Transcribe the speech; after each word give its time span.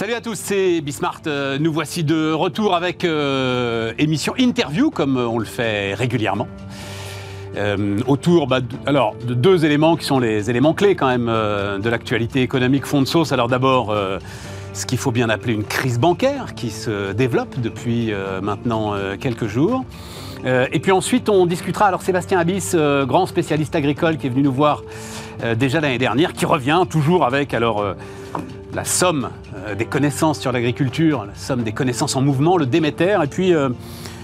Salut 0.00 0.14
à 0.14 0.22
tous, 0.22 0.36
c'est 0.36 0.80
Bismart. 0.80 1.20
Euh, 1.26 1.58
Nous 1.60 1.70
voici 1.70 2.04
de 2.04 2.32
retour 2.32 2.74
avec 2.74 3.04
euh, 3.04 3.92
émission 3.98 4.32
interview, 4.38 4.88
comme 4.88 5.18
on 5.18 5.38
le 5.38 5.44
fait 5.44 5.92
régulièrement. 5.92 6.48
Euh, 7.58 7.98
autour 8.08 8.46
bah, 8.46 8.62
de, 8.62 8.66
alors, 8.86 9.14
de 9.28 9.34
deux 9.34 9.66
éléments 9.66 9.96
qui 9.96 10.06
sont 10.06 10.18
les 10.18 10.48
éléments 10.48 10.72
clés 10.72 10.94
quand 10.94 11.08
même 11.08 11.28
euh, 11.28 11.78
de 11.78 11.90
l'actualité 11.90 12.40
économique 12.40 12.86
fond 12.86 13.02
de 13.02 13.06
sauce. 13.06 13.32
Alors 13.32 13.48
d'abord, 13.48 13.90
euh, 13.90 14.18
ce 14.72 14.86
qu'il 14.86 14.96
faut 14.96 15.12
bien 15.12 15.28
appeler 15.28 15.52
une 15.52 15.64
crise 15.64 16.00
bancaire 16.00 16.54
qui 16.54 16.70
se 16.70 17.12
développe 17.12 17.60
depuis 17.60 18.10
euh, 18.10 18.40
maintenant 18.40 18.94
euh, 18.94 19.18
quelques 19.20 19.48
jours. 19.48 19.84
Euh, 20.46 20.66
et 20.72 20.80
puis 20.80 20.92
ensuite, 20.92 21.28
on 21.28 21.44
discutera. 21.44 21.88
Alors 21.88 22.00
Sébastien 22.00 22.38
Abyss, 22.38 22.72
euh, 22.74 23.04
grand 23.04 23.26
spécialiste 23.26 23.76
agricole 23.76 24.16
qui 24.16 24.28
est 24.28 24.30
venu 24.30 24.44
nous 24.44 24.52
voir 24.52 24.82
euh, 25.44 25.54
déjà 25.54 25.78
l'année 25.82 25.98
dernière, 25.98 26.32
qui 26.32 26.46
revient 26.46 26.84
toujours 26.88 27.26
avec 27.26 27.52
alors 27.52 27.80
euh, 27.82 27.92
la 28.74 28.84
somme 28.84 29.30
euh, 29.56 29.74
des 29.74 29.84
connaissances 29.84 30.38
sur 30.38 30.52
l'agriculture, 30.52 31.24
la 31.26 31.34
somme 31.34 31.62
des 31.62 31.72
connaissances 31.72 32.16
en 32.16 32.22
mouvement, 32.22 32.56
le 32.56 32.66
Déméter, 32.66 33.18
et 33.22 33.26
puis 33.26 33.54
euh, 33.54 33.70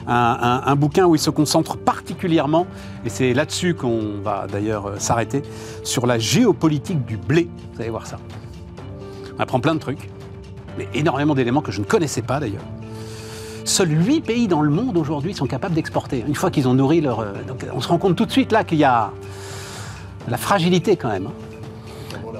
un, 0.06 0.76
bouquin 0.76 1.06
où 1.06 1.14
il 1.14 1.18
se 1.18 1.30
concentre 1.30 1.76
particulièrement, 1.76 2.66
et 3.04 3.08
c'est 3.08 3.34
là-dessus 3.34 3.74
qu'on 3.74 4.20
va 4.22 4.46
d'ailleurs 4.50 4.86
euh, 4.86 4.98
s'arrêter, 4.98 5.42
sur 5.82 6.06
la 6.06 6.18
géopolitique 6.18 7.04
du 7.04 7.16
blé. 7.16 7.48
Vous 7.74 7.80
allez 7.80 7.90
voir 7.90 8.06
ça. 8.06 8.18
On 9.36 9.40
apprend 9.40 9.60
plein 9.60 9.74
de 9.74 9.80
trucs, 9.80 10.08
mais 10.78 10.88
énormément 10.94 11.34
d'éléments 11.34 11.62
que 11.62 11.72
je 11.72 11.80
ne 11.80 11.86
connaissais 11.86 12.22
pas 12.22 12.40
d'ailleurs. 12.40 12.64
Seuls 13.64 13.90
8 13.90 14.20
pays 14.20 14.46
dans 14.46 14.62
le 14.62 14.70
monde 14.70 14.96
aujourd'hui 14.96 15.34
sont 15.34 15.46
capables 15.46 15.74
d'exporter. 15.74 16.24
Une 16.26 16.36
fois 16.36 16.52
qu'ils 16.52 16.68
ont 16.68 16.74
nourri 16.74 17.00
leur... 17.00 17.26
donc 17.48 17.66
on 17.74 17.80
se 17.80 17.88
rend 17.88 17.98
compte 17.98 18.14
tout 18.14 18.24
de 18.24 18.30
suite 18.30 18.52
là 18.52 18.62
qu'il 18.62 18.78
y 18.78 18.84
a 18.84 19.10
la 20.28 20.36
fragilité 20.36 20.96
quand 20.96 21.08
même. 21.08 21.30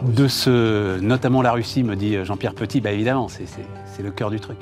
De 0.03 0.29
ce... 0.29 0.99
Notamment 1.01 1.43
la 1.43 1.53
Russie, 1.53 1.83
me 1.83 1.97
dit 1.97 2.25
Jean-Pierre 2.25 2.55
Petit. 2.55 2.81
Bah 2.81 2.93
évidemment, 2.93 3.29
c'est- 3.29 3.47
le 4.03 4.11
cœur 4.11 4.31
du 4.31 4.41
truc. 4.41 4.59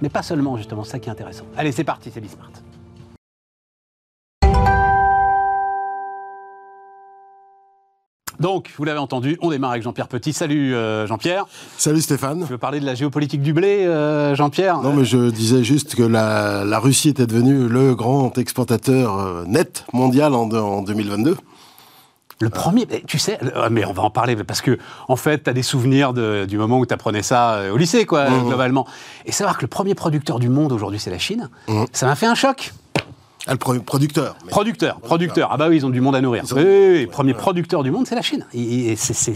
Mais 0.00 0.08
pas 0.08 0.22
seulement, 0.22 0.56
justement, 0.56 0.84
ça 0.84 0.98
qui 0.98 1.08
est 1.08 1.12
intéressant. 1.12 1.44
Allez, 1.56 1.72
c'est 1.72 1.84
parti, 1.84 2.10
c'est 2.12 2.20
Bismart. 2.20 2.50
Donc, 8.40 8.70
vous 8.76 8.84
l'avez 8.84 9.00
entendu, 9.00 9.36
on 9.42 9.50
démarre 9.50 9.72
avec 9.72 9.82
Jean-Pierre 9.82 10.06
Petit. 10.06 10.32
Salut 10.32 10.72
euh, 10.72 11.08
Jean-Pierre. 11.08 11.46
Salut 11.76 12.00
Stéphane. 12.00 12.42
Tu 12.44 12.52
veux 12.52 12.58
parler 12.58 12.78
de 12.78 12.86
la 12.86 12.94
géopolitique 12.94 13.42
du 13.42 13.52
blé, 13.52 13.84
euh, 13.84 14.36
Jean-Pierre? 14.36 14.78
Non, 14.80 14.92
mais 14.92 15.04
je 15.04 15.30
disais 15.30 15.64
juste 15.64 15.96
que 15.96 16.04
la, 16.04 16.64
la 16.64 16.78
Russie 16.78 17.08
était 17.08 17.26
devenue 17.26 17.66
le 17.66 17.96
grand 17.96 18.38
exportateur 18.38 19.18
euh, 19.18 19.44
net 19.46 19.84
mondial 19.92 20.34
en, 20.34 20.48
en 20.52 20.82
2022. 20.82 21.36
Le 22.40 22.50
premier, 22.50 22.86
mais 22.88 23.02
tu 23.06 23.18
sais, 23.18 23.38
euh, 23.42 23.68
mais 23.70 23.84
on 23.84 23.92
va 23.92 24.02
en 24.04 24.10
parler 24.10 24.36
parce 24.36 24.60
que 24.60 24.78
en 25.08 25.16
fait, 25.16 25.42
tu 25.44 25.50
as 25.50 25.52
des 25.52 25.62
souvenirs 25.64 26.12
de- 26.12 26.46
du 26.48 26.56
moment 26.56 26.78
où 26.78 26.86
tu 26.86 26.94
apprenais 26.94 27.22
ça 27.24 27.54
euh, 27.54 27.72
au 27.72 27.76
lycée, 27.76 28.06
quoi, 28.06 28.30
Mhm. 28.30 28.46
globalement. 28.46 28.86
Et 29.26 29.32
savoir 29.32 29.56
que 29.56 29.62
le 29.62 29.68
premier 29.68 29.94
producteur 29.96 30.38
du 30.38 30.48
monde 30.48 30.70
aujourd'hui, 30.72 31.00
c'est 31.00 31.10
la 31.10 31.18
Chine, 31.18 31.48
Mhm. 31.66 31.86
ça 31.92 32.06
m'a 32.06 32.14
fait 32.14 32.26
un 32.26 32.36
choc. 32.36 32.72
Ah, 33.48 33.52
le 33.52 33.58
pro- 33.58 33.80
producteur. 33.80 34.36
mais- 34.44 34.50
Producteur, 34.50 35.00
producteur. 35.00 35.48
Ah 35.50 35.56
bah 35.56 35.68
oui, 35.68 35.76
ils 35.76 35.86
ont 35.86 35.90
du 35.90 36.00
monde 36.02 36.14
à 36.14 36.20
nourrir. 36.20 36.44
Ont 36.44 36.56
Oui, 36.56 36.62
oui, 36.64 36.88
oui, 37.00 37.06
premier 37.06 37.32
producteur 37.34 37.82
du 37.82 37.90
monde, 37.90 38.06
c'est 38.06 38.14
la 38.14 38.22
Chine. 38.22 38.46
Et, 38.52 38.94
c'est- 38.96 39.34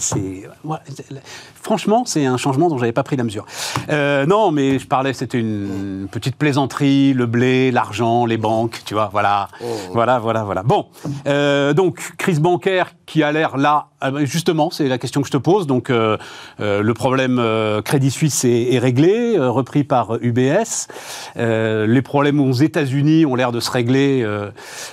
franchement, 1.62 2.04
c'est 2.06 2.26
un 2.26 2.36
changement 2.36 2.68
dont 2.68 2.78
j'avais 2.78 2.92
pas 2.92 3.02
pris 3.02 3.16
la 3.16 3.24
mesure. 3.24 3.46
Euh, 3.88 4.26
non, 4.26 4.50
mais 4.50 4.78
je 4.78 4.86
parlais, 4.86 5.12
c'était 5.12 5.38
une 5.38 6.08
petite 6.10 6.36
plaisanterie, 6.36 7.14
le 7.14 7.26
blé, 7.26 7.70
l'argent, 7.70 8.26
les 8.26 8.36
banques, 8.36 8.82
tu 8.84 8.94
vois, 8.94 9.08
voilà, 9.10 9.48
Oh. 9.62 9.66
voilà, 9.92 10.18
voilà, 10.18 10.42
voilà. 10.44 10.62
Bon, 10.62 10.86
euh, 11.26 11.72
donc 11.72 11.98
crise 12.18 12.40
bancaire 12.40 12.92
qui 13.06 13.22
a 13.22 13.32
l'air 13.32 13.56
là. 13.56 13.86
Ah 14.04 14.10
ben, 14.10 14.26
Justement, 14.26 14.70
c'est 14.70 14.88
la 14.88 14.98
question 14.98 15.20
que 15.20 15.28
je 15.28 15.32
te 15.32 15.36
pose. 15.36 15.68
Donc, 15.68 15.88
euh, 15.88 16.18
euh, 16.58 16.82
le 16.82 16.94
problème 16.94 17.38
euh, 17.38 17.82
Crédit 17.82 18.10
Suisse 18.10 18.44
est, 18.44 18.78
réglé, 18.80 19.36
euh, 19.36 19.48
repris 19.48 19.84
par 19.84 20.18
UBS. 20.20 20.88
Les 21.36 22.02
problèmes 22.02 22.40
aux 22.40 22.52
États-Unis 22.52 23.24
ont 23.26 23.36
l'air 23.36 23.52
de 23.52 23.60
se 23.60 23.70
régler 23.70 24.26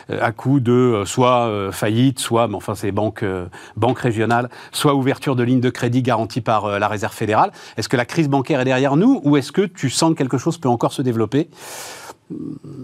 à 0.09 0.31
coup 0.31 0.59
de 0.59 1.03
soit 1.05 1.71
faillite, 1.71 2.19
soit, 2.19 2.47
mais 2.47 2.55
enfin, 2.55 2.75
c'est 2.75 2.91
banques, 2.91 3.23
euh, 3.23 3.47
banques 3.75 3.99
régionales, 3.99 4.49
soit 4.71 4.93
ouverture 4.93 5.35
de 5.35 5.43
lignes 5.43 5.59
de 5.59 5.71
crédit 5.71 6.03
garanties 6.03 6.41
par 6.41 6.79
la 6.79 6.87
Réserve 6.87 7.13
fédérale. 7.13 7.51
Est-ce 7.77 7.89
que 7.89 7.97
la 7.97 8.05
crise 8.05 8.29
bancaire 8.29 8.61
est 8.61 8.65
derrière 8.65 8.95
nous 8.95 9.21
ou 9.23 9.37
est-ce 9.37 9.51
que 9.51 9.63
tu 9.63 9.89
sens 9.89 10.11
que 10.11 10.17
quelque 10.17 10.37
chose 10.37 10.59
peut 10.59 10.69
encore 10.69 10.93
se 10.93 11.01
développer? 11.01 11.49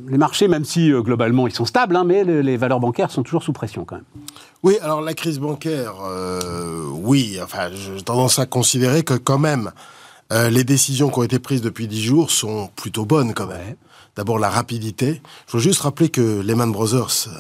Les 0.07 0.17
marchés, 0.17 0.47
même 0.47 0.66
si 0.66 0.91
euh, 0.91 1.01
globalement 1.01 1.47
ils 1.47 1.53
sont 1.53 1.66
stables, 1.66 1.95
hein, 1.95 2.03
mais 2.03 2.23
le- 2.23 2.41
les 2.41 2.57
valeurs 2.57 2.79
bancaires 2.79 3.11
sont 3.11 3.23
toujours 3.23 3.44
sous 3.44 3.53
pression 3.53 3.85
quand 3.85 3.95
même. 3.95 4.06
Oui, 4.63 4.78
alors 4.81 5.01
la 5.01 5.13
crise 5.13 5.39
bancaire, 5.39 5.94
euh, 6.03 6.85
oui, 6.91 7.38
enfin, 7.44 7.69
j'ai 7.72 8.01
tendance 8.01 8.39
à 8.39 8.45
considérer 8.47 9.03
que 9.03 9.13
quand 9.13 9.38
même, 9.38 9.72
euh, 10.34 10.50
les 10.50 10.63
décisions 10.63 11.09
qui 11.09 11.19
ont 11.19 11.23
été 11.23 11.38
prises 11.39 11.61
depuis 11.61 11.88
dix 11.88 12.01
jours 12.03 12.31
sont 12.31 12.69
plutôt 12.75 13.05
bonnes 13.05 13.34
quand 13.35 13.45
même. 13.47 13.57
Ouais. 13.59 13.78
D'abord 14.16 14.39
la 14.39 14.50
rapidité. 14.50 15.22
Je 15.47 15.57
veux 15.57 15.61
juste 15.63 15.81
rappeler 15.81 16.09
que 16.09 16.41
Lehman 16.41 16.72
Brothers, 16.72 17.28
euh, 17.28 17.31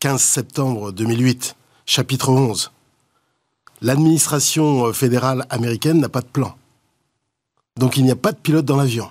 15 0.00 0.20
septembre 0.20 0.92
2008, 0.92 1.56
chapitre 1.86 2.28
11, 2.30 2.70
l'administration 3.80 4.92
fédérale 4.92 5.46
américaine 5.50 6.00
n'a 6.00 6.08
pas 6.08 6.20
de 6.20 6.26
plan. 6.26 6.54
Donc 7.78 7.96
il 7.96 8.04
n'y 8.04 8.10
a 8.10 8.16
pas 8.16 8.32
de 8.32 8.38
pilote 8.38 8.64
dans 8.64 8.76
l'avion. 8.76 9.08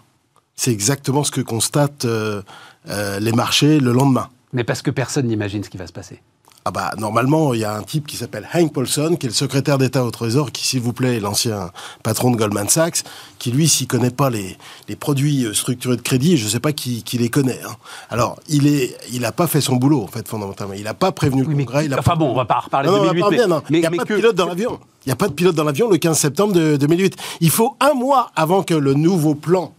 C'est 0.55 0.71
exactement 0.71 1.23
ce 1.23 1.31
que 1.31 1.41
constatent 1.41 2.05
euh, 2.05 2.41
euh, 2.89 3.19
les 3.19 3.31
marchés 3.33 3.79
le 3.79 3.91
lendemain. 3.91 4.29
Mais 4.53 4.63
parce 4.63 4.81
que 4.81 4.91
personne 4.91 5.27
n'imagine 5.27 5.63
ce 5.63 5.69
qui 5.69 5.77
va 5.77 5.87
se 5.87 5.93
passer. 5.93 6.21
Ah 6.67 6.71
bah 6.71 6.93
normalement, 6.97 7.53
il 7.53 7.59
y 7.59 7.63
a 7.63 7.75
un 7.75 7.83
type 7.83 8.07
qui 8.07 8.15
s'appelle 8.17 8.47
Hank 8.51 8.73
Paulson, 8.73 9.17
qui 9.19 9.27
est 9.27 9.29
le 9.29 9.35
secrétaire 9.35 9.77
d'État 9.77 10.03
au 10.03 10.09
Trésor, 10.09 10.51
qui 10.51 10.65
s'il 10.65 10.81
vous 10.81 10.93
plaît 10.93 11.17
est 11.17 11.19
l'ancien 11.19 11.69
patron 12.01 12.31
de 12.31 12.37
Goldman 12.37 12.67
Sachs, 12.69 13.03
qui 13.37 13.51
lui 13.51 13.67
s'y 13.67 13.85
connaît 13.85 14.09
pas 14.09 14.31
les, 14.31 14.57
les 14.87 14.95
produits 14.95 15.45
euh, 15.45 15.53
structurés 15.53 15.95
de 15.97 16.01
crédit, 16.01 16.37
je 16.37 16.47
sais 16.47 16.59
pas 16.59 16.71
qui, 16.71 17.03
qui 17.03 17.19
les 17.19 17.29
connaît. 17.29 17.59
hein. 17.67 17.75
Alors 18.09 18.39
il 18.47 18.65
est, 18.65 18.97
il 19.11 19.25
a 19.25 19.31
pas 19.31 19.45
fait 19.45 19.61
son 19.61 19.75
boulot 19.75 20.01
en 20.01 20.07
fait 20.07 20.27
fondamentalement. 20.27 20.73
Il 20.73 20.87
a 20.87 20.95
pas 20.95 21.11
prévenu 21.11 21.43
le 21.43 21.49
Oui, 21.49 21.53
mais- 21.55 21.65
Congrès. 21.65 21.85
il 21.85 21.93
a 21.93 21.99
enfin 21.99 22.13
pas- 22.13 22.17
bon, 22.17 22.31
on 22.31 22.35
va 22.35 22.45
pas 22.45 22.59
reparler 22.61 22.87
Non, 22.89 22.93
de 22.93 22.97
non, 22.97 23.03
on 23.03 23.07
va 23.07 23.13
2008, 23.13 23.21
pas 23.21 23.29
mais, 23.29 23.35
bien, 23.37 23.47
non. 23.47 23.61
mais- 23.69 23.77
il 23.77 23.81
n'y 23.81 23.85
a 23.85 23.91
pas 23.91 23.97
que- 24.05 24.13
de 24.13 24.17
pilote 24.19 24.35
dans 24.35 24.47
l'avion. 24.47 24.79
Il 25.05 25.09
n'y 25.09 25.13
a 25.13 25.17
pas 25.17 25.27
de 25.27 25.33
pilote 25.33 25.55
dans 25.55 25.63
l'avion 25.65 25.87
le 25.87 25.97
15 25.97 26.17
septembre 26.17 26.53
de 26.53 26.77
2008. 26.77 27.15
Il 27.41 27.51
faut 27.51 27.75
un 27.79 27.93
mois 27.93 28.31
avant 28.35 28.63
que 28.63 28.73
le 28.73 28.95
nouveau 28.95 29.35
plan 29.35 29.71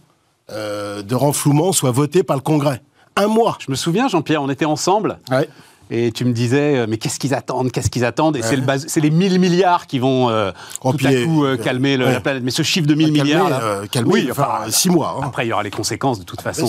euh, 0.51 1.01
de 1.01 1.15
renflouement 1.15 1.71
soit 1.71 1.91
voté 1.91 2.23
par 2.23 2.35
le 2.35 2.41
Congrès. 2.41 2.81
Un 3.15 3.27
mois. 3.27 3.57
Je 3.59 3.71
me 3.71 3.75
souviens, 3.75 4.07
Jean-Pierre, 4.07 4.41
on 4.41 4.49
était 4.49 4.65
ensemble. 4.65 5.19
Ouais. 5.29 5.49
Et 5.89 6.11
tu 6.11 6.25
me 6.25 6.33
disais, 6.33 6.77
euh, 6.79 6.85
mais 6.89 6.97
qu'est-ce 6.97 7.19
qu'ils 7.19 7.33
attendent 7.33 7.71
Qu'est-ce 7.71 7.89
qu'ils 7.89 8.03
attendent 8.05 8.35
Et 8.37 8.41
c'est 8.41 8.55
le 8.57 8.63
les 9.01 9.09
1000 9.11 9.39
milliards 9.39 9.87
qui 9.87 9.99
vont 9.99 10.29
euh, 10.29 10.51
tout 10.81 10.89
à 11.05 11.13
coup 11.23 11.45
euh, 11.45 11.55
calmer 11.57 11.95
le- 11.97 12.05
ouais. 12.05 12.11
la 12.13 12.19
planète. 12.19 12.43
Mais 12.43 12.51
ce 12.51 12.61
chiffre 12.63 12.87
de 12.87 12.93
1000 12.93 13.07
Calmer, 13.13 13.23
milliards, 13.23 13.49
là, 13.49 13.61
euh, 13.61 13.85
calmer, 13.87 14.11
oui, 14.11 14.27
enfin, 14.31 14.59
six 14.69 14.89
mois, 14.89 15.17
hein. 15.17 15.23
Après, 15.25 15.45
il 15.45 15.49
y 15.49 15.53
aura 15.53 15.63
les 15.63 15.71
conséquences 15.71 16.19
de 16.19 16.25
toute 16.25 16.41
façon. 16.41 16.67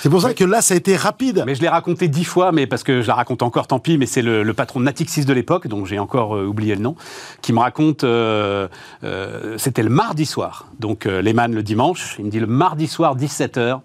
C'est 0.00 0.08
pour 0.08 0.22
ça 0.22 0.32
que 0.34 0.44
là, 0.44 0.62
ça 0.62 0.74
a 0.74 0.76
été 0.76 0.96
rapide. 0.96 1.42
mais 1.46 1.54
je 1.54 1.60
l'ai 1.60 1.68
raconté 1.68 2.08
dix 2.08 2.24
fois, 2.24 2.52
mais 2.52 2.66
parce 2.66 2.82
que 2.82 3.02
je 3.02 3.06
la 3.08 3.14
raconte 3.14 3.42
encore, 3.42 3.66
tant 3.66 3.78
pis. 3.78 3.98
Mais 3.98 4.06
c'est 4.06 4.22
le, 4.22 4.42
le 4.42 4.54
patron 4.54 4.80
de 4.80 4.84
Natixis 4.84 5.24
de 5.24 5.32
l'époque, 5.32 5.66
dont 5.68 5.84
j'ai 5.84 5.98
encore 5.98 6.30
oublié 6.32 6.74
le 6.74 6.80
nom, 6.82 6.96
qui 7.42 7.52
me 7.52 7.58
raconte. 7.60 8.04
C'était 9.58 9.82
le 9.82 9.90
mardi 9.90 10.26
soir, 10.26 10.66
donc 10.80 11.04
Lehman 11.04 11.52
le 11.54 11.62
dimanche. 11.62 12.16
Il 12.18 12.24
me 12.26 12.30
dit 12.30 12.40
le 12.40 12.46
mardi 12.46 12.86
soir, 12.86 13.16
17 13.16 13.58
h 13.58 13.80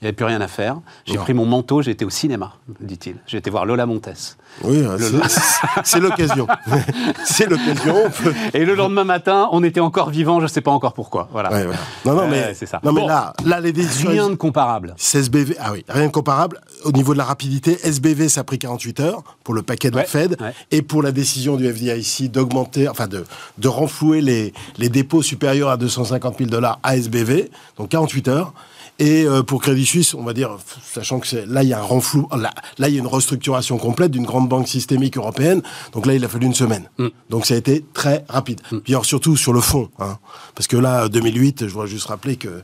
il 0.00 0.04
n'y 0.04 0.08
avait 0.08 0.12
plus 0.14 0.26
rien 0.26 0.40
à 0.40 0.48
faire. 0.48 0.76
J'ai 1.06 1.16
pris 1.16 1.32
mon 1.34 1.46
manteau, 1.46 1.80
j'ai 1.82 1.90
été 1.92 2.04
au 2.04 2.10
cinéma, 2.10 2.52
dit-il. 2.80 3.16
J'ai 3.26 3.38
été 3.38 3.48
voir 3.50 3.64
Lola 3.64 3.86
Montes. 3.86 4.36
Oui, 4.62 4.78
euh, 4.78 4.98
c'est- 5.84 6.00
l'occasion. 6.00 6.46
c'est 7.24 7.48
l'occasion. 7.48 7.94
peut- 8.22 8.34
Et 8.54 8.64
le 8.64 8.74
lendemain 8.74 9.04
matin, 9.04 9.48
on 9.52 9.62
était 9.64 9.80
encore 9.80 10.10
vivant, 10.10 10.38
je 10.38 10.44
ne 10.44 10.48
sais 10.48 10.60
pas 10.60 10.70
encore 10.70 10.92
pourquoi. 10.92 11.28
Voilà. 11.32 11.50
Ouais. 11.50 11.66
Non, 12.04 12.12
non, 12.14 12.22
Ouais, 12.22 12.28
mais, 12.30 12.54
c'est 12.54 12.66
ça. 12.66 12.80
Non, 12.84 12.92
mais 12.92 13.00
Bon. 13.02 13.06
là, 13.08 13.32
là, 13.44 13.60
les 13.60 13.72
décisions. 13.72 14.10
Rien 14.10 14.28
de 14.30 14.34
comparable. 14.34 14.94
SBV, 14.98 15.56
ah 15.60 15.72
oui, 15.72 15.84
rien 15.88 16.06
de 16.06 16.12
comparable. 16.12 16.60
Au 16.84 16.92
niveau 16.92 17.12
de 17.12 17.18
la 17.18 17.24
rapidité, 17.24 17.78
SBV, 17.82 18.28
ça 18.28 18.42
a 18.42 18.44
pris 18.44 18.58
48 18.58 19.00
heures 19.00 19.22
pour 19.44 19.54
le 19.54 19.62
paquet 19.62 19.90
de 19.90 19.96
Ouais, 19.96 20.02
la 20.02 20.08
Fed 20.08 20.36
et 20.70 20.82
pour 20.82 21.02
la 21.02 21.12
décision 21.12 21.56
du 21.56 21.70
FDIC 21.72 22.30
d'augmenter, 22.30 22.88
enfin 22.88 23.06
de, 23.08 23.24
de 23.58 23.68
renflouer 23.68 24.20
les, 24.20 24.52
les 24.78 24.88
dépôts 24.88 25.22
supérieurs 25.22 25.70
à 25.70 25.76
250 25.76 26.38
000 26.38 26.50
dollars 26.50 26.78
à 26.82 26.96
SBV, 26.96 27.50
donc 27.78 27.88
48 27.88 28.28
heures. 28.28 28.52
Et 28.98 29.24
euh, 29.24 29.42
pour 29.42 29.60
Crédit 29.60 29.84
Suisse, 29.84 30.14
on 30.14 30.22
va 30.22 30.32
dire, 30.32 30.56
sachant 30.92 31.20
que 31.20 31.26
c'est, 31.26 31.44
là, 31.46 31.62
il 31.62 31.68
y 31.68 31.74
a 31.74 31.78
un 31.80 31.82
renflou, 31.82 32.28
là, 32.32 32.52
là, 32.78 32.88
il 32.88 32.94
y 32.94 32.96
a 32.96 33.00
une 33.00 33.06
restructuration 33.06 33.76
complète 33.76 34.10
d'une 34.10 34.24
grande 34.24 34.48
banque 34.48 34.68
systémique 34.68 35.18
européenne. 35.18 35.62
Donc 35.92 36.06
là, 36.06 36.14
il 36.14 36.24
a 36.24 36.28
fallu 36.28 36.46
une 36.46 36.54
semaine. 36.54 36.88
Mm. 36.98 37.08
Donc 37.28 37.44
ça 37.44 37.54
a 37.54 37.56
été 37.58 37.84
très 37.92 38.24
rapide. 38.28 38.60
Puis 38.84 38.94
alors, 38.94 39.04
surtout 39.04 39.36
sur 39.36 39.52
le 39.52 39.60
fond, 39.60 39.90
hein, 39.98 40.18
parce 40.54 40.66
que 40.66 40.76
là, 40.78 41.08
2008, 41.08 41.66
je 41.68 41.72
voudrais 41.72 41.88
juste 41.88 42.06
rappeler 42.06 42.36
que 42.36 42.62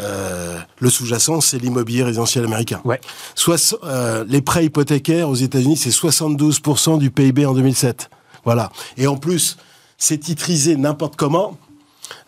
euh, 0.00 0.58
le 0.78 0.90
sous-jacent, 0.90 1.40
c'est 1.40 1.58
l'immobilier 1.58 2.02
résidentiel 2.04 2.44
américain. 2.44 2.80
Ouais. 2.84 3.00
Soix- 3.34 3.76
euh, 3.84 4.24
les 4.28 4.40
prêts 4.42 4.64
hypothécaires 4.64 5.28
aux 5.28 5.34
États-Unis, 5.34 5.76
c'est 5.76 5.90
72% 5.90 6.98
du 6.98 7.10
PIB 7.10 7.46
en 7.46 7.54
2007. 7.54 8.08
Voilà. 8.44 8.70
Et 8.96 9.06
en 9.06 9.16
plus, 9.16 9.56
c'est 9.96 10.18
titrisé 10.18 10.76
n'importe 10.76 11.16
comment. 11.16 11.56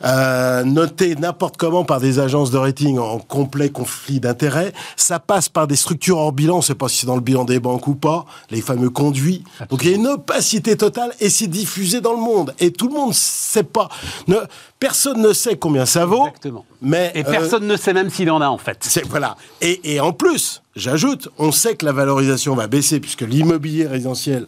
Euh, 0.04 0.64
noté 0.64 1.14
n'importe 1.16 1.56
comment 1.56 1.84
par 1.84 2.00
des 2.00 2.18
agences 2.18 2.50
de 2.50 2.58
rating 2.58 2.98
en 2.98 3.18
complet 3.18 3.70
conflit 3.70 4.20
d'intérêts. 4.20 4.72
Ça 4.96 5.18
passe 5.18 5.48
par 5.48 5.66
des 5.66 5.76
structures 5.76 6.18
hors 6.18 6.32
bilan, 6.32 6.54
on 6.54 6.58
ne 6.58 6.62
sait 6.62 6.74
pas 6.74 6.88
si 6.88 6.98
c'est 6.98 7.06
dans 7.06 7.14
le 7.14 7.20
bilan 7.20 7.44
des 7.44 7.60
banques 7.60 7.86
ou 7.86 7.94
pas, 7.94 8.24
les 8.50 8.60
fameux 8.60 8.90
conduits. 8.90 9.44
Donc 9.68 9.82
il 9.82 9.90
y 9.90 9.92
a 9.92 9.96
une 9.96 10.06
opacité 10.06 10.76
totale 10.76 11.12
et 11.20 11.30
c'est 11.30 11.46
diffusé 11.46 12.00
dans 12.00 12.12
le 12.12 12.20
monde. 12.20 12.54
Et 12.58 12.70
tout 12.72 12.88
le 12.88 12.94
monde 12.94 13.10
ne 13.10 13.14
sait 13.14 13.62
pas. 13.62 13.88
Ne, 14.26 14.36
personne 14.78 15.20
ne 15.20 15.32
sait 15.32 15.56
combien 15.56 15.86
ça 15.86 16.06
vaut. 16.06 16.26
Exactement. 16.26 16.64
Mais, 16.82 17.12
Et 17.14 17.24
euh, 17.26 17.30
personne 17.30 17.66
ne 17.66 17.76
sait 17.76 17.92
même 17.92 18.10
s'il 18.10 18.30
en 18.30 18.40
a 18.40 18.48
en 18.48 18.58
fait. 18.58 18.78
c'est 18.80 19.06
voilà. 19.06 19.36
Et, 19.60 19.94
et 19.94 20.00
en 20.00 20.12
plus, 20.12 20.62
j'ajoute, 20.76 21.28
on 21.38 21.52
sait 21.52 21.74
que 21.74 21.84
la 21.84 21.92
valorisation 21.92 22.54
va 22.54 22.66
baisser 22.66 23.00
puisque 23.00 23.22
l'immobilier 23.22 23.86
résidentiel 23.86 24.46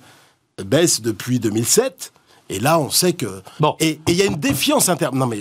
baisse 0.64 1.00
depuis 1.00 1.40
2007. 1.40 2.12
Et 2.52 2.58
là, 2.60 2.78
on 2.78 2.90
sait 2.90 3.12
que. 3.14 3.43
Bon. 3.60 3.75
Et 3.81 4.00
il 4.08 4.14
y 4.14 4.22
a 4.22 4.26
une 4.26 4.37
défiance 4.37 4.88
interne. 4.88 5.19
Non, 5.19 5.26
mais 5.26 5.38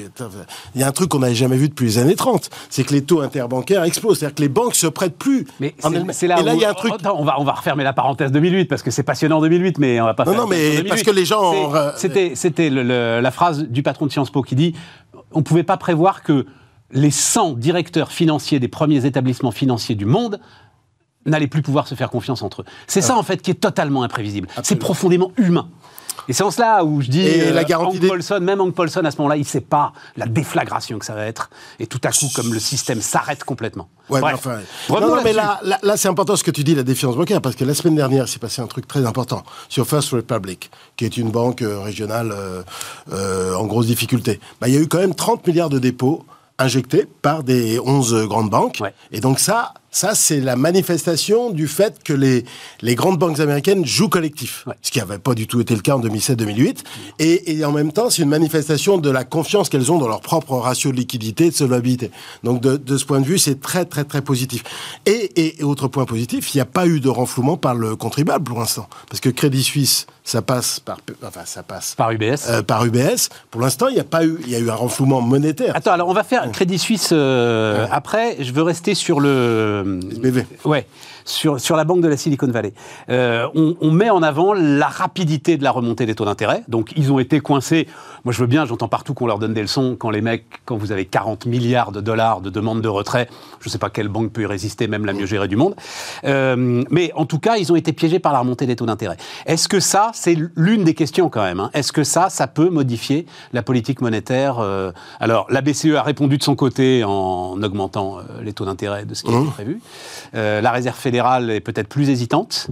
il 0.75 0.81
y 0.81 0.83
a 0.83 0.87
un 0.87 0.91
truc 0.91 1.09
qu'on 1.09 1.19
n'avait 1.19 1.35
jamais 1.35 1.57
vu 1.57 1.69
depuis 1.69 1.85
les 1.85 1.97
années 1.97 2.15
30. 2.15 2.49
C'est 2.69 2.83
que 2.83 2.93
les 2.93 3.03
taux 3.03 3.21
interbancaires 3.21 3.83
explosent. 3.83 4.19
C'est-à-dire 4.19 4.35
que 4.35 4.41
les 4.41 4.49
banques 4.49 4.75
se 4.75 4.87
prêtent 4.87 5.17
plus. 5.17 5.45
Mais 5.59 5.75
c'est- 6.13 6.27
là 6.27 6.39
et 6.39 6.43
là, 6.43 6.53
où- 6.53 6.55
il 6.57 6.61
y 6.61 6.65
a 6.65 6.69
un 6.71 6.73
truc. 6.73 6.93
Attends, 6.93 7.15
on 7.19 7.23
va, 7.25 7.35
on 7.39 7.43
va 7.43 7.51
refermer 7.53 7.83
la 7.83 7.93
parenthèse 7.93 8.31
2008 8.31 8.65
parce 8.65 8.81
que 8.81 8.91
c'est 8.91 9.03
passionnant 9.03 9.41
2008, 9.41 9.77
mais 9.77 9.99
on 10.01 10.05
va 10.05 10.13
pas 10.13 10.25
Non, 10.25 10.31
faire 10.31 10.41
non, 10.41 10.47
mais 10.47 10.69
parce 10.87 11.01
2008. 11.01 11.03
que 11.03 11.11
les 11.11 11.25
gens 11.25 11.75
euh, 11.75 11.91
C'était, 11.97 12.33
c'était 12.35 12.69
le- 12.69 12.83
le- 12.83 13.19
la 13.21 13.31
phrase 13.31 13.63
du 13.67 13.83
patron 13.83 14.05
de 14.05 14.11
Sciences 14.11 14.29
Po 14.29 14.41
qui 14.41 14.55
dit 14.55 14.73
on 15.33 15.43
pouvait 15.43 15.63
pas 15.63 15.77
prévoir 15.77 16.23
que 16.23 16.45
les 16.91 17.11
100 17.11 17.53
directeurs 17.53 18.11
financiers 18.11 18.59
des 18.59 18.67
premiers 18.67 19.05
établissements 19.05 19.51
financiers 19.51 19.95
du 19.95 20.05
monde 20.05 20.39
n'allaient 21.25 21.47
plus 21.47 21.61
pouvoir 21.61 21.87
se 21.87 21.93
faire 21.95 22.09
confiance 22.09 22.41
entre 22.41 22.61
eux. 22.63 22.65
C'est 22.87 23.01
ça, 23.01 23.15
en 23.15 23.21
fait, 23.23 23.41
qui 23.41 23.51
est 23.51 23.55
totalement 23.61 24.01
imprévisible. 24.03 24.47
C'est 24.63 24.75
Ah. 24.75 24.79
Profondément 24.79 25.31
humain. 25.37 25.69
Et 26.27 26.33
c'est 26.33 26.43
en 26.43 26.51
cela 26.51 26.83
où 26.83 27.01
je 27.01 27.09
dis, 27.09 27.21
Et 27.21 27.49
euh, 27.49 27.53
la 27.53 27.63
garantie 27.63 27.97
Hank 27.97 28.01
des- 28.01 28.07
Paulson, 28.07 28.39
même 28.41 28.61
Hank 28.61 28.73
Paulson, 28.73 29.01
à 29.03 29.11
ce 29.11 29.17
moment-là, 29.17 29.35
il 29.37 29.41
ne 29.41 29.45
sait 29.45 29.61
pas 29.61 29.93
la 30.17 30.25
déflagration 30.25 30.99
que 30.99 31.05
ça 31.05 31.13
va 31.13 31.25
être. 31.25 31.49
Et 31.79 31.87
tout 31.87 31.99
à 32.03 32.11
coup, 32.11 32.27
comme 32.35 32.53
le 32.53 32.59
système 32.59 33.01
s'arrête 33.01 33.43
complètement. 33.43 33.89
Ouais, 34.09 34.19
mais 34.19 34.31
Bref, 34.31 34.35
enfin, 34.35 34.59
non, 34.89 35.15
non, 35.15 35.21
mais 35.23 35.33
là, 35.33 35.59
là, 35.63 35.79
là, 35.81 35.97
c'est 35.97 36.07
important 36.07 36.35
ce 36.35 36.43
que 36.43 36.51
tu 36.51 36.63
dis, 36.63 36.75
la 36.75 36.83
défiance 36.83 37.15
bancaire, 37.15 37.41
parce 37.41 37.55
que 37.55 37.63
la 37.65 37.73
semaine 37.73 37.95
dernière, 37.95 38.27
s'est 38.27 38.39
passé 38.39 38.61
un 38.61 38.67
truc 38.67 38.87
très 38.87 39.05
important 39.05 39.43
sur 39.69 39.87
First 39.87 40.11
Republic, 40.11 40.69
qui 40.97 41.05
est 41.05 41.17
une 41.17 41.31
banque 41.31 41.61
euh, 41.61 41.79
régionale 41.79 42.31
euh, 42.33 42.61
euh, 43.13 43.55
en 43.55 43.65
grosse 43.65 43.87
difficulté. 43.87 44.39
Bah, 44.59 44.67
il 44.67 44.73
y 44.73 44.77
a 44.77 44.81
eu 44.81 44.87
quand 44.87 44.99
même 44.99 45.15
30 45.15 45.45
milliards 45.47 45.69
de 45.69 45.79
dépôts 45.79 46.25
injectés 46.59 47.07
par 47.21 47.43
des 47.43 47.79
11 47.79 48.27
grandes 48.27 48.49
banques. 48.49 48.77
Ouais. 48.81 48.93
Et 49.11 49.19
donc 49.19 49.39
ça, 49.39 49.73
ça 49.91 50.15
c'est 50.15 50.39
la 50.39 50.55
manifestation 50.55 51.49
du 51.51 51.67
fait 51.67 52.01
que 52.03 52.13
les, 52.13 52.45
les 52.81 52.95
grandes 52.95 53.19
banques 53.19 53.39
américaines 53.39 53.85
jouent 53.85 54.09
collectif, 54.09 54.63
Ouais. 54.65 54.73
ce 54.81 54.89
qui 54.91 54.99
n'avait 54.99 55.19
pas 55.19 55.33
du 55.35 55.47
tout 55.47 55.59
été 55.61 55.75
le 55.75 55.81
cas 55.81 55.95
en 55.95 55.99
2007-2008. 56.01 56.77
Et, 57.19 57.57
et 57.57 57.65
en 57.65 57.71
même 57.71 57.91
temps, 57.91 58.09
c'est 58.09 58.21
une 58.23 58.29
manifestation 58.29 58.97
de 58.97 59.09
la 59.09 59.23
confiance 59.23 59.69
qu'elles 59.69 59.91
ont 59.91 59.97
dans 59.97 60.07
leur 60.07 60.21
propre 60.21 60.53
ratio 60.55 60.91
de 60.91 60.97
liquidité 60.97 61.47
et 61.47 61.49
de 61.49 61.55
solvabilité. 61.55 62.09
Donc 62.43 62.61
de, 62.61 62.77
de 62.77 62.97
ce 62.97 63.05
point 63.05 63.19
de 63.21 63.25
vue, 63.25 63.37
c'est 63.37 63.59
très 63.59 63.85
très 63.85 64.03
très 64.05 64.21
positif. 64.21 64.63
Et, 65.05 65.11
et, 65.35 65.59
et 65.59 65.63
autre 65.63 65.87
point 65.87 66.05
positif, 66.05 66.53
il 66.53 66.57
n'y 66.57 66.61
a 66.61 66.65
pas 66.65 66.87
eu 66.87 66.99
de 66.99 67.09
renflouement 67.09 67.57
par 67.57 67.75
le 67.75 67.95
contribuable 67.95 68.45
pour 68.45 68.59
l'instant, 68.59 68.87
parce 69.09 69.19
que 69.19 69.29
Crédit 69.29 69.63
Suisse, 69.63 70.07
ça 70.23 70.41
passe 70.41 70.79
par, 70.79 70.99
enfin 71.25 71.41
ça 71.45 71.63
passe 71.63 71.95
Par 71.95 72.11
UBS. 72.11 72.47
euh, 72.49 72.61
par 72.61 72.85
UBS. 72.85 73.29
Pour 73.49 73.59
l'instant, 73.61 73.87
il 73.89 73.95
n'y 73.95 73.99
a 73.99 74.03
pas 74.05 74.23
eu, 74.23 74.37
il 74.45 74.49
y 74.51 74.55
a 74.55 74.59
eu 74.59 74.69
un 74.69 74.75
renflouement 74.75 75.19
monétaire. 75.19 75.75
Attends, 75.75 75.91
alors 75.91 76.07
on 76.07 76.13
va 76.13 76.23
faire 76.23 76.49
Crédit 76.51 76.79
Suisse 76.79 77.09
euh, 77.11 77.87
après. 77.91 78.37
Je 78.39 78.51
veux 78.53 78.61
rester 78.63 78.93
sur 78.95 79.19
le. 79.19 79.80
SBV. 79.83 80.45
Ouais, 80.65 80.85
sur, 81.25 81.59
sur 81.59 81.75
la 81.75 81.83
banque 81.83 82.01
de 82.01 82.07
la 82.07 82.17
Silicon 82.17 82.47
Valley. 82.47 82.73
Euh, 83.09 83.47
on, 83.55 83.75
on 83.81 83.91
met 83.91 84.09
en 84.09 84.23
avant 84.23 84.53
la 84.53 84.87
rapidité 84.87 85.57
de 85.57 85.63
la 85.63 85.71
remontée 85.71 86.05
des 86.05 86.15
taux 86.15 86.25
d'intérêt. 86.25 86.63
Donc 86.67 86.91
ils 86.95 87.11
ont 87.11 87.19
été 87.19 87.39
coincés. 87.39 87.87
Moi 88.25 88.33
je 88.33 88.39
veux 88.39 88.47
bien, 88.47 88.65
j'entends 88.65 88.87
partout 88.87 89.13
qu'on 89.13 89.27
leur 89.27 89.39
donne 89.39 89.53
des 89.53 89.61
leçons 89.61 89.95
quand 89.97 90.09
les 90.09 90.21
mecs, 90.21 90.45
quand 90.65 90.77
vous 90.77 90.91
avez 90.91 91.05
40 91.05 91.45
milliards 91.45 91.91
de 91.91 92.01
dollars 92.01 92.41
de 92.41 92.49
demandes 92.49 92.81
de 92.81 92.87
retrait, 92.87 93.27
je 93.59 93.67
ne 93.67 93.71
sais 93.71 93.77
pas 93.77 93.89
quelle 93.89 94.07
banque 94.07 94.31
peut 94.31 94.41
y 94.41 94.45
résister, 94.45 94.87
même 94.87 95.05
la 95.05 95.13
mieux 95.13 95.25
gérée 95.25 95.47
du 95.47 95.55
monde. 95.55 95.75
Euh, 96.23 96.83
mais 96.89 97.11
en 97.15 97.25
tout 97.25 97.39
cas, 97.39 97.57
ils 97.57 97.71
ont 97.71 97.75
été 97.75 97.93
piégés 97.93 98.19
par 98.19 98.33
la 98.33 98.39
remontée 98.39 98.65
des 98.65 98.75
taux 98.75 98.85
d'intérêt. 98.85 99.17
Est-ce 99.45 99.67
que 99.67 99.79
ça, 99.79 100.11
c'est 100.13 100.37
l'une 100.55 100.83
des 100.83 100.93
questions 100.93 101.29
quand 101.29 101.43
même 101.43 101.59
hein. 101.59 101.69
Est-ce 101.73 101.91
que 101.91 102.03
ça, 102.03 102.29
ça 102.29 102.47
peut 102.47 102.69
modifier 102.69 103.25
la 103.53 103.63
politique 103.63 104.01
monétaire 104.01 104.59
euh, 104.59 104.91
Alors 105.19 105.47
la 105.49 105.61
BCE 105.61 105.95
a 105.95 106.03
répondu 106.03 106.37
de 106.37 106.43
son 106.43 106.55
côté 106.55 107.03
en 107.03 107.61
augmentant 107.61 108.17
les 108.41 108.53
taux 108.53 108.65
d'intérêt 108.65 109.05
de 109.05 109.13
ce 109.13 109.23
qui 109.23 109.31
était 109.31 109.51
prévu. 109.51 109.81
Euh, 110.35 110.61
la 110.61 110.71
Réserve 110.71 110.97
fédérale 110.97 111.10
est 111.15 111.59
peut-être 111.61 111.87
plus 111.87 112.09
hésitante. 112.09 112.67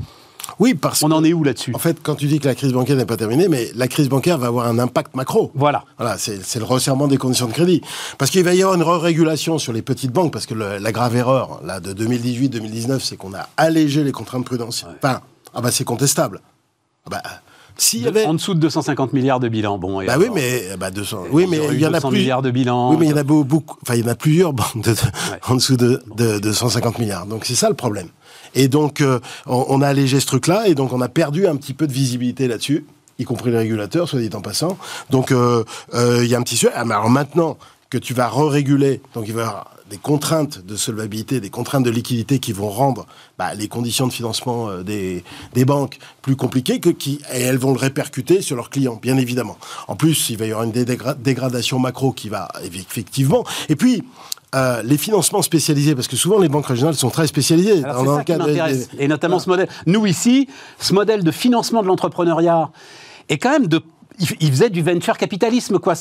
Oui, 0.57 0.74
parce 0.74 1.03
On 1.03 1.12
en 1.12 1.24
est 1.24 1.31
où 1.31 1.44
là-dessus? 1.44 1.74
En 1.75 1.80
fait, 1.80 1.97
quand 2.01 2.15
tu 2.15 2.25
dis 2.25 2.39
que 2.39 2.47
la 2.47 2.56
crise 2.56 2.74
bancaire 2.74 2.95
n'est 2.97 3.06
pas 3.06 3.18
terminée, 3.18 3.47
mais 3.47 3.69
la 3.75 3.88
crise 3.88 4.09
bancaire 4.09 4.38
va 4.39 4.47
avoir 4.47 4.65
un 4.68 4.80
impact 4.80 5.15
macro. 5.15 5.51
Voilà. 5.53 5.83
Voilà, 6.00 6.18
c'est 6.18 6.56
le 6.57 6.65
resserrement 6.65 7.07
des 7.07 7.18
conditions 7.18 7.45
de 7.47 7.53
crédit. 7.53 7.81
Parce 8.18 8.31
qu'il 8.31 8.44
va 8.44 8.53
y 8.56 8.62
avoir 8.63 8.75
une 8.75 8.81
régulation 8.83 9.59
sur 9.59 9.74
les 9.74 9.83
petites 9.83 10.12
banques, 10.12 10.33
parce 10.33 10.47
que 10.47 10.56
le- 10.56 10.77
la 10.80 10.91
grave 10.91 11.15
erreur 11.15 11.62
là, 11.63 11.80
de 11.80 11.94
2018-2019, 11.94 13.00
c'est 13.03 13.15
qu'on 13.15 13.33
a 13.36 13.47
allégé 13.57 14.03
les 14.03 14.12
contraintes 14.12 14.44
prudentielles. 14.45 14.95
Enfin, 15.03 15.21
ah 15.53 15.62
bah, 15.62 15.69
c'est 15.71 15.83
contestable. 15.83 16.41
Ah 17.06 17.09
bah, 17.12 17.21
s'il 17.77 18.01
y 18.01 18.07
avait... 18.07 18.25
En 18.25 18.33
dessous 18.33 18.56
de 18.56 18.59
250 18.59 19.13
milliards 19.13 19.39
de 19.39 19.47
bilan. 19.47 19.77
Bon, 19.77 20.01
et 20.01 20.07
Bah 20.07 20.15
oui, 20.18 20.25
alors, 20.25 20.36
mais 20.36 20.63
bah 20.77 20.91
200. 20.91 21.25
Oui, 21.31 21.45
mais 21.47 21.59
il 21.71 21.80
y 21.80 21.86
en 21.86 21.89
a 21.89 21.97
200 22.00 22.09
plus. 22.09 22.18
milliards 22.18 22.41
de 22.41 22.51
bilan. 22.51 22.89
Oui, 22.91 22.97
mais 23.00 23.06
il 23.06 23.12
y 23.12 23.13
en 23.13 23.18
a 23.18 23.24
beau- 23.24 23.44
beaucoup. 23.45 23.77
Enfin, 23.83 23.95
il 23.95 24.01
y 24.03 24.03
en 24.03 24.12
a 24.12 24.15
plusieurs 24.15 24.51
banques 24.51 24.81
de- 24.83 24.95
en 25.47 25.56
dessous 25.56 25.77
de, 25.77 26.01
de, 26.18 26.39
de 26.39 26.51
150 26.51 27.00
milliards. 27.00 27.25
Donc 27.27 27.45
c'est 27.45 27.56
ça 27.56 27.69
le 27.69 27.75
problème. 27.75 28.07
Et 28.56 28.68
donc 28.68 29.01
euh, 29.01 29.19
on, 29.46 29.81
a 29.81 29.88
allégé 29.88 30.19
ce 30.19 30.25
truc-là, 30.25 30.68
et 30.68 30.75
donc 30.75 30.94
on 30.94 31.01
a 31.01 31.10
perdu 31.10 31.48
un 31.48 31.56
petit 31.56 31.74
peu 31.74 31.88
de 31.88 31.94
visibilité 31.94 32.48
là-dessus, 32.48 32.86
y 33.18 33.25
compris 33.25 33.51
les 33.51 33.57
régulateurs, 33.57 34.07
soit 34.07 34.19
dit 34.19 34.30
en 34.34 34.42
passant. 34.42 34.78
Donc 35.10 35.31
euh, 35.31 35.63
euh, 35.94 36.24
il 36.24 36.30
y 36.30 36.36
a 36.36 36.38
un 36.38 36.44
petit 36.44 36.57
sujet. 36.57 36.72
Ah, 36.74 36.81
alors 36.81 37.10
maintenant 37.10 37.57
que 37.90 37.98
tu 37.98 38.13
vas 38.13 38.28
re-réguler, 38.28 39.01
donc 39.13 39.28
il 39.28 39.34
va 39.34 39.42
y 39.42 39.44
avoir 39.44 39.72
des 39.90 39.98
contraintes 39.98 40.63
de 40.66 40.75
solvabilité, 40.75 41.40
des 41.40 41.50
contraintes 41.50 41.84
de 41.84 41.90
liquidité 41.90 42.38
qui 42.38 42.54
vont 42.54 42.69
rendre 42.69 43.07
bah, 43.40 43.56
les 43.56 43.68
conditions 43.68 44.06
de 44.06 44.13
financement 44.13 44.69
euh, 44.69 44.84
des, 44.84 45.24
des 45.56 45.66
banques 45.66 45.98
plus 46.22 46.36
compliquées, 46.36 46.80
que, 46.80 46.90
qui, 46.90 47.19
et 47.34 47.42
elles 47.42 47.57
vont 47.57 47.74
le 47.74 47.80
répercuter 47.80 48.44
sur 48.44 48.56
leurs 48.56 48.69
clients, 48.69 49.00
bien 49.01 49.18
évidemment. 49.18 49.57
En 49.88 49.96
plus, 49.96 50.30
il 50.30 50.38
va 50.38 50.46
y 50.46 50.51
avoir 50.51 50.63
une 50.63 50.72
dégra- 50.72 51.19
dégradation 51.19 51.80
macro 51.80 52.12
qui 52.12 52.30
va 52.30 52.50
effectivement. 52.63 53.44
Et 53.68 53.75
puis, 53.75 54.04
euh, 54.56 54.81
les 54.84 54.98
financements 54.98 55.42
spécialisés, 55.42 55.94
parce 55.96 56.07
que 56.07 56.16
souvent 56.16 56.40
les 56.40 56.50
banques 56.50 56.66
régionales 56.68 56.96
sont 56.96 57.10
très 57.10 57.28
spécialisées. 57.28 57.84
Alors, 57.84 58.04
Dans 58.04 58.18
ça 58.18 58.24
qui 58.24 58.31
des- 58.34 58.88
Et 58.98 59.07
notamment 59.07 59.38
ce 59.40 59.50
modèle. 59.50 59.68
Nous, 59.86 60.06
ici, 60.07 60.48
ce 60.80 60.94
modèle 60.94 61.24
de 61.24 61.31
financement 61.31 61.81
de 61.84 61.88
l'entrepreneuriat 61.88 62.69
est 63.30 63.38
quand 63.38 63.51
même 63.51 63.68
de. 63.68 63.81
Il 64.19 64.27
il 64.42 64.51
faisait 64.51 64.69
du 64.69 64.81
venture 64.81 65.18
capitalisme, 65.18 65.80
quoi. 65.80 65.94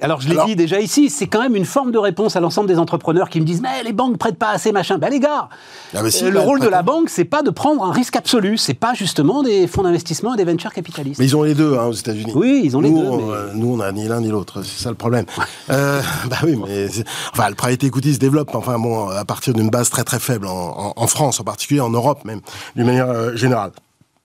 Alors, 0.00 0.20
je 0.20 0.28
l'ai 0.28 0.34
Alors- 0.34 0.46
dit 0.46 0.56
déjà 0.56 0.80
ici, 0.80 1.10
c'est 1.10 1.26
quand 1.26 1.40
même 1.42 1.56
une 1.56 1.64
forme 1.64 1.92
de 1.92 1.98
réponse 1.98 2.36
à 2.36 2.40
l'ensemble 2.40 2.68
des 2.68 2.78
entrepreneurs 2.78 3.28
qui 3.28 3.40
me 3.40 3.44
disent 3.44 3.60
Mais 3.60 3.82
les 3.84 3.92
banques 3.92 4.18
prêtent 4.18 4.38
pas 4.38 4.50
assez, 4.50 4.72
machin. 4.72 4.98
Ben, 4.98 5.10
les 5.10 5.20
gars, 5.20 5.48
Ah, 5.94 6.08
si, 6.10 6.24
euh, 6.24 6.28
le 6.30 6.34
bah, 6.38 6.40
rôle 6.44 6.60
de 6.60 6.68
la 6.68 6.82
banque, 6.82 7.08
c'est 7.10 7.24
pas 7.24 7.42
de 7.42 7.50
prendre 7.50 7.84
un 7.84 7.92
risque 7.92 8.16
absolu. 8.16 8.56
C'est 8.58 8.74
pas 8.74 8.94
justement 8.94 9.42
des 9.42 9.66
fonds 9.66 9.82
d'investissement 9.82 10.34
et 10.34 10.36
des 10.36 10.44
venture 10.44 10.72
capitalistes. 10.72 11.18
Mais 11.20 11.26
ils 11.26 11.36
ont 11.36 11.42
les 11.42 11.54
deux 11.54 11.76
hein, 11.78 11.86
aux 11.86 11.92
États-Unis. 11.92 12.32
Oui, 12.34 12.62
ils 12.64 12.76
ont 12.76 12.80
les 12.80 12.90
nous, 12.90 13.00
deux, 13.02 13.08
on, 13.08 13.16
mais- 13.18 13.32
euh, 13.34 13.52
nous, 13.54 13.74
on 13.74 13.80
a 13.80 13.92
ni 13.92 14.08
l'un 14.08 14.20
ni 14.20 14.28
l'autre. 14.28 14.62
C'est 14.62 14.82
ça 14.82 14.88
le 14.90 14.96
problème. 14.96 15.26
euh, 15.70 16.00
bah 16.30 16.36
oui, 16.44 16.58
mais 16.66 16.86
enfin, 17.32 17.48
le 17.48 17.54
private 17.54 17.84
equity 17.84 18.14
se 18.14 18.18
développe. 18.18 18.54
Enfin 18.54 18.78
bon, 18.78 19.08
à 19.08 19.24
partir 19.24 19.54
d'une 19.54 19.70
base 19.70 19.90
très 19.90 20.04
très 20.04 20.18
faible 20.18 20.46
en, 20.46 20.52
en- 20.52 20.92
en 20.96 21.06
France, 21.06 21.40
en 21.40 21.44
particulier 21.44 21.80
en 21.80 21.90
Europe 21.90 22.24
même, 22.24 22.40
d'une 22.76 22.86
manière 22.86 23.08
euh, 23.08 23.36
générale. 23.36 23.72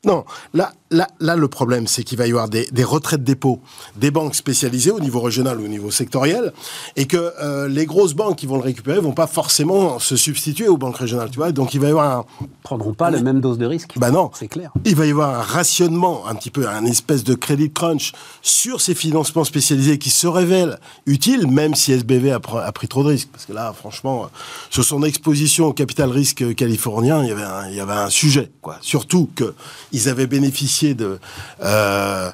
Non, 0.06 0.24
là, 0.54 0.72
là, 0.92 1.08
là, 1.20 1.36
le 1.36 1.48
problème, 1.50 1.86
c'est 1.86 2.04
qu'il 2.06 2.18
va 2.18 2.26
y 2.26 2.30
avoir 2.30 2.48
des, 2.48 2.68
des 2.72 2.86
retraits 2.86 3.20
de 3.20 3.26
dépôt 3.26 3.60
des 3.98 4.12
banques 4.12 4.34
spécialisées 4.34 4.92
au 4.92 5.02
niveau 5.02 5.20
régional 5.20 5.60
ou 5.60 5.66
au 5.66 5.68
niveau 5.68 5.92
sectoriel, 5.92 6.54
et 6.96 7.06
que 7.06 7.34
euh, 7.42 7.68
les 7.68 7.86
grosses 7.86 8.14
banques 8.14 8.38
qui 8.38 8.46
vont 8.46 8.56
le 8.56 8.62
récupérer 8.64 9.02
vont 9.02 9.12
pas 9.12 9.28
forcément 9.28 10.00
se 10.00 10.16
substituer 10.16 10.70
aux 10.70 10.78
banques 10.78 10.96
régionales, 10.96 11.30
tu 11.32 11.36
vois. 11.36 11.52
Donc 11.52 11.74
il 11.74 11.82
va 11.82 11.88
y 11.88 11.90
avoir 11.90 12.20
un, 12.20 12.26
Ils 12.40 12.48
prendront 12.64 12.94
pas 12.94 13.12
la 13.12 13.22
même 13.22 13.42
dose 13.42 13.58
de 13.58 13.66
risque. 13.66 13.96
bah 13.98 14.10
non. 14.10 14.32
C'est 14.34 14.48
clair. 14.48 14.72
Il 14.86 14.96
va 14.96 15.06
y 15.06 15.12
avoir 15.12 15.38
un 15.38 15.42
rationnement, 15.42 16.26
un 16.28 16.36
petit 16.36 16.50
peu, 16.50 16.70
un 16.70 16.86
espèce 16.86 17.26
de 17.26 17.34
crédit 17.36 17.70
crunch 17.70 18.14
sur 18.42 18.80
ces 18.80 18.96
financements 18.96 19.44
spécialisés 19.44 19.98
qui 19.98 20.12
se 20.12 20.28
révèlent 20.28 20.80
utiles, 21.08 21.46
même 21.46 21.76
si 21.76 21.92
SBV 21.92 22.32
a, 22.32 22.38
pr- 22.40 22.64
a 22.64 22.72
pris 22.72 22.88
trop 22.88 23.04
de 23.04 23.10
risques. 23.10 23.28
Parce 23.34 23.46
que 23.46 23.52
là, 23.52 23.74
franchement, 23.78 24.24
euh, 24.24 24.28
sur 24.70 24.86
son 24.86 25.04
exposition 25.04 25.66
au 25.66 25.74
capital 25.74 26.10
risque 26.10 26.56
californien, 26.56 27.22
il 27.22 27.28
y 27.28 27.32
avait 27.32 27.44
un, 27.44 27.68
il 27.70 27.76
y 27.76 27.82
avait 27.82 27.92
un 27.92 28.10
sujet, 28.10 28.50
quoi. 28.62 28.78
Surtout 28.80 29.30
que 29.36 29.54
ils 29.92 30.10
avaient 30.10 30.28
bénéficié 30.28 30.94
de, 30.94 31.20
euh, 31.64 32.30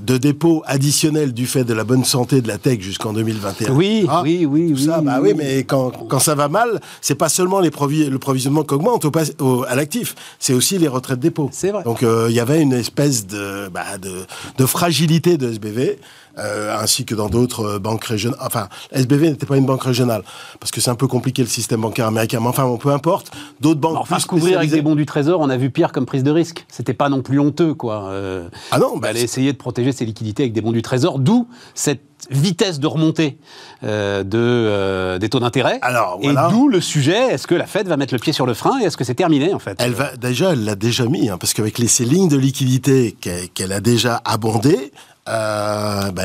de 0.00 0.16
dépôts 0.16 0.62
additionnels 0.66 1.32
du 1.32 1.46
fait 1.46 1.64
de 1.64 1.74
la 1.74 1.84
bonne 1.84 2.04
santé 2.04 2.40
de 2.40 2.48
la 2.48 2.58
tech 2.58 2.80
jusqu'en 2.80 3.12
2021. 3.12 3.72
Oui, 3.72 4.06
oui, 4.22 4.46
oui, 4.46 4.68
tout 4.72 4.74
oui, 4.78 4.84
ça, 4.86 5.00
bah 5.00 5.18
oui. 5.20 5.30
oui, 5.30 5.34
mais 5.36 5.64
quand, 5.64 5.90
quand 6.08 6.18
ça 6.18 6.34
va 6.34 6.48
mal, 6.48 6.80
c'est 7.00 7.14
pas 7.14 7.28
seulement 7.28 7.60
les 7.60 7.70
provi- 7.70 8.08
le 8.08 8.18
provisionnement 8.18 8.62
qui 8.64 8.74
augmente 8.74 9.04
au, 9.04 9.12
au- 9.40 9.64
à 9.68 9.74
l'actif, 9.74 10.14
c'est 10.38 10.52
aussi 10.54 10.78
les 10.78 10.88
retraites 10.88 11.18
de 11.18 11.22
dépôt. 11.22 11.48
C'est 11.52 11.70
vrai. 11.70 11.82
Donc 11.84 12.02
euh, 12.02 12.26
il 12.30 12.34
y 12.36 12.40
avait 12.40 12.60
une 12.62 12.72
espèce 12.72 13.26
de, 13.26 13.68
bah, 13.68 13.98
de, 14.00 14.24
de 14.58 14.66
fragilité 14.66 15.36
de 15.36 15.50
SBV, 15.52 15.98
euh, 16.38 16.76
ainsi 16.78 17.04
que 17.04 17.14
dans 17.14 17.28
d'autres 17.28 17.64
euh, 17.64 17.78
banques 17.78 18.04
régionales. 18.04 18.38
Enfin, 18.42 18.68
SBV 18.92 19.30
n'était 19.30 19.46
pas 19.46 19.56
une 19.56 19.66
banque 19.66 19.82
régionale, 19.82 20.22
parce 20.58 20.70
que 20.70 20.80
c'est 20.80 20.90
un 20.90 20.94
peu 20.94 21.06
compliqué 21.06 21.42
le 21.42 21.48
système 21.48 21.80
bancaire 21.80 22.06
américain. 22.06 22.40
Mais 22.40 22.48
enfin, 22.48 22.64
bon, 22.64 22.78
peu 22.78 22.90
importe. 22.90 23.30
D'autres 23.60 23.80
banques 23.80 23.98
Enfin, 23.98 24.18
se 24.18 24.26
couvrir 24.26 24.58
avec 24.58 24.70
des 24.70 24.82
bons 24.82 24.94
du 24.94 25.06
trésor, 25.06 25.40
on 25.40 25.50
a 25.50 25.56
vu 25.56 25.70
pire 25.70 25.92
comme 25.92 26.06
prise 26.06 26.22
de 26.22 26.30
risque. 26.30 26.64
C'était 26.68 26.94
pas 26.94 27.08
non 27.08 27.22
plus 27.22 27.38
honteux, 27.38 27.74
quoi. 27.74 28.04
Euh, 28.10 28.48
ah 28.70 28.78
non, 28.78 28.96
bah, 28.96 29.12
essayer 29.12 29.52
de 29.52 29.58
protéger 29.58 29.92
ses 29.92 30.04
liquidités 30.04 30.44
avec 30.44 30.52
des 30.52 30.60
bons 30.60 30.72
du 30.72 30.82
Trésor, 30.82 31.18
d'où 31.18 31.48
cette 31.74 32.02
vitesse 32.30 32.80
de 32.80 32.86
remontée 32.86 33.38
euh, 33.82 34.22
de, 34.22 34.38
euh, 34.38 35.18
des 35.18 35.28
taux 35.28 35.40
d'intérêt. 35.40 35.78
Alors, 35.82 36.18
Et 36.22 36.32
d'où 36.50 36.68
le 36.68 36.80
sujet, 36.80 37.32
est-ce 37.32 37.46
que 37.46 37.54
la 37.54 37.66
Fed 37.66 37.88
va 37.88 37.96
mettre 37.96 38.14
le 38.14 38.20
pied 38.20 38.32
sur 38.32 38.46
le 38.46 38.54
frein 38.54 38.78
et 38.80 38.84
est-ce 38.84 38.96
que 38.96 39.04
c'est 39.04 39.14
terminé 39.14 39.54
en 39.54 39.58
fait? 39.58 39.76
Elle 39.78 39.92
va 39.92 40.14
déjà, 40.16 40.52
elle 40.52 40.64
l'a 40.64 40.74
déjà 40.74 41.06
mis, 41.06 41.30
hein, 41.30 41.38
parce 41.38 41.54
qu'avec 41.54 41.78
les, 41.78 41.88
ces 41.88 42.04
lignes 42.04 42.28
de 42.28 42.36
liquidité 42.36 43.16
qu'elle 43.54 43.72
a 43.72 43.80
déjà 43.80 44.20
abondées, 44.24 44.92
euh, 45.28 46.10
bah, 46.12 46.22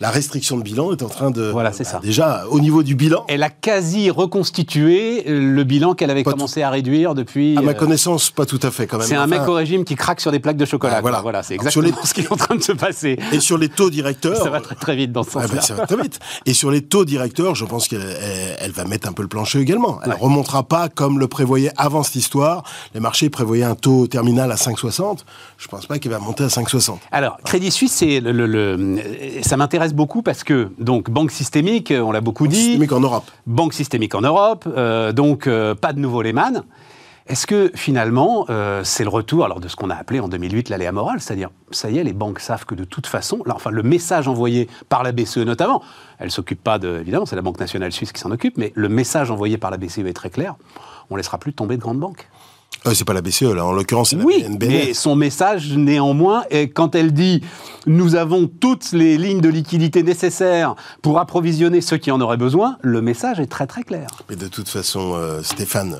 la 0.00 0.10
restriction 0.10 0.58
de 0.58 0.62
bilan 0.62 0.92
est 0.92 1.02
en 1.02 1.08
train 1.08 1.30
de. 1.30 1.44
Voilà, 1.44 1.72
c'est 1.72 1.84
bah, 1.84 1.90
ça. 1.90 1.98
Déjà, 2.00 2.44
au 2.50 2.60
niveau 2.60 2.82
du 2.82 2.94
bilan. 2.94 3.24
Elle 3.28 3.42
a 3.42 3.50
quasi 3.50 4.10
reconstitué 4.10 5.24
le 5.26 5.64
bilan 5.64 5.94
qu'elle 5.94 6.10
avait 6.10 6.22
commencé 6.22 6.62
à 6.62 6.70
réduire 6.70 7.14
depuis. 7.14 7.56
À 7.56 7.62
ma 7.62 7.70
euh, 7.70 7.74
connaissance, 7.74 8.30
pas 8.30 8.44
tout 8.44 8.60
à 8.62 8.70
fait 8.70 8.86
quand 8.86 8.98
même. 8.98 9.06
C'est 9.06 9.16
un 9.16 9.26
mec 9.26 9.48
au 9.48 9.54
régime 9.54 9.84
qui 9.84 9.94
craque 9.94 10.20
sur 10.20 10.30
des 10.30 10.40
plaques 10.40 10.58
de 10.58 10.66
chocolat. 10.66 11.00
voilà, 11.00 11.20
voilà 11.20 11.42
c'est 11.42 11.54
exactement 11.54 12.04
ce 12.04 12.14
qui 12.14 12.20
est 12.20 12.32
en 12.32 12.36
train 12.36 12.54
de 12.54 12.62
se 12.62 12.72
passer. 12.72 13.18
Et 13.32 13.40
sur 13.40 13.56
les 13.56 13.68
taux 13.68 13.90
directeurs. 13.90 14.42
Ça 14.42 14.50
va 14.50 14.60
très, 14.60 14.74
très 14.74 14.96
vite 14.96 15.12
dans 15.12 15.22
ce 15.22 15.30
sens-là. 15.30 15.60
ça 15.62 15.74
va 15.74 15.86
très 15.86 15.96
vite. 15.96 16.20
Et 16.44 16.52
sur 16.52 16.70
les 16.70 16.82
taux 16.82 17.04
directeurs, 17.04 17.54
je 17.54 17.64
pense 17.64 17.88
qu'elle 17.88 18.16
elle, 18.60 18.72
va 18.72 18.84
mettre 18.84 19.08
un 19.08 19.12
peu 19.12 19.22
le 19.22 19.28
plancher 19.28 19.58
également. 19.58 20.00
Elle 20.04 20.10
ne 20.10 20.16
remontera 20.16 20.64
pas 20.64 20.88
comme 20.88 21.18
le 21.18 21.28
prévoyait 21.28 21.72
avant 21.76 22.02
cette 22.02 22.16
histoire. 22.16 22.62
Les 22.94 23.00
marchés 23.00 23.30
prévoyaient 23.30 23.64
un 23.64 23.74
taux 23.74 24.06
terminal 24.06 24.52
à 24.52 24.56
5,60. 24.56 25.20
Je 25.56 25.66
ne 25.66 25.70
pense 25.70 25.86
pas 25.86 25.98
qu'il 25.98 26.10
va 26.10 26.18
monter 26.18 26.44
à 26.44 26.48
5,60. 26.48 26.98
Alors, 27.10 27.38
Crédit 27.44 27.70
Suisse, 27.70 27.85
c'est 27.88 28.20
le, 28.20 28.98
ça 29.42 29.56
m'intéresse 29.56 29.94
beaucoup 29.94 30.22
parce 30.22 30.44
que, 30.44 30.70
donc, 30.78 31.10
banque 31.10 31.30
systémique, 31.30 31.92
on 31.96 32.12
l'a 32.12 32.20
beaucoup 32.20 32.46
dit. 32.46 32.56
Systémique 32.56 32.92
en 32.92 33.00
Europe. 33.00 33.30
Banque 33.46 33.74
systémique 33.74 34.14
en 34.14 34.22
Europe, 34.22 34.64
euh, 34.66 35.12
donc 35.12 35.46
euh, 35.46 35.74
pas 35.74 35.92
de 35.92 36.00
nouveau 36.00 36.22
Lehman. 36.22 36.62
Est-ce 37.28 37.48
que 37.48 37.72
finalement, 37.74 38.46
euh, 38.50 38.82
c'est 38.84 39.02
le 39.02 39.08
retour 39.08 39.44
alors, 39.44 39.58
de 39.58 39.66
ce 39.66 39.74
qu'on 39.74 39.90
a 39.90 39.96
appelé 39.96 40.20
en 40.20 40.28
2008 40.28 40.68
l'aléa 40.68 40.92
morale 40.92 41.20
C'est-à-dire, 41.20 41.50
ça 41.72 41.90
y 41.90 41.98
est, 41.98 42.04
les 42.04 42.12
banques 42.12 42.38
savent 42.38 42.64
que 42.64 42.76
de 42.76 42.84
toute 42.84 43.08
façon, 43.08 43.42
là, 43.46 43.54
enfin, 43.56 43.70
le 43.70 43.82
message 43.82 44.28
envoyé 44.28 44.68
par 44.88 45.02
la 45.02 45.10
BCE 45.10 45.38
notamment, 45.38 45.82
elle 46.20 46.26
ne 46.26 46.30
s'occupe 46.30 46.62
pas 46.62 46.78
de. 46.78 47.00
Évidemment, 47.00 47.26
c'est 47.26 47.34
la 47.34 47.42
Banque 47.42 47.58
nationale 47.58 47.90
suisse 47.90 48.12
qui 48.12 48.20
s'en 48.20 48.30
occupe, 48.30 48.56
mais 48.56 48.72
le 48.76 48.88
message 48.88 49.32
envoyé 49.32 49.58
par 49.58 49.72
la 49.72 49.76
BCE 49.76 49.98
est 49.98 50.12
très 50.12 50.30
clair 50.30 50.54
on 51.10 51.14
ne 51.14 51.18
laissera 51.18 51.38
plus 51.38 51.52
tomber 51.52 51.76
de 51.76 51.82
grandes 51.82 52.00
banques. 52.00 52.28
Euh, 52.86 52.94
c'est 52.94 53.04
pas 53.04 53.14
la 53.14 53.22
BCE, 53.22 53.42
là, 53.42 53.64
en 53.64 53.72
l'occurrence, 53.72 54.10
c'est 54.10 54.16
oui, 54.16 54.42
la 54.42 54.48
BNB. 54.48 54.64
Mais 54.68 54.94
son 54.94 55.16
message, 55.16 55.76
néanmoins, 55.76 56.44
est 56.50 56.68
quand 56.68 56.94
elle 56.94 57.12
dit 57.12 57.42
nous 57.86 58.16
avons 58.16 58.48
toutes 58.48 58.92
les 58.92 59.16
lignes 59.16 59.40
de 59.40 59.48
liquidité 59.48 60.02
nécessaires 60.02 60.74
pour 61.02 61.18
approvisionner 61.18 61.80
ceux 61.80 61.96
qui 61.96 62.10
en 62.10 62.20
auraient 62.20 62.36
besoin, 62.36 62.76
le 62.82 63.00
message 63.00 63.38
est 63.38 63.46
très 63.46 63.66
très 63.66 63.84
clair. 63.84 64.08
Mais 64.28 64.36
de 64.36 64.48
toute 64.48 64.68
façon, 64.68 65.14
euh, 65.14 65.42
Stéphane, 65.42 65.96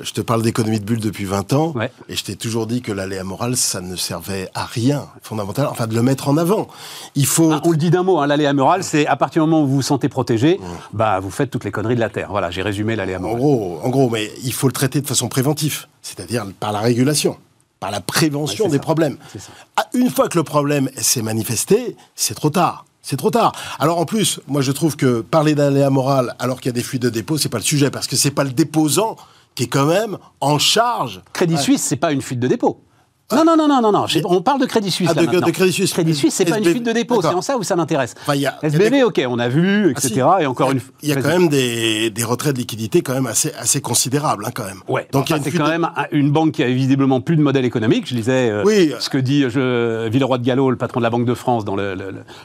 je 0.00 0.12
te 0.12 0.20
parle 0.20 0.42
d'économie 0.42 0.80
de 0.80 0.84
bulle 0.84 1.00
depuis 1.00 1.24
20 1.24 1.52
ans, 1.52 1.74
et 2.08 2.16
je 2.16 2.24
t'ai 2.24 2.36
toujours 2.36 2.66
dit 2.66 2.82
que 2.82 2.92
l'aléa 2.92 3.24
morale, 3.24 3.56
ça 3.56 3.80
ne 3.80 3.96
servait 3.96 4.48
à 4.54 4.64
rien, 4.64 5.06
fondamental, 5.22 5.66
enfin 5.70 5.86
de 5.86 5.94
le 5.94 6.02
mettre 6.02 6.28
en 6.28 6.36
avant. 6.36 6.68
Il 7.14 7.26
faut. 7.26 7.52
Ah, 7.52 7.60
on 7.64 7.70
le 7.70 7.76
dit 7.76 7.90
d'un 7.90 8.02
mot, 8.02 8.18
hein, 8.18 8.26
l'aléa 8.26 8.52
morale, 8.52 8.84
c'est 8.84 9.06
à 9.06 9.16
partir 9.16 9.44
du 9.44 9.50
moment 9.50 9.64
où 9.64 9.66
vous 9.66 9.76
vous 9.76 9.82
sentez 9.82 10.08
protégé, 10.08 10.60
bah 10.92 11.20
vous 11.20 11.30
faites 11.30 11.50
toutes 11.50 11.64
les 11.64 11.70
conneries 11.70 11.96
de 11.96 12.00
la 12.00 12.10
terre. 12.10 12.28
Voilà, 12.30 12.50
j'ai 12.50 12.62
résumé 12.62 12.96
l'aléa 12.96 13.18
morale. 13.18 13.36
En 13.36 13.38
gros, 13.38 13.80
en 13.82 13.88
gros, 13.88 14.10
mais 14.10 14.30
il 14.42 14.52
faut 14.52 14.66
le 14.66 14.72
traiter 14.72 15.00
de 15.00 15.06
façon 15.06 15.28
préventive 15.28 15.86
c'est-à-dire 16.04 16.46
par 16.60 16.70
la 16.70 16.80
régulation, 16.80 17.36
par 17.80 17.90
la 17.90 18.00
prévention 18.00 18.68
des 18.68 18.78
problèmes. 18.78 19.16
Ah, 19.76 19.88
une 19.94 20.10
fois 20.10 20.28
que 20.28 20.38
le 20.38 20.44
problème 20.44 20.88
s'est 20.96 21.22
manifesté, 21.22 21.96
c'est 22.14 22.34
trop 22.34 22.50
tard. 22.50 22.84
C'est 23.02 23.16
trop 23.16 23.30
tard. 23.30 23.52
Alors 23.78 23.98
en 23.98 24.06
plus, 24.06 24.40
moi 24.46 24.62
je 24.62 24.72
trouve 24.72 24.96
que 24.96 25.20
parler 25.20 25.54
d'aléa 25.54 25.90
moral 25.90 26.36
alors 26.38 26.60
qu'il 26.60 26.70
y 26.70 26.70
a 26.70 26.72
des 26.72 26.82
fuites 26.82 27.02
de 27.02 27.10
dépôt, 27.10 27.36
c'est 27.36 27.48
pas 27.48 27.58
le 27.58 27.64
sujet 27.64 27.90
parce 27.90 28.06
que 28.06 28.16
c'est 28.16 28.30
pas 28.30 28.44
le 28.44 28.52
déposant 28.52 29.16
qui 29.54 29.64
est 29.64 29.68
quand 29.68 29.86
même 29.86 30.18
en 30.40 30.58
charge. 30.58 31.22
Crédit 31.32 31.58
Suisse, 31.58 31.82
c'est 31.82 31.96
pas 31.96 32.12
une 32.12 32.22
fuite 32.22 32.40
de 32.40 32.48
dépôt. 32.48 32.80
Non, 33.32 33.42
non, 33.42 33.56
non, 33.56 33.66
non, 33.66 33.80
non, 33.80 33.90
non. 33.90 34.06
On 34.26 34.42
parle 34.42 34.60
de 34.60 34.66
Crédit 34.66 34.90
Suisse. 34.90 35.08
Ah, 35.10 35.14
là, 35.14 35.24
de, 35.24 35.50
Crédit 35.50 35.72
Suisse. 35.72 35.92
Crédit 35.94 36.14
Suisse, 36.14 36.34
c'est 36.34 36.44
pas 36.44 36.58
une 36.58 36.64
fuite 36.64 36.84
de 36.84 36.92
dépôt, 36.92 37.22
c'est 37.22 37.28
en 37.28 37.40
ça 37.40 37.56
où 37.56 37.62
ça 37.62 37.74
m'intéresse. 37.74 38.14
SBB, 38.62 39.02
ok, 39.04 39.22
on 39.26 39.38
a 39.38 39.48
vu, 39.48 39.90
etc. 39.90 40.26
et 40.40 40.46
encore 40.46 40.72
une 40.72 40.80
Il 41.02 41.08
y 41.08 41.12
a 41.12 41.16
quand 41.16 41.28
même 41.28 41.48
des, 41.48 42.10
des 42.10 42.24
retraits 42.24 42.52
de 42.52 42.58
liquidité 42.58 43.00
quand 43.00 43.14
même 43.14 43.26
assez, 43.26 43.52
assez 43.58 43.80
considérables, 43.80 44.44
hein, 44.46 44.50
quand 44.54 44.64
même. 44.64 44.80
Ouais. 44.88 45.08
Donc 45.12 45.28
c'est 45.28 45.52
quand 45.52 45.68
même 45.68 45.88
une 46.12 46.30
banque 46.30 46.52
qui 46.52 46.62
a 46.62 46.68
visiblement 46.68 47.20
plus 47.20 47.36
de 47.36 47.42
modèle 47.42 47.64
économique. 47.64 48.06
Je 48.06 48.14
lisais 48.14 48.50
euh, 48.50 49.00
ce 49.00 49.08
que 49.08 49.18
dit 49.18 49.44
je, 49.48 50.08
Villeroy 50.08 50.38
de 50.38 50.44
Gallo, 50.44 50.70
le 50.70 50.76
patron 50.76 51.00
de 51.00 51.04
la 51.04 51.10
Banque 51.10 51.26
de 51.26 51.34
France, 51.34 51.64
dans 51.64 51.76
le, 51.76 51.94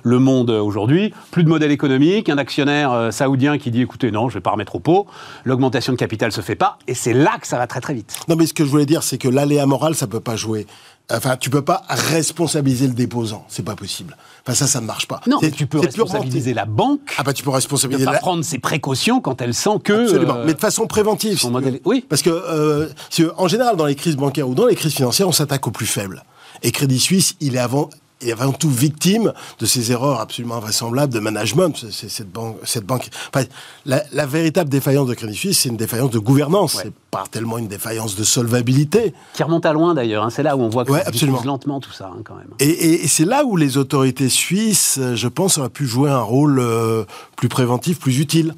le, 0.03 0.19
Monde 0.19 0.49
aujourd'hui. 0.49 1.13
Plus 1.31 1.43
de 1.43 1.49
modèle 1.49 1.71
économique, 1.71 2.29
un 2.29 2.37
actionnaire 2.37 2.91
euh, 2.91 3.11
saoudien 3.11 3.57
qui 3.57 3.71
dit 3.71 3.81
écoutez, 3.81 4.11
non, 4.11 4.29
je 4.29 4.35
vais 4.35 4.41
pas 4.41 4.51
remettre 4.51 4.75
au 4.75 4.79
pot. 4.79 5.07
L'augmentation 5.45 5.93
de 5.93 5.97
capital 5.97 6.31
se 6.31 6.41
fait 6.41 6.55
pas, 6.55 6.77
et 6.87 6.93
c'est 6.93 7.13
là 7.13 7.37
que 7.39 7.47
ça 7.47 7.57
va 7.57 7.67
très 7.67 7.79
très 7.79 7.93
vite. 7.93 8.15
Non, 8.27 8.35
mais 8.35 8.45
ce 8.45 8.53
que 8.53 8.65
je 8.65 8.69
voulais 8.69 8.85
dire, 8.85 9.03
c'est 9.03 9.17
que 9.17 9.27
l'aléa 9.27 9.65
moral, 9.65 9.95
ça 9.95 10.07
peut 10.07 10.19
pas 10.19 10.35
jouer. 10.35 10.67
Enfin, 11.11 11.37
tu 11.37 11.49
peux 11.49 11.63
pas 11.63 11.83
responsabiliser 11.89 12.87
le 12.87 12.93
déposant, 12.93 13.45
c'est 13.47 13.63
pas 13.63 13.75
possible. 13.75 14.15
Enfin, 14.45 14.53
ça, 14.53 14.67
ça 14.67 14.79
ne 14.79 14.85
marche 14.85 15.07
pas. 15.07 15.21
Non, 15.27 15.39
tu 15.39 15.65
peux 15.65 15.79
responsabiliser 15.79 16.53
la 16.53 16.65
banque. 16.65 17.15
Ah 17.17 17.23
bah 17.23 17.33
tu 17.33 17.43
peux 17.43 17.49
responsabiliser. 17.49 18.05
De 18.05 18.11
pas 18.11 18.17
prendre 18.17 18.43
ses 18.43 18.59
précautions 18.59 19.19
quand 19.19 19.41
elle 19.41 19.53
sent 19.53 19.79
que. 19.83 20.03
Absolument, 20.03 20.35
euh, 20.35 20.43
mais 20.45 20.53
de 20.53 20.59
façon 20.59 20.87
préventive. 20.87 21.39
Oui. 21.85 22.05
Parce 22.07 22.21
que, 22.21 22.29
euh, 22.29 22.89
en 23.37 23.47
général, 23.47 23.75
dans 23.75 23.85
les 23.85 23.95
crises 23.95 24.15
bancaires 24.15 24.47
ou 24.47 24.55
dans 24.55 24.67
les 24.67 24.75
crises 24.75 24.93
financières, 24.93 25.27
on 25.27 25.31
s'attaque 25.31 25.65
aux 25.67 25.71
plus 25.71 25.87
faibles. 25.87 26.23
Et 26.61 26.71
Crédit 26.71 26.99
Suisse, 26.99 27.35
il 27.39 27.55
est 27.55 27.59
avant, 27.59 27.89
et 28.21 28.31
avant 28.33 28.51
tout 28.51 28.69
victime 28.69 29.33
de 29.59 29.65
ces 29.65 29.91
erreurs 29.91 30.19
absolument 30.19 30.55
invraisemblables 30.55 31.13
de 31.13 31.19
management. 31.19 31.85
C'est 31.91 32.09
cette 32.09 32.31
banque, 32.31 32.57
cette 32.63 32.85
banque. 32.85 33.09
Enfin, 33.33 33.45
la, 33.85 34.25
véritable 34.25 34.69
défaillance 34.69 35.07
de 35.07 35.13
Crédit 35.13 35.35
Suisse, 35.35 35.59
c'est 35.59 35.69
une 35.69 35.77
défaillance 35.77 36.11
de 36.11 36.19
gouvernance. 36.19 36.79
C'est 36.81 36.93
pas 37.11 37.23
tellement 37.31 37.57
une 37.57 37.67
défaillance 37.67 38.15
de 38.15 38.23
solvabilité. 38.23 39.13
Qui 39.33 39.43
remonte 39.43 39.65
à 39.65 39.73
loin 39.73 39.93
d'ailleurs. 39.93 40.23
Hein. 40.23 40.29
C'est 40.29 40.43
là 40.43 40.57
où 40.57 40.61
on 40.61 40.69
voit 40.69 40.85
que 40.85 40.91
ouais, 40.91 41.03
absolument. 41.05 41.41
lentement 41.43 41.79
tout 41.79 41.93
ça 41.93 42.11
hein, 42.13 42.21
quand 42.25 42.35
même. 42.35 42.49
Et, 42.59 43.03
et, 43.03 43.07
c'est 43.07 43.25
là 43.25 43.45
où 43.45 43.55
les 43.55 43.77
autorités 43.77 44.29
suisses, 44.29 44.99
je 45.15 45.27
pense, 45.27 45.57
auraient 45.57 45.69
pu 45.69 45.87
jouer 45.87 46.09
un 46.09 46.21
rôle 46.21 46.59
euh, 46.59 47.05
plus 47.37 47.49
préventif, 47.49 47.99
plus 47.99 48.19
utile. 48.19 48.53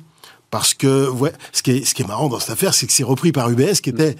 Parce 0.49 0.73
que 0.73 1.07
ouais, 1.09 1.31
ce, 1.53 1.63
qui 1.63 1.71
est, 1.71 1.85
ce 1.85 1.93
qui 1.93 2.01
est 2.01 2.07
marrant 2.07 2.27
dans 2.27 2.39
cette 2.39 2.49
affaire, 2.49 2.73
c'est 2.73 2.85
que 2.85 2.91
c'est 2.91 3.05
repris 3.05 3.31
par 3.31 3.49
UBS, 3.49 3.79
qui 3.81 3.89
était 3.89 4.17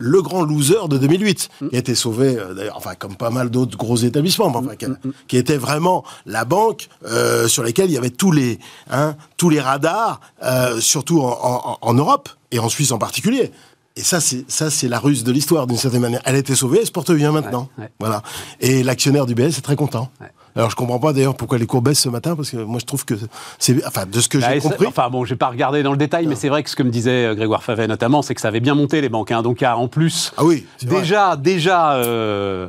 le 0.00 0.22
grand 0.22 0.42
loser 0.42 0.88
de 0.88 0.98
2008, 0.98 1.50
mm. 1.60 1.68
qui 1.68 1.76
a 1.76 1.78
été 1.78 1.94
sauvé, 1.94 2.36
euh, 2.36 2.54
d'ailleurs, 2.54 2.76
enfin, 2.76 2.94
comme 2.96 3.14
pas 3.14 3.30
mal 3.30 3.50
d'autres 3.50 3.76
gros 3.76 3.96
établissements, 3.96 4.46
enfin, 4.46 4.62
mm, 4.62 4.86
mm, 4.90 5.12
qui, 5.28 5.36
était 5.36 5.58
vraiment 5.58 6.04
la 6.26 6.44
banque 6.44 6.88
euh, 7.04 7.46
sur 7.46 7.62
laquelle 7.62 7.90
il 7.90 7.92
y 7.92 7.98
avait 7.98 8.10
tous 8.10 8.32
les, 8.32 8.58
hein, 8.90 9.14
tous 9.36 9.50
les 9.50 9.60
radars, 9.60 10.20
euh, 10.42 10.80
surtout 10.80 11.20
en, 11.20 11.78
en, 11.80 11.94
Europe, 11.94 12.30
et 12.50 12.58
en 12.58 12.68
Suisse 12.68 12.92
en 12.92 12.98
particulier. 12.98 13.52
Et 13.96 14.02
ça, 14.02 14.20
c'est 14.20 14.50
ça, 14.50 14.70
c'est 14.70 14.88
la 14.88 14.98
ruse 14.98 15.22
de 15.22 15.32
l'histoire 15.32 15.66
d'une 15.66 15.76
certaine 15.76 16.00
manière. 16.00 16.22
Elle 16.24 16.36
a 16.36 16.38
été 16.38 16.54
sauvée, 16.54 16.78
elle 16.80 16.86
se 16.86 16.92
porte 16.92 17.12
bien 17.12 17.32
maintenant. 17.32 17.68
Voilà. 17.98 18.22
Et 18.60 18.82
l'actionnaire 18.82 19.26
du 19.26 19.34
BS 19.34 19.58
est 19.58 19.62
très 19.62 19.76
content. 19.76 20.10
Alors 20.56 20.70
je 20.70 20.76
comprends 20.76 20.98
pas 20.98 21.12
d'ailleurs 21.12 21.36
pourquoi 21.36 21.58
les 21.58 21.66
cours 21.66 21.82
baissent 21.82 22.00
ce 22.00 22.08
matin 22.08 22.34
parce 22.34 22.50
que 22.50 22.56
moi 22.56 22.80
je 22.80 22.86
trouve 22.86 23.04
que 23.04 23.14
c'est 23.58 23.84
enfin 23.86 24.04
de 24.06 24.20
ce 24.20 24.28
que 24.28 24.38
bah, 24.38 24.52
j'ai 24.52 24.60
compris. 24.60 24.86
Enfin 24.86 25.08
bon, 25.10 25.24
j'ai 25.24 25.36
pas 25.36 25.48
regardé 25.48 25.82
dans 25.82 25.92
le 25.92 25.96
détail, 25.96 26.26
mais 26.26 26.34
c'est 26.34 26.48
vrai 26.48 26.62
que 26.62 26.70
ce 26.70 26.76
que 26.76 26.82
me 26.82 26.90
disait 26.90 27.26
euh, 27.26 27.34
Grégoire 27.34 27.62
Favet 27.62 27.86
notamment, 27.86 28.22
c'est 28.22 28.34
que 28.34 28.40
ça 28.40 28.48
avait 28.48 28.60
bien 28.60 28.74
monté 28.74 29.00
les 29.00 29.08
banques. 29.08 29.30
Hein, 29.30 29.42
donc 29.42 29.62
en 29.62 29.88
plus, 29.88 30.32
ah 30.36 30.44
oui, 30.44 30.66
déjà 30.82 31.36
déjà. 31.36 31.94
Euh, 31.94 32.68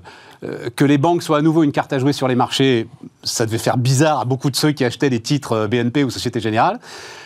que 0.75 0.86
les 0.86 0.98
banques 0.98 1.24
soient 1.24 1.38
à 1.38 1.41
nouveau 1.41 1.63
une 1.63 1.71
carte 1.71 1.93
à 1.93 2.00
jouer 2.00 2.13
sur 2.13 2.27
les 2.27 2.36
marchés, 2.36 2.88
ça 3.24 3.45
devait 3.45 3.57
faire 3.57 3.77
bizarre 3.77 4.19
à 4.19 4.25
beaucoup 4.25 4.50
de 4.50 4.55
ceux 4.55 4.71
qui 4.71 4.83
achetaient 4.83 5.10
des 5.10 5.19
titres 5.19 5.67
BNP 5.67 6.03
ou 6.03 6.10
Société 6.10 6.39
Générale. 6.39 6.79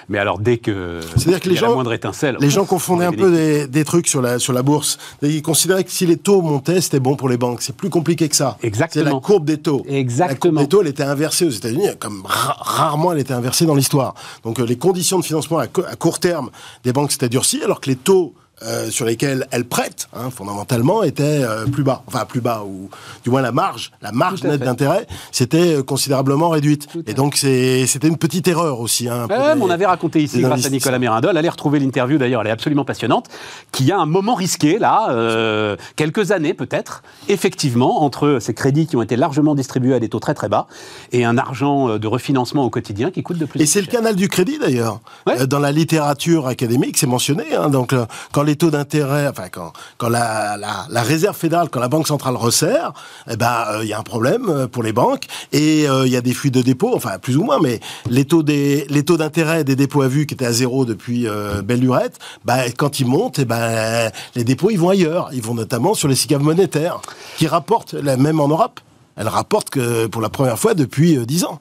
Mais 0.09 0.19
alors, 0.19 0.39
dès 0.39 0.57
que, 0.57 0.99
C'est-à-dire 1.15 1.39
que 1.39 1.49
les 1.49 1.55
gens, 1.55 1.69
la 1.69 1.73
moindre 1.75 1.93
étincelle, 1.93 2.37
les 2.39 2.49
gens 2.49 2.65
confondaient 2.65 3.05
un 3.05 3.11
peu 3.11 3.67
des, 3.67 3.85
trucs 3.85 4.07
sur 4.07 4.21
la, 4.21 4.39
sur 4.39 4.53
la 4.53 4.61
bourse. 4.61 4.97
Ils 5.21 5.41
considéraient 5.41 5.83
que 5.83 5.91
si 5.91 6.05
les 6.05 6.17
taux 6.17 6.41
montaient, 6.41 6.81
c'était 6.81 6.99
bon 6.99 7.15
pour 7.15 7.29
les 7.29 7.37
banques. 7.37 7.61
C'est 7.61 7.75
plus 7.75 7.89
compliqué 7.89 8.29
que 8.29 8.35
ça. 8.35 8.57
Exactement. 8.61 9.05
C'est 9.05 9.13
la 9.13 9.19
courbe 9.19 9.45
des 9.45 9.57
taux. 9.57 9.83
Exactement. 9.87 10.27
La 10.27 10.35
courbe 10.35 10.57
des 10.59 10.67
taux, 10.67 10.81
elle 10.81 10.87
était 10.87 11.03
inversée 11.03 11.45
aux 11.45 11.51
États-Unis, 11.51 11.87
comme 11.99 12.23
rarement 12.25 13.13
elle 13.13 13.19
était 13.19 13.33
inversée 13.33 13.65
dans 13.65 13.75
l'histoire. 13.75 14.13
Donc 14.43 14.59
euh, 14.59 14.65
les 14.65 14.77
conditions 14.77 15.19
de 15.19 15.25
financement 15.25 15.59
à, 15.59 15.67
court 15.67 16.19
terme 16.19 16.49
des 16.83 16.93
banques 16.93 17.11
s'étaient 17.11 17.29
durcies, 17.29 17.63
alors 17.63 17.81
que 17.81 17.89
les 17.89 17.95
taux 17.95 18.33
euh, 18.63 18.89
sur 18.89 19.05
lesquels 19.05 19.45
elles 19.51 19.65
prêtent, 19.65 20.07
hein, 20.15 20.29
fondamentalement, 20.29 21.03
étaient 21.03 21.43
euh, 21.43 21.65
plus 21.65 21.83
bas. 21.83 22.03
Enfin, 22.07 22.23
plus 22.23 22.39
bas, 22.39 22.63
ou 22.65 22.89
du 23.21 23.29
moins 23.29 23.41
la 23.41 23.51
marge, 23.51 23.91
la 24.01 24.13
marge 24.13 24.43
nette 24.43 24.61
d'intérêt, 24.61 25.07
c'était 25.33 25.75
euh, 25.75 25.83
considérablement 25.83 26.47
réduite. 26.47 26.87
Et 27.05 27.13
donc, 27.13 27.35
c'était 27.35 28.07
une 28.07 28.15
petite 28.15 28.47
erreur 28.47 28.79
aussi. 28.79 29.09
Hein, 29.09 29.27
on 29.59 29.69
avait 29.69 29.85
raconté 29.85 30.23
ici, 30.23 30.39
grâce 30.39 30.65
à 30.65 30.69
Nicolas 30.69 30.99
Mirandol, 30.99 31.35
allez 31.35 31.49
retrouver 31.49 31.79
l'interview 31.79 32.17
d'ailleurs, 32.17 32.41
elle 32.41 32.47
est 32.47 32.51
absolument 32.51 32.85
passionnante, 32.85 33.27
qu'il 33.73 33.87
y 33.87 33.91
a 33.91 33.97
un 33.97 34.05
moment 34.05 34.35
risqué, 34.35 34.79
là, 34.79 35.75
quelques 35.97 36.31
années 36.31 36.53
peut-être, 36.53 37.03
effectivement, 37.27 38.03
entre 38.03 38.37
ces 38.39 38.53
crédits 38.53 38.87
qui 38.87 38.95
ont 38.95 39.01
été 39.01 39.17
largement 39.17 39.53
distribués 39.53 39.95
à 39.95 39.99
des 39.99 40.07
taux 40.07 40.19
très 40.19 40.33
très 40.33 40.47
bas 40.47 40.67
et 41.11 41.25
un 41.25 41.37
argent 41.37 41.97
de 41.97 42.07
refinancement 42.07 42.63
au 42.63 42.69
quotidien 42.69 43.11
qui 43.11 43.21
coûte 43.21 43.37
de 43.37 43.45
plus 43.45 43.59
Et 43.59 43.65
c'est 43.65 43.81
le 43.81 43.87
canal 43.87 44.15
du 44.15 44.29
crédit 44.29 44.59
d'ailleurs. 44.59 45.01
Dans 45.47 45.59
la 45.59 45.73
littérature 45.73 46.47
académique, 46.47 46.97
c'est 46.97 47.07
mentionné. 47.07 47.53
Hein, 47.53 47.69
donc, 47.69 47.93
quand 48.31 48.44
les 48.45 48.55
taux 48.55 48.71
d'intérêt, 48.71 49.27
enfin 49.27 49.49
quand, 49.51 49.73
quand 49.97 50.09
la, 50.09 50.57
la, 50.57 51.01
réserve 51.03 51.35
fédérale, 51.35 51.69
quand 51.69 51.79
la 51.79 51.87
banque 51.87 52.07
centrale 52.07 52.35
resserre, 52.35 52.93
eh 53.29 53.35
ben 53.35 53.65
il 53.81 53.87
y 53.87 53.93
a 53.93 53.99
un 53.99 54.03
problème 54.03 54.67
pour 54.71 54.83
les 54.83 54.93
banques 54.93 55.25
et 55.51 55.83
il 55.85 56.07
y 56.07 56.15
a 56.15 56.21
des 56.21 56.33
fuites 56.33 56.53
de 56.53 56.61
dépôts, 56.61 56.95
enfin 56.95 57.19
plus 57.19 57.37
ou 57.37 57.43
moins, 57.43 57.59
mais 57.59 57.79
les 58.09 58.25
taux 58.25 58.43
des 58.43 58.85
les 58.89 59.03
taux 59.03 59.17
d'intérêt 59.17 59.63
des 59.63 59.75
dépôts 59.75 60.01
à 60.01 60.07
vue 60.07 60.25
qui 60.25 60.33
étaient 60.33 60.45
à 60.45 60.53
zéro 60.53 60.85
depuis 60.85 61.27
belle 61.63 61.79
lurette, 61.79 62.19
bah, 62.45 62.69
quand 62.77 62.99
ils 62.99 63.07
montent, 63.07 63.39
eh 63.39 63.45
ben 63.45 64.11
les 64.35 64.43
dépôts 64.43 64.69
ils 64.71 64.79
vont 64.79 64.89
ailleurs, 64.89 65.29
ils 65.33 65.41
vont 65.41 65.53
notamment 65.53 65.93
sur 65.93 66.07
les 66.07 66.15
SICAV 66.15 66.41
monétaires 66.41 67.01
qui 67.37 67.47
rapportent, 67.47 67.93
même 67.93 68.39
en 68.39 68.47
Europe, 68.47 68.79
elles 69.15 69.27
rapportent 69.27 69.69
que 69.69 70.07
pour 70.07 70.21
la 70.21 70.29
première 70.29 70.59
fois 70.59 70.73
depuis 70.73 71.17
10 71.25 71.45
ans. 71.45 71.59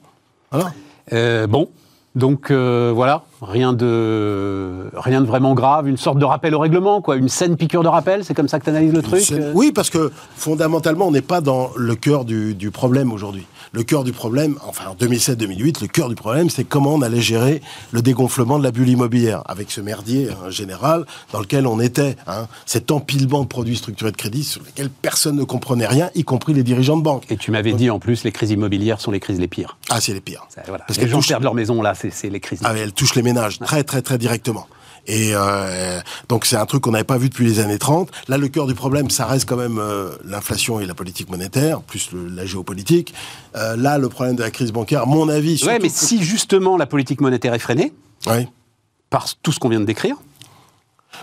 Voilà. 0.51 1.47
bon, 1.47 1.69
donc 2.15 2.51
voilà, 2.51 3.23
rien 3.41 3.73
de, 3.73 4.89
rien 4.95 5.21
de 5.21 5.25
vraiment 5.25 5.53
grave, 5.53 5.87
une 5.87 5.97
sorte 5.97 6.17
de 6.17 6.25
rappel 6.25 6.55
au 6.55 6.59
règlement, 6.59 7.01
quoi, 7.01 7.15
une 7.17 7.29
saine 7.29 7.57
piqûre 7.57 7.83
de 7.83 7.87
rappel, 7.87 8.23
c'est 8.23 8.33
comme 8.33 8.47
ça 8.47 8.59
que 8.59 8.63
tu 8.63 8.69
analyses 8.69 8.93
le 8.93 9.01
truc 9.01 9.21
Oui, 9.53 9.71
parce 9.71 9.89
que 9.89 10.11
fondamentalement, 10.35 11.07
on 11.07 11.11
n'est 11.11 11.21
pas 11.21 11.41
dans 11.41 11.69
le 11.75 11.95
cœur 11.95 12.25
du, 12.25 12.55
du 12.55 12.71
problème 12.71 13.11
aujourd'hui. 13.11 13.45
Le 13.75 13.83
cœur 13.83 14.05
du 14.05 14.13
problème, 14.13 14.55
enfin 14.65 14.85
en 14.89 14.95
2007-2008, 14.95 15.81
le 15.81 15.87
cœur 15.87 16.07
du 16.07 16.15
problème, 16.15 16.49
c'est 16.49 16.63
comment 16.63 16.93
on 16.93 17.01
allait 17.01 17.19
gérer 17.19 17.61
le 17.91 18.01
dégonflement 18.01 18.57
de 18.57 18.63
la 18.63 18.71
bulle 18.71 18.87
immobilière, 18.87 19.43
avec 19.47 19.69
ce 19.69 19.81
merdier 19.81 20.29
hein, 20.29 20.49
général 20.49 21.05
dans 21.33 21.41
lequel 21.41 21.67
on 21.67 21.81
était, 21.81 22.15
hein, 22.25 22.47
cet 22.65 22.89
empilement 22.89 23.41
de 23.41 23.47
produits 23.47 23.75
structurés 23.75 24.13
de 24.13 24.15
crédit 24.15 24.45
sur 24.45 24.63
lesquels 24.63 24.89
personne 24.89 25.35
ne 25.35 25.43
comprenait 25.43 25.87
rien, 25.87 26.09
y 26.15 26.23
compris 26.23 26.53
les 26.53 26.63
dirigeants 26.63 26.95
de 26.95 27.03
banque. 27.03 27.29
Et 27.29 27.35
tu 27.35 27.51
m'avais 27.51 27.73
dit 27.73 27.89
en 27.89 27.99
plus, 27.99 28.23
les 28.23 28.31
crises 28.31 28.51
immobilières 28.51 29.01
sont 29.01 29.11
les 29.11 29.19
crises 29.19 29.41
les 29.41 29.49
pires. 29.49 29.77
Ah, 29.89 29.99
c'est 29.99 30.13
les 30.13 30.21
pires. 30.21 30.47
voilà. 30.67 30.85
Parce 30.87 30.97
les 30.97 31.09
gens 31.09 31.21
perdent 31.21 31.43
leur 31.43 31.53
maison, 31.53 31.81
là, 31.81 31.95
c'est 31.95 32.29
les 32.29 32.39
crises. 32.39 32.61
Ah, 32.63 32.73
elles 32.77 32.93
touchent 32.93 33.15
les 33.15 33.23
ménages 33.23 33.59
très, 33.59 33.83
très, 33.83 34.01
très 34.01 34.17
directement. 34.17 34.67
Et 35.07 35.31
euh, 35.33 35.99
donc 36.29 36.45
c'est 36.45 36.55
un 36.55 36.65
truc 36.65 36.83
qu'on 36.83 36.91
n'avait 36.91 37.03
pas 37.03 37.17
vu 37.17 37.29
depuis 37.29 37.45
les 37.45 37.59
années 37.59 37.77
30. 37.77 38.09
Là, 38.27 38.37
le 38.37 38.47
cœur 38.47 38.67
du 38.67 38.73
problème, 38.73 39.09
ça 39.09 39.25
reste 39.25 39.47
quand 39.47 39.55
même 39.55 39.77
euh, 39.79 40.09
l'inflation 40.23 40.79
et 40.79 40.85
la 40.85 40.93
politique 40.93 41.29
monétaire, 41.29 41.81
plus 41.81 42.09
la 42.13 42.45
géopolitique. 42.45 43.13
Euh, 43.55 43.75
là, 43.75 43.97
le 43.97 44.09
problème 44.09 44.35
de 44.35 44.43
la 44.43 44.51
crise 44.51 44.71
bancaire, 44.71 45.03
à 45.03 45.05
mon 45.05 45.29
avis... 45.29 45.61
Oui, 45.65 45.73
mais 45.81 45.89
si 45.89 46.23
justement 46.23 46.77
la 46.77 46.85
politique 46.85 47.21
monétaire 47.21 47.53
est 47.53 47.59
freinée, 47.59 47.93
oui. 48.27 48.47
par 49.09 49.27
tout 49.41 49.51
ce 49.51 49.59
qu'on 49.59 49.69
vient 49.69 49.79
de 49.79 49.85
décrire, 49.85 50.15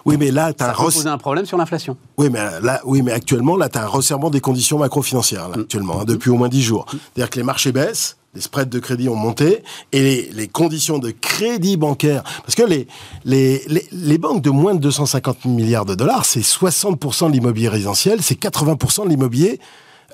oui, 0.07 0.17
mais 0.19 0.31
là, 0.31 0.53
tu 0.53 0.65
as 0.65 0.71
un, 0.71 1.07
un 1.07 1.19
problème 1.19 1.45
sur 1.45 1.59
l'inflation. 1.59 1.97
Oui, 2.17 2.29
mais 2.31 2.41
là, 2.63 2.81
oui, 2.85 3.03
mais 3.03 3.13
actuellement, 3.13 3.57
là, 3.57 3.69
tu 3.69 3.79
as 3.79 3.85
un 3.85 3.89
resserrement 3.89 4.31
des 4.31 4.41
conditions 4.41 4.79
macro-financières, 4.79 5.51
mm. 5.51 5.61
actuellement, 5.61 6.01
hein, 6.01 6.05
depuis 6.07 6.31
au 6.31 6.37
moins 6.37 6.49
10 6.49 6.63
jours. 6.63 6.87
C'est-à-dire 6.91 7.29
que 7.29 7.37
les 7.37 7.45
marchés 7.45 7.73
baissent, 7.73 8.17
les 8.35 8.41
spreads 8.41 8.71
de 8.71 8.79
crédit 8.79 9.09
ont 9.09 9.17
monté 9.17 9.63
et 9.93 10.31
les, 10.33 10.49
conditions 10.49 10.99
de 10.99 11.11
crédit 11.11 11.77
bancaire, 11.77 12.23
parce 12.43 12.55
que 12.55 12.63
les, 12.63 12.87
les, 13.25 13.63
les, 13.93 14.19
banques 14.19 14.43
de 14.43 14.51
moins 14.51 14.75
de 14.75 14.81
250 14.81 15.45
milliards 15.45 15.85
de 15.85 15.95
dollars, 15.95 16.25
c'est 16.25 16.41
60% 16.41 17.29
de 17.29 17.33
l'immobilier 17.33 17.69
résidentiel, 17.69 18.23
c'est 18.23 18.41
80% 18.41 19.05
de 19.05 19.11
l'immobilier 19.11 19.61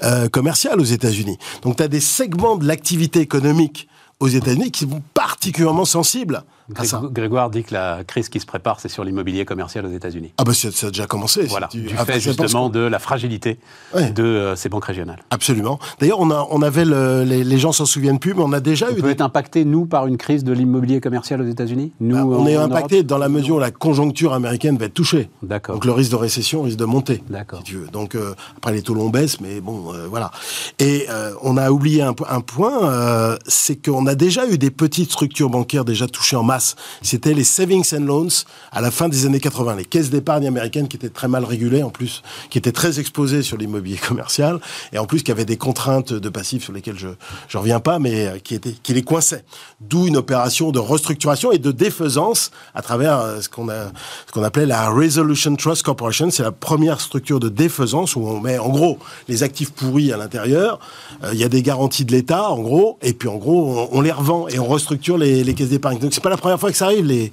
euh, 0.03 0.29
commercial 0.29 0.81
aux 0.81 0.85
États-Unis. 0.85 1.39
Donc 1.63 1.77
tu 1.77 1.83
as 1.83 1.89
des 1.89 2.01
segments 2.01 2.57
de 2.57 2.67
l'activité 2.67 3.21
économique 3.21 3.89
aux 4.19 4.29
États-Unis 4.29 4.73
qui 4.73 4.81
sont 4.81 5.03
particulièrement 5.15 5.85
sensibles 5.85 6.43
Grégoire 6.71 7.51
dit 7.51 7.65
que 7.65 7.73
la 7.73 8.05
crise 8.05 8.29
qui 8.29 8.41
se 8.41 8.47
prépare, 8.47 8.81
c'est 8.81 8.89
sur 8.89 9.05
l'immobilier 9.05 9.45
commercial 9.45 9.87
aux 9.87 9.91
États-Unis. 9.91 10.33
Ah 10.37 10.45
bah 10.45 10.53
ça 10.53 10.69
a 10.69 10.91
déjà 10.91 11.07
commencé. 11.07 11.47
Voilà, 11.47 11.69
du 11.69 11.89
ah, 11.97 12.05
fait 12.05 12.21
justement 12.21 12.69
de 12.69 12.81
la 12.81 12.99
fragilité 12.99 13.59
de 13.95 14.23
euh, 14.23 14.57
ces 14.57 14.69
banques 14.69 14.85
régionales. 14.85 15.23
Absolument. 15.31 15.79
D'ailleurs, 15.99 16.21
on, 16.21 16.31
a, 16.31 16.47
on 16.51 16.61
avait, 16.61 16.85
le, 16.85 17.25
les, 17.25 17.43
les, 17.43 17.59
gens 17.59 17.73
s'en 17.73 17.87
souviennent 17.87 18.19
plus, 18.19 18.35
mais 18.35 18.43
on 18.43 18.53
a 18.53 18.61
déjà 18.61 18.89
on 18.91 18.97
eu... 18.97 19.01
peut 19.01 19.11
être 19.11 19.23
impacté, 19.23 19.65
nous, 19.65 19.87
par 19.87 20.07
une 20.07 20.19
crise 20.19 20.45
de 20.45 20.53
l'immobilier 20.53 21.01
commercial 21.01 21.41
aux 21.41 21.47
États-Unis? 21.49 21.93
Nous, 22.01 22.15
bah, 22.15 22.25
On 22.25 22.47
est 22.47 22.57
impacté 22.57 23.03
dans 23.03 23.19
la 23.19 23.29
mesure 23.29 23.57
où 23.57 23.61
la 23.61 23.71
conjoncture 23.71 24.35
américaine 24.35 24.77
va 24.77 24.87
être 24.87 24.95
touchée. 24.95 25.31
D'accord. 25.43 25.77
Donc 25.77 25.85
le 25.87 25.93
risque 25.93 26.11
de 26.11 26.17
récession 26.17 26.63
risque 26.63 26.79
de 26.79 26.85
monter. 26.85 27.23
D'accord. 27.31 27.61
Si 27.61 27.65
tu 27.65 27.77
veux. 27.77 27.87
Donc 27.87 28.15
euh, 28.15 28.35
après, 28.59 28.73
les 28.73 28.83
taux 28.83 28.95
longs 28.95 29.11
baissent, 29.11 29.41
mais 29.41 29.61
bon, 29.61 29.95
euh, 29.95 30.07
voilà. 30.09 30.31
Et 30.79 31.07
on 31.43 31.57
a 31.57 31.71
oublié 31.71 32.03
un, 32.03 32.15
un 32.29 32.41
point, 32.41 33.37
c'est 33.47 33.83
qu'on 33.83 34.07
a 34.07 34.15
déjà 34.15 34.47
eu 34.49 34.59
des 34.59 34.71
petites 34.71 35.11
structures 35.11 35.49
bancaires 35.49 35.85
déjà 35.85 36.07
touchées 36.07 36.37
en 36.37 36.43
masse. 36.43 36.58
C'était 37.03 37.35
les 37.35 37.45
savings 37.45 37.95
and 37.95 38.05
loans 38.05 38.45
à 38.73 38.81
la 38.81 38.91
fin 38.91 39.09
des 39.09 39.27
années 39.27 39.41
80, 39.41 39.77
les 39.77 39.85
caisses 39.85 40.11
d'épargne 40.11 40.47
américaines 40.47 40.89
qui 40.89 40.97
étaient 40.97 41.09
très 41.09 41.29
mal 41.29 41.45
régulées 41.45 41.83
en 41.83 41.91
plus, 41.91 42.23
qui 42.51 42.59
étaient 42.59 42.73
très 42.73 43.01
exposées 43.01 43.43
sur 43.43 43.57
l'immobilier 43.57 43.97
commercial 44.09 44.61
et 44.93 44.99
en 44.99 45.07
plus 45.07 45.23
qui 45.23 45.31
avaient 45.31 45.45
des 45.45 45.57
contraintes 45.57 46.13
de 46.13 46.29
passifs 46.29 46.65
sur 46.65 46.73
lesquelles 46.73 46.99
je 46.99 47.09
je 47.49 47.59
reviens 47.59 47.81
pas, 47.81 47.99
mais 47.99 48.27
euh, 48.27 48.39
qui 48.39 48.93
les 48.93 49.03
coinçaient. 49.03 49.45
D'où 49.81 50.07
une 50.07 50.17
opération 50.17 50.71
de 50.71 50.79
restructuration 50.79 51.53
et 51.53 51.59
de 51.59 51.73
défaisance 51.73 52.51
à 52.75 52.83
travers 52.83 53.21
euh, 53.21 53.41
ce 53.41 53.49
qu'on 53.49 53.69
a 53.69 53.91
ce 54.27 54.33
qu'on 54.33 54.43
appelait 54.43 54.67
la 54.67 54.91
Resolution 54.91 55.55
Trust 55.57 55.83
Corporation. 55.83 56.31
C'est 56.31 56.43
la 56.43 56.53
première 56.53 57.01
structure 57.01 57.41
de 57.41 57.49
défaisance 57.49 58.17
où 58.17 58.21
on 58.21 58.41
met 58.41 58.59
en 58.59 58.69
gros 58.69 58.99
les 59.29 59.43
actifs 59.43 59.71
pourris 59.71 60.13
à 60.13 60.17
l'intérieur. 60.17 60.79
Euh, 61.25 61.31
il 61.33 61.39
y 61.39 61.45
a 61.45 61.49
des 61.49 61.63
garanties 61.63 62.05
de 62.05 62.13
l'État 62.13 62.51
en 62.51 62.61
gros 62.61 62.99
et 63.03 63.13
puis 63.13 63.29
en 63.29 63.37
gros 63.37 63.89
on, 63.93 64.01
les 64.01 64.13
revend 64.13 64.49
et 64.49 64.59
on 64.59 64.67
restructure 64.67 65.19
les, 65.19 65.45
les 65.45 65.55
caisses 65.55 65.69
d'épargne. 65.69 65.99
Donc 65.99 66.13
c'est 66.15 66.23
pas 66.23 66.31
la 66.31 66.37
première 66.37 66.48
fois 66.57 66.71
que 66.71 66.77
ça 66.77 66.87
arrive. 66.87 67.05
Les, 67.05 67.33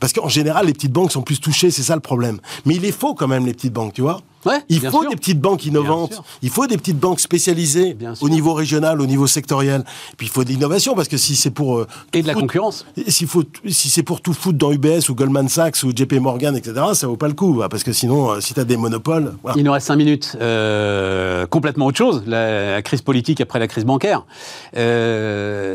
parce 0.00 0.12
qu'en 0.12 0.28
général, 0.28 0.66
les 0.66 0.72
petites 0.72 0.92
banques 0.92 1.12
sont 1.12 1.22
plus 1.22 1.40
touchées, 1.40 1.70
c'est 1.70 1.82
ça 1.82 1.94
le 1.94 2.00
problème. 2.00 2.40
Mais 2.64 2.74
il 2.74 2.84
est 2.84 2.92
faux 2.92 3.14
quand 3.14 3.28
même, 3.28 3.46
les 3.46 3.54
petites 3.54 3.72
banques, 3.72 3.92
tu 3.94 4.02
vois 4.02 4.20
il 4.68 4.80
faut 4.80 5.06
des 5.08 5.16
petites 5.16 5.40
banques 5.40 5.64
innovantes. 5.66 6.22
Il 6.42 6.50
faut 6.50 6.66
des 6.66 6.76
petites 6.76 6.98
banques 6.98 7.20
spécialisées 7.20 7.96
au 8.20 8.28
niveau 8.28 8.54
régional, 8.54 9.00
au 9.00 9.06
niveau 9.06 9.26
sectoriel. 9.26 9.84
puis 10.16 10.26
il 10.26 10.30
faut 10.30 10.44
de 10.44 10.48
l'innovation 10.48 10.94
parce 10.94 11.08
que 11.08 11.16
si 11.16 11.36
c'est 11.36 11.50
pour 11.50 11.78
euh, 11.78 11.86
et 12.12 12.22
de 12.22 12.26
la 12.26 12.34
concurrence. 12.34 12.86
Si, 13.08 13.26
faut, 13.26 13.44
si 13.68 13.90
c'est 13.90 14.02
pour 14.02 14.20
tout 14.20 14.32
foutre 14.32 14.58
dans 14.58 14.72
UBS 14.72 15.08
ou 15.08 15.14
Goldman 15.14 15.48
Sachs 15.48 15.82
ou 15.82 15.90
JP 15.94 16.14
Morgan, 16.14 16.56
etc., 16.56 16.74
ça 16.94 17.06
vaut 17.06 17.16
pas 17.16 17.28
le 17.28 17.34
coup. 17.34 17.62
Parce 17.70 17.82
que 17.82 17.92
sinon, 17.92 18.30
euh, 18.30 18.40
si 18.40 18.54
tu 18.54 18.60
as 18.60 18.64
des 18.64 18.76
monopoles. 18.76 19.34
Il 19.56 19.64
nous 19.64 19.72
reste 19.72 19.86
cinq 19.86 19.96
minutes. 19.96 20.36
Euh, 20.40 21.46
complètement 21.46 21.86
autre 21.86 21.98
chose. 21.98 22.22
La, 22.26 22.82
crise 22.82 23.02
politique 23.02 23.40
après 23.40 23.58
la 23.58 23.68
crise 23.68 23.84
bancaire. 23.84 24.24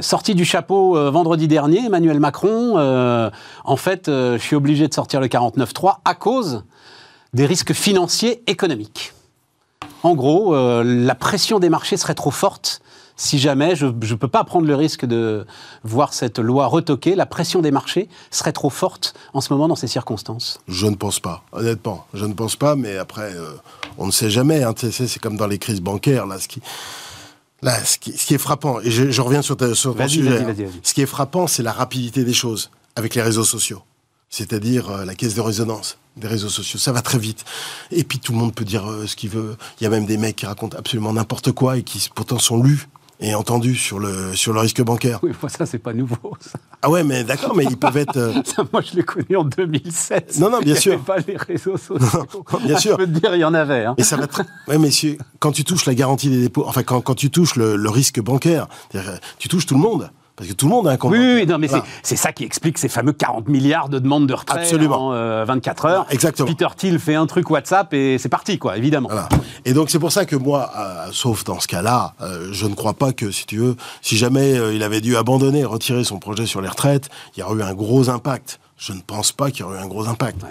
sortie 0.02 0.36
du 0.36 0.46
chapeau 0.46 1.12
vendredi 1.12 1.48
dernier, 1.48 1.86
Emmanuel 1.86 2.20
Macron. 2.20 2.78
en 3.64 3.78
fait, 3.78 4.04
je 4.08 4.38
suis 4.40 4.56
obligé 4.56 4.88
de 4.88 4.94
sortir 4.94 5.20
le 5.20 5.28
49.3 5.28 5.98
à 6.04 6.16
cause 6.16 6.64
des 7.34 7.46
risques 7.46 7.74
financiers 7.74 8.44
économiques. 8.48 9.14
En 10.04 10.16
gros, 10.16 10.56
euh, 10.56 10.84
la 10.84 11.16
pression 11.16 11.60
des 11.60 11.70
marchés 11.70 11.98
serait 11.98 12.16
trop 12.16 12.32
forte 12.32 12.82
si 13.18 13.40
jamais 13.40 13.76
je 13.76 13.86
ne 13.86 14.16
peux 14.16 14.28
pas 14.28 14.44
prendre 14.44 14.68
le 14.68 14.76
risque 14.76 15.06
de 15.06 15.46
voir 15.84 16.14
cette 16.14 16.38
loi 16.38 16.68
retoquée, 16.68 17.16
la 17.16 17.26
pression 17.26 17.62
des 17.62 17.72
marchés 17.72 18.10
serait 18.30 18.52
trop 18.52 18.70
forte 18.70 19.14
en 19.34 19.40
ce 19.40 19.54
moment 19.54 19.70
dans 19.70 19.76
ces 19.76 19.88
circonstances 19.88 20.60
Je 20.68 20.86
ne 20.88 20.96
pense 20.96 21.22
pas, 21.22 21.44
honnêtement. 21.54 22.06
Je 22.14 22.26
ne 22.26 22.34
pense 22.34 22.58
pas, 22.58 22.76
mais 22.76 22.98
après, 22.98 23.34
euh, 23.34 23.54
on 23.98 24.08
ne 24.08 24.12
sait 24.12 24.30
jamais. 24.30 24.64
Hein. 24.64 24.74
C'est 24.76 25.20
comme 25.20 25.38
dans 25.38 25.48
les 25.48 25.60
crises 25.60 25.82
bancaires, 25.82 26.26
là, 26.26 26.40
ce 26.40 26.48
qui... 26.48 26.62
Là, 27.62 27.84
ce 27.84 27.98
qui, 27.98 28.12
est 28.12 28.38
frappant, 28.38 28.80
et 28.82 28.92
je, 28.92 29.22
reviens 29.22 29.42
sur, 29.42 29.58
ta, 29.58 29.74
sur 29.74 29.96
ton 29.96 30.08
sujet, 30.08 30.42
hein. 30.42 30.54
ce 30.84 30.94
qui 30.94 31.02
est 31.02 31.08
frappant, 31.08 31.48
c'est 31.48 31.64
la 31.64 31.72
rapidité 31.72 32.24
des 32.24 32.34
choses 32.34 32.70
avec 32.96 33.16
les 33.16 33.24
réseaux 33.24 33.46
sociaux 33.46 33.82
c'est-à-dire 34.30 34.90
euh, 34.90 35.06
la 35.06 35.16
caisse 35.16 35.36
de 35.36 35.42
résonance 35.42 35.98
des 36.18 36.28
réseaux 36.28 36.50
sociaux. 36.50 36.80
Ça 36.80 36.92
va 36.92 37.02
très 37.02 37.18
vite. 37.18 37.46
Et 37.92 38.04
puis 38.04 38.20
tout 38.20 38.32
le 38.32 38.38
monde 38.38 38.54
peut 38.54 38.66
dire 38.66 38.90
euh, 38.90 39.08
ce 39.08 39.16
qu'il 39.16 39.30
veut. 39.30 39.56
Il 39.80 39.84
y 39.84 39.88
a 39.88 39.90
même 39.90 40.06
des 40.06 40.18
mecs 40.18 40.36
qui 40.36 40.46
racontent 40.46 40.78
absolument 40.78 41.14
n'importe 41.14 41.52
quoi 41.52 41.78
et 41.78 41.84
qui 41.84 42.10
pourtant 42.14 42.40
sont 42.40 42.62
lus 42.62 42.88
et 43.20 43.34
entendus 43.34 43.76
sur 43.76 44.00
le, 44.00 44.36
sur 44.36 44.54
le 44.54 44.60
risque 44.60 44.82
bancaire. 44.82 45.20
Oui, 45.24 45.32
moi, 45.42 45.50
ça, 45.50 45.66
c'est 45.66 45.80
pas 45.80 45.94
nouveau. 45.94 46.36
Ça. 46.40 46.60
Ah 46.82 46.90
ouais, 46.90 47.04
mais 47.04 47.24
d'accord, 47.24 47.56
mais 47.56 47.64
ils 47.64 47.78
peuvent 47.78 47.98
être. 47.98 48.18
Euh, 48.18 48.34
moi, 48.74 48.82
je 48.82 48.96
l'ai 48.96 49.04
connu 49.04 49.38
en 49.38 49.46
2007. 49.46 50.38
Non, 50.40 50.50
non, 50.50 50.60
bien 50.60 50.76
sûr. 50.76 50.94
Il 50.94 50.96
n'y 50.98 51.02
avait 51.02 51.24
pas 51.24 51.32
les 51.32 51.38
réseaux 51.38 51.78
sociaux. 51.78 52.26
bien 52.64 52.78
sûr. 52.78 52.98
je 53.00 53.06
peux 53.06 53.12
te 53.12 53.20
dire, 53.20 53.36
il 53.36 53.40
y 53.40 53.46
en 53.46 53.54
avait. 53.54 53.86
Hein. 53.86 53.96
Et 53.98 54.04
ça 54.04 54.18
va 54.18 54.28
très. 54.28 54.44
Ouais, 54.68 54.78
messieurs, 54.78 55.18
quand 55.40 55.52
tu 55.52 55.64
touches 55.64 55.86
la 55.86 55.96
garantie 55.96 56.30
des 56.30 56.42
dépôts, 56.42 56.66
enfin, 56.68 56.84
quand, 56.84 57.02
quand 57.02 57.16
tu 57.16 57.30
touches 57.30 57.56
le, 57.56 57.76
le 57.76 57.90
risque 57.90 58.20
bancaire, 58.20 58.68
tu 59.40 59.48
touches 59.48 59.66
tout 59.66 59.76
le 59.76 59.82
monde. 59.82 60.12
Parce 60.36 60.50
que 60.50 60.54
tout 60.54 60.66
le 60.66 60.72
monde 60.72 60.88
a 60.88 60.92
un 60.92 60.98
compte 60.98 61.14
Oui, 61.14 61.36
oui 61.36 61.48
non, 61.48 61.58
mais 61.58 61.70
c'est 62.04 62.18
ça 62.18 62.34
qui 62.34 62.44
explique 62.44 62.78
ces 62.78 62.90
fameux 62.90 63.14
40 63.14 63.48
milliards 63.48 63.88
de 63.88 64.00
demandes 64.00 64.28
de 64.28 64.34
retraite 64.34 64.64
Absolument. 64.64 65.10
en 65.10 65.46
24 65.46 65.86
euh, 65.86 65.90
heures. 65.90 66.06
Exactement. 66.10 66.48
Peter 66.48 66.68
Thiel 66.76 67.00
fait 67.00 67.16
un 67.16 67.26
truc 67.26 67.50
WhatsApp 67.50 67.94
et 67.94 68.18
c'est 68.18 68.30
parti, 68.30 68.58
quoi, 68.58 68.78
évidemment. 68.78 69.08
Voilà. 69.10 69.30
Et 69.64 69.74
donc 69.74 69.90
c'est 69.90 70.00
pour 70.00 70.12
ça 70.12 70.26
que 70.26 70.36
moi, 70.36 70.72
euh, 70.78 71.08
sauf 71.12 71.46
dans 71.46 71.60
ce 71.60 71.68
cas-là, 71.68 72.16
euh, 72.22 72.50
je 72.52 72.68
ne 72.68 72.76
crois 72.76 72.94
pas 72.94 73.14
que, 73.14 73.32
si 73.32 73.46
tu 73.46 73.58
veux, 73.58 73.78
si 74.02 74.18
jamais 74.18 74.56
il 74.76 74.84
avait 74.84 75.02
dû 75.02 75.16
abandonner, 75.16 75.64
retirer 75.64 76.04
son 76.04 76.20
projet 76.20 76.46
sur 76.46 76.62
les 76.62 76.70
retraites, 76.70 77.10
il 77.36 77.40
y 77.40 77.44
aurait 77.44 77.60
eu 77.60 77.64
un 77.64 77.74
gros 77.74 78.10
impact. 78.10 78.60
Je 78.78 78.92
ne 78.92 79.00
pense 79.00 79.32
pas 79.32 79.52
qu'il 79.52 79.62
y 79.62 79.64
aurait 79.64 79.78
eu 79.78 79.82
un 79.82 79.88
gros 79.88 80.08
impact. 80.08 80.42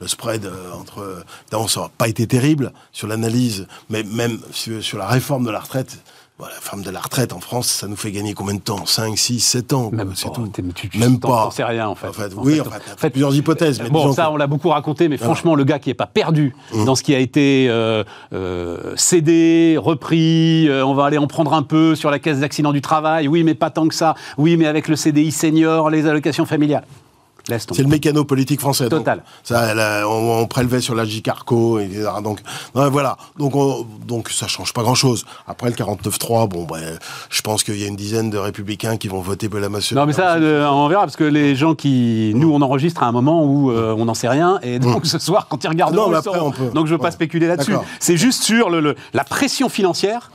le 0.00 0.08
spread 0.08 0.50
entre... 0.72 1.22
Non, 1.52 1.68
ça 1.68 1.82
n'a 1.82 1.90
pas 1.96 2.08
été 2.08 2.26
terrible 2.26 2.72
sur 2.92 3.08
l'analyse, 3.08 3.66
mais 3.90 4.04
même 4.04 4.38
sur 4.52 4.98
la 4.98 5.06
réforme 5.06 5.44
de 5.44 5.50
la 5.50 5.60
retraite, 5.60 5.98
la 6.40 6.60
femme 6.60 6.82
de 6.82 6.90
la 6.90 7.00
retraite 7.00 7.32
en 7.32 7.38
France, 7.38 7.68
ça 7.68 7.86
nous 7.86 7.96
fait 7.96 8.10
gagner 8.10 8.34
combien 8.34 8.54
de 8.54 8.60
temps? 8.60 8.86
5, 8.86 9.16
6, 9.16 9.40
7 9.40 9.72
ans 9.72 9.90
c'est 10.14 10.32
tout. 10.32 10.50
Même 10.96 11.20
pas. 11.20 11.50
sais 11.52 11.62
rien 11.64 11.88
en 11.88 11.94
fait. 11.94 12.08
oui, 12.36 12.60
en 12.60 12.64
fait, 12.96 13.10
plusieurs 13.10 13.34
hypothèses. 13.34 13.80
Mais 13.80 13.90
bon, 13.90 14.12
ça, 14.12 14.30
on 14.30 14.36
l'a 14.36 14.46
beaucoup 14.46 14.68
raconté, 14.68 15.08
mais 15.08 15.16
franchement, 15.16 15.54
le 15.54 15.64
gars 15.64 15.78
qui 15.78 15.90
n'est 15.90 15.94
pas 15.94 16.06
perdu 16.06 16.54
mmh. 16.72 16.84
dans 16.84 16.94
ce 16.94 17.02
qui 17.02 17.14
a 17.14 17.18
été 17.18 17.66
euh, 17.68 18.02
euh, 18.32 18.94
cédé, 18.96 19.76
repris, 19.78 20.68
euh, 20.68 20.84
on 20.84 20.94
va 20.94 21.04
aller 21.04 21.18
en 21.18 21.26
prendre 21.26 21.52
un 21.52 21.62
peu 21.62 21.94
sur 21.94 22.10
la 22.10 22.18
caisse 22.18 22.40
d'accident 22.40 22.72
du 22.72 22.80
travail, 22.80 23.28
oui, 23.28 23.44
mais 23.44 23.54
pas 23.54 23.70
tant 23.70 23.86
que 23.86 23.94
ça, 23.94 24.14
oui, 24.36 24.56
mais 24.56 24.66
avec 24.66 24.88
le 24.88 24.96
CDI 24.96 25.30
senior, 25.30 25.88
les 25.90 26.06
allocations 26.06 26.46
familiales. 26.46 26.84
C'est 27.46 27.82
le 27.82 27.88
mécano 27.88 28.24
politique 28.24 28.60
français. 28.60 28.88
donc, 28.88 29.00
Total. 29.00 29.22
ça, 29.42 29.74
là, 29.74 30.08
on, 30.08 30.40
on 30.40 30.46
prélevait 30.46 30.80
sur 30.80 30.94
la 30.94 31.04
Carco, 31.22 31.78
etc. 31.78 32.08
Donc, 32.22 32.40
non, 32.74 32.88
voilà. 32.90 33.16
Donc, 33.38 33.54
on- 33.54 33.86
donc, 34.06 34.30
ça 34.30 34.46
change 34.46 34.72
pas 34.72 34.82
grand-chose. 34.82 35.24
Après 35.46 35.68
le 35.68 35.74
49-3, 35.74 36.48
bon, 36.48 36.64
bah, 36.64 36.76
je 37.30 37.40
pense 37.42 37.62
qu'il 37.62 37.76
y 37.78 37.84
a 37.84 37.86
une 37.86 37.96
dizaine 37.96 38.30
de 38.30 38.38
républicains 38.38 38.96
qui 38.96 39.08
vont 39.08 39.20
voter 39.20 39.48
pour 39.48 39.60
la 39.60 39.68
masse. 39.68 39.92
Non, 39.92 40.06
mais 40.06 40.12
ça, 40.12 40.34
euh, 40.36 40.66
on 40.66 40.88
verra, 40.88 41.02
parce 41.02 41.16
que 41.16 41.24
les 41.24 41.54
gens 41.54 41.74
qui. 41.74 42.32
Nous, 42.34 42.50
on 42.52 42.62
enregistre 42.62 43.02
à 43.02 43.06
un 43.06 43.12
moment 43.12 43.44
où 43.44 43.70
euh, 43.70 43.94
on 43.96 44.06
n'en 44.06 44.14
sait 44.14 44.28
rien, 44.28 44.58
et 44.62 44.78
donc 44.78 45.06
ce 45.06 45.18
soir, 45.18 45.46
quand 45.48 45.62
ils 45.62 45.68
regardent, 45.68 45.94
Non, 45.94 46.08
mais 46.08 46.16
après, 46.16 46.40
on 46.40 46.50
peut. 46.50 46.70
Donc, 46.74 46.86
je 46.86 46.92
ne 46.92 46.96
veux 46.98 47.02
pas 47.02 47.10
spéculer 47.10 47.46
là-dessus. 47.46 47.74
C'est 48.00 48.16
juste 48.16 48.42
sur 48.42 48.70
le, 48.70 48.80
le- 48.80 48.96
la 49.12 49.24
pression 49.24 49.68
financière 49.68 50.30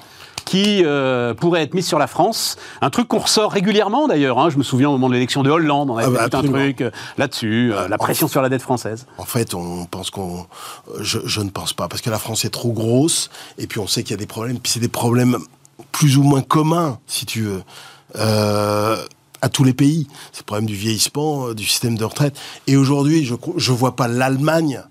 qui 0.50 0.84
euh, 0.84 1.36
pourrait 1.36 1.62
être 1.62 1.76
mise 1.76 1.86
sur 1.86 2.00
la 2.00 2.08
France. 2.08 2.56
Un 2.82 2.90
truc 2.90 3.08
qu'on 3.08 3.20
ressort 3.20 3.52
régulièrement, 3.52 4.08
d'ailleurs. 4.08 4.40
hein. 4.40 4.50
Je 4.50 4.58
me 4.58 4.64
souviens 4.64 4.90
au 4.90 4.94
moment 4.94 5.08
de 5.08 5.14
l'élection 5.14 5.44
de 5.44 5.52
Hollande, 5.52 5.92
on 5.92 5.98
avait 5.98 6.08
Ah 6.08 6.10
bah, 6.10 6.24
fait 6.24 6.36
un 6.48 6.52
truc 6.52 6.82
euh, 6.82 6.90
là-dessus, 7.20 7.72
euh, 7.72 7.88
la 7.88 8.00
pression 8.00 8.28
sur 8.28 8.42
la 8.42 8.50
dette 8.50 8.64
française. 8.64 9.06
En 9.20 9.26
fait, 9.26 9.54
on 9.54 9.86
pense 9.86 10.10
qu'on. 10.10 10.48
Je, 11.00 11.20
je 11.24 11.42
ne 11.42 11.52
pense 11.52 11.74
pas, 11.74 11.88
parce 11.88 12.02
que 12.02 12.10
la 12.10 12.18
France 12.18 12.46
est 12.46 12.50
trop 12.50 12.72
grosse, 12.72 13.30
et 13.60 13.68
puis 13.68 13.80
on 13.80 13.86
sait 13.86 14.02
qu'il 14.02 14.12
y 14.12 14.14
a 14.16 14.18
des 14.18 14.26
problèmes, 14.26 14.58
puis 14.58 14.72
c'est 14.72 14.80
des 14.80 14.88
problèmes 14.88 15.38
plus 15.92 16.18
ou 16.18 16.24
moins 16.24 16.42
communs, 16.42 16.98
si 17.06 17.28
tu 17.28 17.44
veux, 17.44 17.62
euh, 18.18 18.98
à 19.44 19.50
tous 19.50 19.64
les 19.64 19.74
pays. 19.74 20.08
C'est 20.32 20.42
le 20.42 20.46
problème 20.46 20.66
du 20.66 20.74
vieillissement, 20.76 21.54
du 21.54 21.66
système 21.66 21.96
de 21.96 22.06
retraite. 22.06 22.36
Et 22.66 22.76
aujourd'hui, 22.76 23.24
je 23.24 23.72
ne 23.72 23.78
vois 23.78 23.96
pas 23.96 24.08
l'Allemagne, 24.08 24.82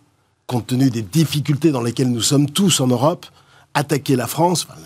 compte 0.47 0.68
tenu 0.68 0.88
des 0.88 1.03
difficultés 1.03 1.73
dans 1.73 1.83
lesquelles 1.83 2.12
nous 2.12 2.23
sommes 2.23 2.49
tous 2.49 2.81
en 2.81 2.87
Europe, 2.87 3.27
attaquer 3.75 4.14
la 4.14 4.29
France. 4.29 4.66
Enfin, 4.68 4.81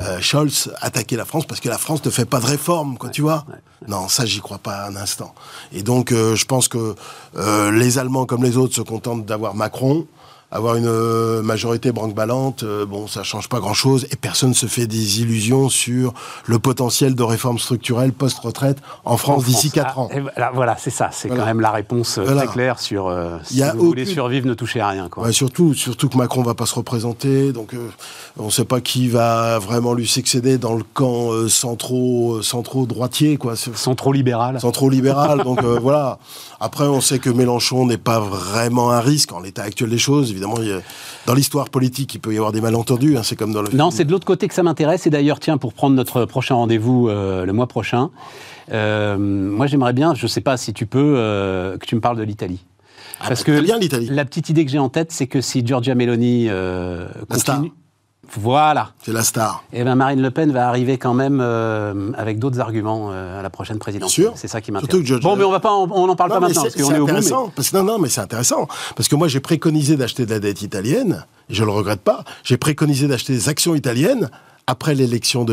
euh, 0.00 0.20
Scholz 0.20 0.70
attaquer 0.80 1.16
la 1.16 1.24
France 1.24 1.46
parce 1.46 1.60
que 1.60 1.68
la 1.68 1.78
France 1.78 2.04
ne 2.04 2.10
fait 2.10 2.24
pas 2.24 2.40
de 2.40 2.46
réforme, 2.46 2.98
quoi, 2.98 3.10
tu 3.10 3.22
vois. 3.22 3.44
Non, 3.86 4.08
ça, 4.08 4.26
j'y 4.26 4.40
crois 4.40 4.58
pas 4.58 4.86
un 4.86 4.96
instant. 4.96 5.34
Et 5.72 5.82
donc, 5.82 6.12
euh, 6.12 6.36
je 6.36 6.44
pense 6.44 6.68
que 6.68 6.94
euh, 7.36 7.70
les 7.72 7.98
Allemands, 7.98 8.26
comme 8.26 8.44
les 8.44 8.56
autres, 8.56 8.74
se 8.74 8.82
contentent 8.82 9.24
d'avoir 9.24 9.54
Macron. 9.54 10.06
Avoir 10.50 10.76
une 10.76 10.86
euh, 10.86 11.42
majorité 11.42 11.92
branque-ballante, 11.92 12.62
euh, 12.62 12.86
bon, 12.86 13.06
ça 13.06 13.22
change 13.22 13.50
pas 13.50 13.60
grand-chose, 13.60 14.06
et 14.10 14.16
personne 14.16 14.54
se 14.54 14.64
fait 14.64 14.86
des 14.86 15.20
illusions 15.20 15.68
sur 15.68 16.14
le 16.46 16.58
potentiel 16.58 17.14
de 17.14 17.22
réforme 17.22 17.58
structurelle 17.58 18.12
post-retraite 18.14 18.78
en 19.04 19.18
France 19.18 19.44
d'ici 19.44 19.68
France. 19.68 19.72
4 19.74 19.92
Ah, 19.94 20.00
ans. 20.00 20.08
et 20.10 20.22
voilà, 20.54 20.76
c'est 20.78 20.88
ça. 20.88 21.10
C'est 21.12 21.28
Voilà. 21.28 21.42
quand 21.42 21.46
même 21.48 21.60
la 21.60 21.70
réponse 21.70 22.16
euh, 22.16 22.22
Voilà. 22.24 22.44
très 22.44 22.52
claire 22.54 22.78
sur 22.80 23.08
euh, 23.08 23.36
si 23.44 23.56
y 23.58 23.62
a 23.62 23.74
vous 23.74 23.88
voulez 23.88 24.02
aucune- 24.04 24.14
survivre, 24.14 24.46
ne 24.46 24.54
touchez 24.54 24.80
à 24.80 24.88
rien. 24.88 25.10
Quoi. 25.10 25.24
Ouais, 25.24 25.32
surtout, 25.32 25.74
surtout 25.74 26.08
que 26.08 26.16
Macron 26.16 26.42
va 26.42 26.54
pas 26.54 26.64
se 26.64 26.74
représenter, 26.76 27.52
donc 27.52 27.74
euh, 27.74 27.86
on 28.38 28.46
ne 28.46 28.50
sait 28.50 28.64
pas 28.64 28.80
qui 28.80 29.08
va 29.08 29.58
vraiment 29.58 29.92
lui 29.92 30.06
succéder 30.06 30.56
dans 30.56 30.74
le 30.76 30.84
camp 30.94 31.30
euh, 31.30 31.48
centro, 31.50 32.36
euh, 32.36 32.42
centro 32.42 32.86
droitier, 32.86 33.36
quoi, 33.36 33.54
ce- 33.54 33.74
Sont 33.74 33.94
trop 33.94 34.14
libéral. 34.14 34.58
centro 34.62 34.88
libéral. 34.88 35.44
donc 35.44 35.62
voilà. 35.82 36.18
Après, 36.58 36.84
on 36.86 37.02
sait 37.02 37.18
que 37.18 37.28
Mélenchon 37.30 37.84
n'est 37.86 37.98
pas 37.98 38.18
vraiment 38.18 38.90
un 38.90 39.00
risque 39.00 39.32
en 39.32 39.40
l'état 39.40 39.62
actuel 39.62 39.90
des 39.90 39.98
choses. 39.98 40.32
Évidemment, 40.38 40.80
dans 41.26 41.34
l'histoire 41.34 41.68
politique, 41.68 42.14
il 42.14 42.20
peut 42.20 42.32
y 42.32 42.36
avoir 42.36 42.52
des 42.52 42.60
malentendus. 42.60 43.16
hein, 43.16 43.22
c'est 43.22 43.36
comme 43.36 43.52
dans 43.52 43.62
le. 43.62 43.70
Non, 43.72 43.90
c'est 43.90 44.04
de 44.04 44.10
l'autre 44.10 44.26
côté 44.26 44.48
que 44.48 44.54
ça 44.54 44.62
m'intéresse. 44.62 45.06
Et 45.06 45.10
d'ailleurs, 45.10 45.40
tiens, 45.40 45.58
pour 45.58 45.72
prendre 45.72 45.94
notre 45.94 46.24
prochain 46.24 46.54
rendez-vous 46.54 47.08
euh, 47.08 47.44
le 47.44 47.52
mois 47.52 47.66
prochain, 47.66 48.10
euh, 48.72 49.16
moi 49.18 49.66
j'aimerais 49.66 49.92
bien, 49.92 50.14
je 50.14 50.24
ne 50.24 50.28
sais 50.28 50.40
pas 50.40 50.56
si 50.56 50.72
tu 50.72 50.86
peux, 50.86 51.14
euh, 51.16 51.76
que 51.76 51.86
tu 51.86 51.94
me 51.94 52.00
parles 52.00 52.16
de 52.16 52.22
l'Italie. 52.22 52.64
Ah, 53.20 53.30
bah, 53.30 53.36
très 53.36 53.62
bien, 53.62 53.78
l'Italie. 53.78 54.08
La 54.10 54.24
petite 54.24 54.48
idée 54.48 54.64
que 54.64 54.70
j'ai 54.70 54.78
en 54.78 54.88
tête, 54.88 55.10
c'est 55.12 55.26
que 55.26 55.40
si 55.40 55.66
Giorgia 55.66 55.94
Meloni 55.94 56.48
continue, 57.28 57.72
voilà, 58.36 58.90
C'est 59.04 59.12
la 59.12 59.22
star. 59.22 59.64
et 59.72 59.84
ben 59.84 59.94
Marine 59.94 60.20
Le 60.20 60.30
Pen 60.30 60.52
va 60.52 60.68
arriver 60.68 60.98
quand 60.98 61.14
même 61.14 61.40
euh, 61.40 62.12
avec 62.16 62.38
d'autres 62.38 62.60
arguments 62.60 63.08
euh, 63.10 63.38
à 63.40 63.42
la 63.42 63.50
prochaine 63.50 63.78
présidentielle. 63.78 64.26
Bien 64.26 64.32
sûr. 64.32 64.38
C'est 64.40 64.48
ça 64.48 64.60
qui 64.60 64.70
m'intéresse. 64.72 65.20
Bon, 65.22 65.36
mais 65.36 65.44
on 65.44 65.50
va 65.50 65.60
pas, 65.60 65.72
en- 65.72 65.88
on 65.90 66.06
n'en 66.06 66.16
parle 66.16 66.30
pas 66.30 66.36
Non, 66.36 66.40
maintenant 66.42 66.62
c'est- 66.62 66.68
parce 66.70 66.82
qu'on 66.82 66.88
c'est 66.90 66.96
est 66.96 66.98
au 66.98 67.06
bout. 67.06 67.12
mais- 67.12 67.18
intéressant. 67.18 67.52
Parce 67.54 67.70
que, 67.70 67.76
non, 67.76 67.84
non, 67.84 67.98
mais 67.98 68.08
c'est 68.08 68.20
intéressant. 68.20 68.68
Parce 68.96 69.08
que 69.08 69.16
moi, 69.16 69.28
j'ai 69.28 69.40
préconisé 69.40 69.96
d'acheter 69.96 70.26
de 70.26 70.30
la 70.30 70.40
dette 70.40 70.62
italienne. 70.62 71.24
Et 71.50 71.54
je 71.54 71.64
le 71.64 71.70
regrette 71.70 72.02
pas. 72.02 72.24
J'ai 72.44 72.58
préconisé 72.58 73.08
d'acheter 73.08 73.32
des 73.32 73.48
actions 73.48 73.74
italiennes 73.74 74.28
après 74.68 74.94
l'élection 74.94 75.44
de, 75.44 75.52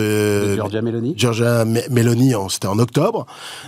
De 0.50 0.56
Giorgia 0.56 0.82
Meloni. 0.82 1.14
Giorgia 1.18 1.64
Me- 1.66 1.90
Meloni, 1.90 2.34
c'était 2.50 2.68
en 2.68 2.78
octobre. 2.80 3.26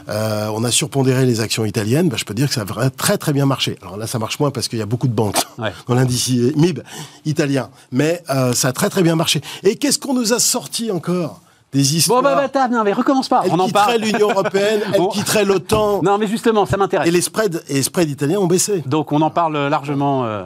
Euh, 0.10 0.50
on 0.54 0.64
a 0.66 0.72
surpondéré 0.72 1.26
les 1.26 1.40
actions 1.40 1.64
italiennes. 1.66 2.10
Bah, 2.10 2.18
je 2.20 2.26
peux 2.26 2.34
dire 2.34 2.50
que 2.50 2.54
ça 2.54 2.66
a 2.78 2.90
très 2.90 3.18
très 3.18 3.32
bien 3.34 3.46
marché. 3.46 3.78
Alors 3.82 3.96
là, 3.98 4.08
ça 4.08 4.20
marche 4.20 4.40
moins 4.40 4.52
parce 4.52 4.68
qu'il 4.68 4.78
y 4.78 4.82
a 4.82 4.86
beaucoup 4.86 5.08
de 5.08 5.14
banques 5.14 5.38
Ouais. 5.58 5.72
dans 5.88 5.96
l'indice 5.96 6.30
MIB 6.56 6.82
italien. 7.26 7.70
Mais 7.92 8.22
euh, 8.30 8.52
ça 8.54 8.68
a 8.68 8.74
très 8.74 8.90
très 8.90 9.02
bien 9.04 9.16
marché. 9.16 9.42
Et 9.64 9.78
qu'est-ce 9.78 9.98
qu'on 10.00 10.14
nous 10.14 10.34
a 10.34 10.40
sorti 10.40 10.92
encore 10.92 11.40
des 11.74 11.80
Bon, 11.82 11.86
histoires 11.98 12.22
bah, 12.22 12.36
bah, 12.36 12.50
t'as- 12.50 12.68
non, 12.68 12.84
mais 12.84 12.92
recommence 12.94 13.30
pas. 13.30 13.42
Elle 13.46 13.52
on 13.52 13.60
en 13.60 13.66
quitterait 13.68 13.86
parle. 13.98 14.02
l'Union 14.02 14.30
européenne, 14.32 14.82
elle 14.94 15.02
On- 15.02 15.08
quitterait 15.08 15.46
l'OTAN. 15.46 16.02
Non, 16.04 16.18
mais 16.18 16.28
justement, 16.28 16.66
ça 16.66 16.76
m'intéresse. 16.78 17.08
Et 17.08 17.12
les 17.12 17.22
spreads, 17.22 17.62
et 17.70 17.74
les 17.76 17.84
spreads 17.84 18.10
italiens 18.10 18.40
ont 18.40 18.48
baissé. 18.48 18.84
Donc 18.86 19.12
on 19.14 19.22
en 19.22 19.30
parle 19.30 19.58
largement 19.70 20.26
euh, 20.26 20.44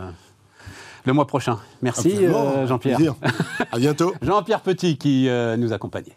le 1.05 1.13
mois 1.13 1.27
prochain. 1.27 1.59
Merci 1.81 2.25
euh, 2.25 2.67
Jean-Pierre. 2.67 2.99
À 3.71 3.77
bientôt. 3.77 4.13
Jean-Pierre 4.21 4.61
Petit 4.61 4.97
qui 4.97 5.27
euh, 5.29 5.57
nous 5.57 5.73
accompagnait. 5.73 6.15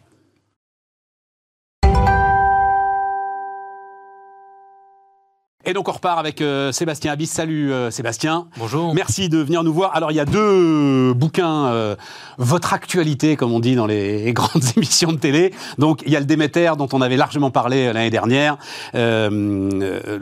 Et 5.67 5.73
donc 5.73 5.89
on 5.89 5.93
repart 5.93 6.19
avec 6.19 6.43
euh, 6.43 6.73
Sébastien 6.73 7.13
Abyss. 7.13 7.31
Salut 7.31 7.73
euh, 7.73 7.91
Sébastien. 7.91 8.49
Bonjour. 8.59 8.95
Merci 8.95 9.31
de 9.31 9.39
venir 9.39 9.65
nous 9.65 9.73
voir. 9.73 9.97
Alors 9.97 10.13
il 10.13 10.15
y 10.15 10.21
a 10.21 10.27
deux 10.27 11.15
bouquins, 11.15 11.67
euh, 11.69 11.97
votre 12.37 12.75
actualité 12.75 13.37
comme 13.37 13.51
on 13.53 13.61
dit 13.61 13.75
dans 13.75 13.87
les 13.87 14.33
grandes 14.35 14.63
émissions 14.77 15.13
de 15.13 15.17
télé. 15.17 15.55
Donc 15.79 16.03
il 16.05 16.13
y 16.13 16.17
a 16.17 16.21
le 16.21 16.27
Déméter 16.27 16.73
dont 16.77 16.89
on 16.93 17.01
avait 17.01 17.17
largement 17.17 17.51
parlé 17.51 17.93
l'année 17.95 18.11
dernière. 18.11 18.59
Euh, 18.95 19.71
euh, 19.81 20.19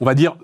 on 0.00 0.06
va 0.06 0.14
dire, 0.14 0.36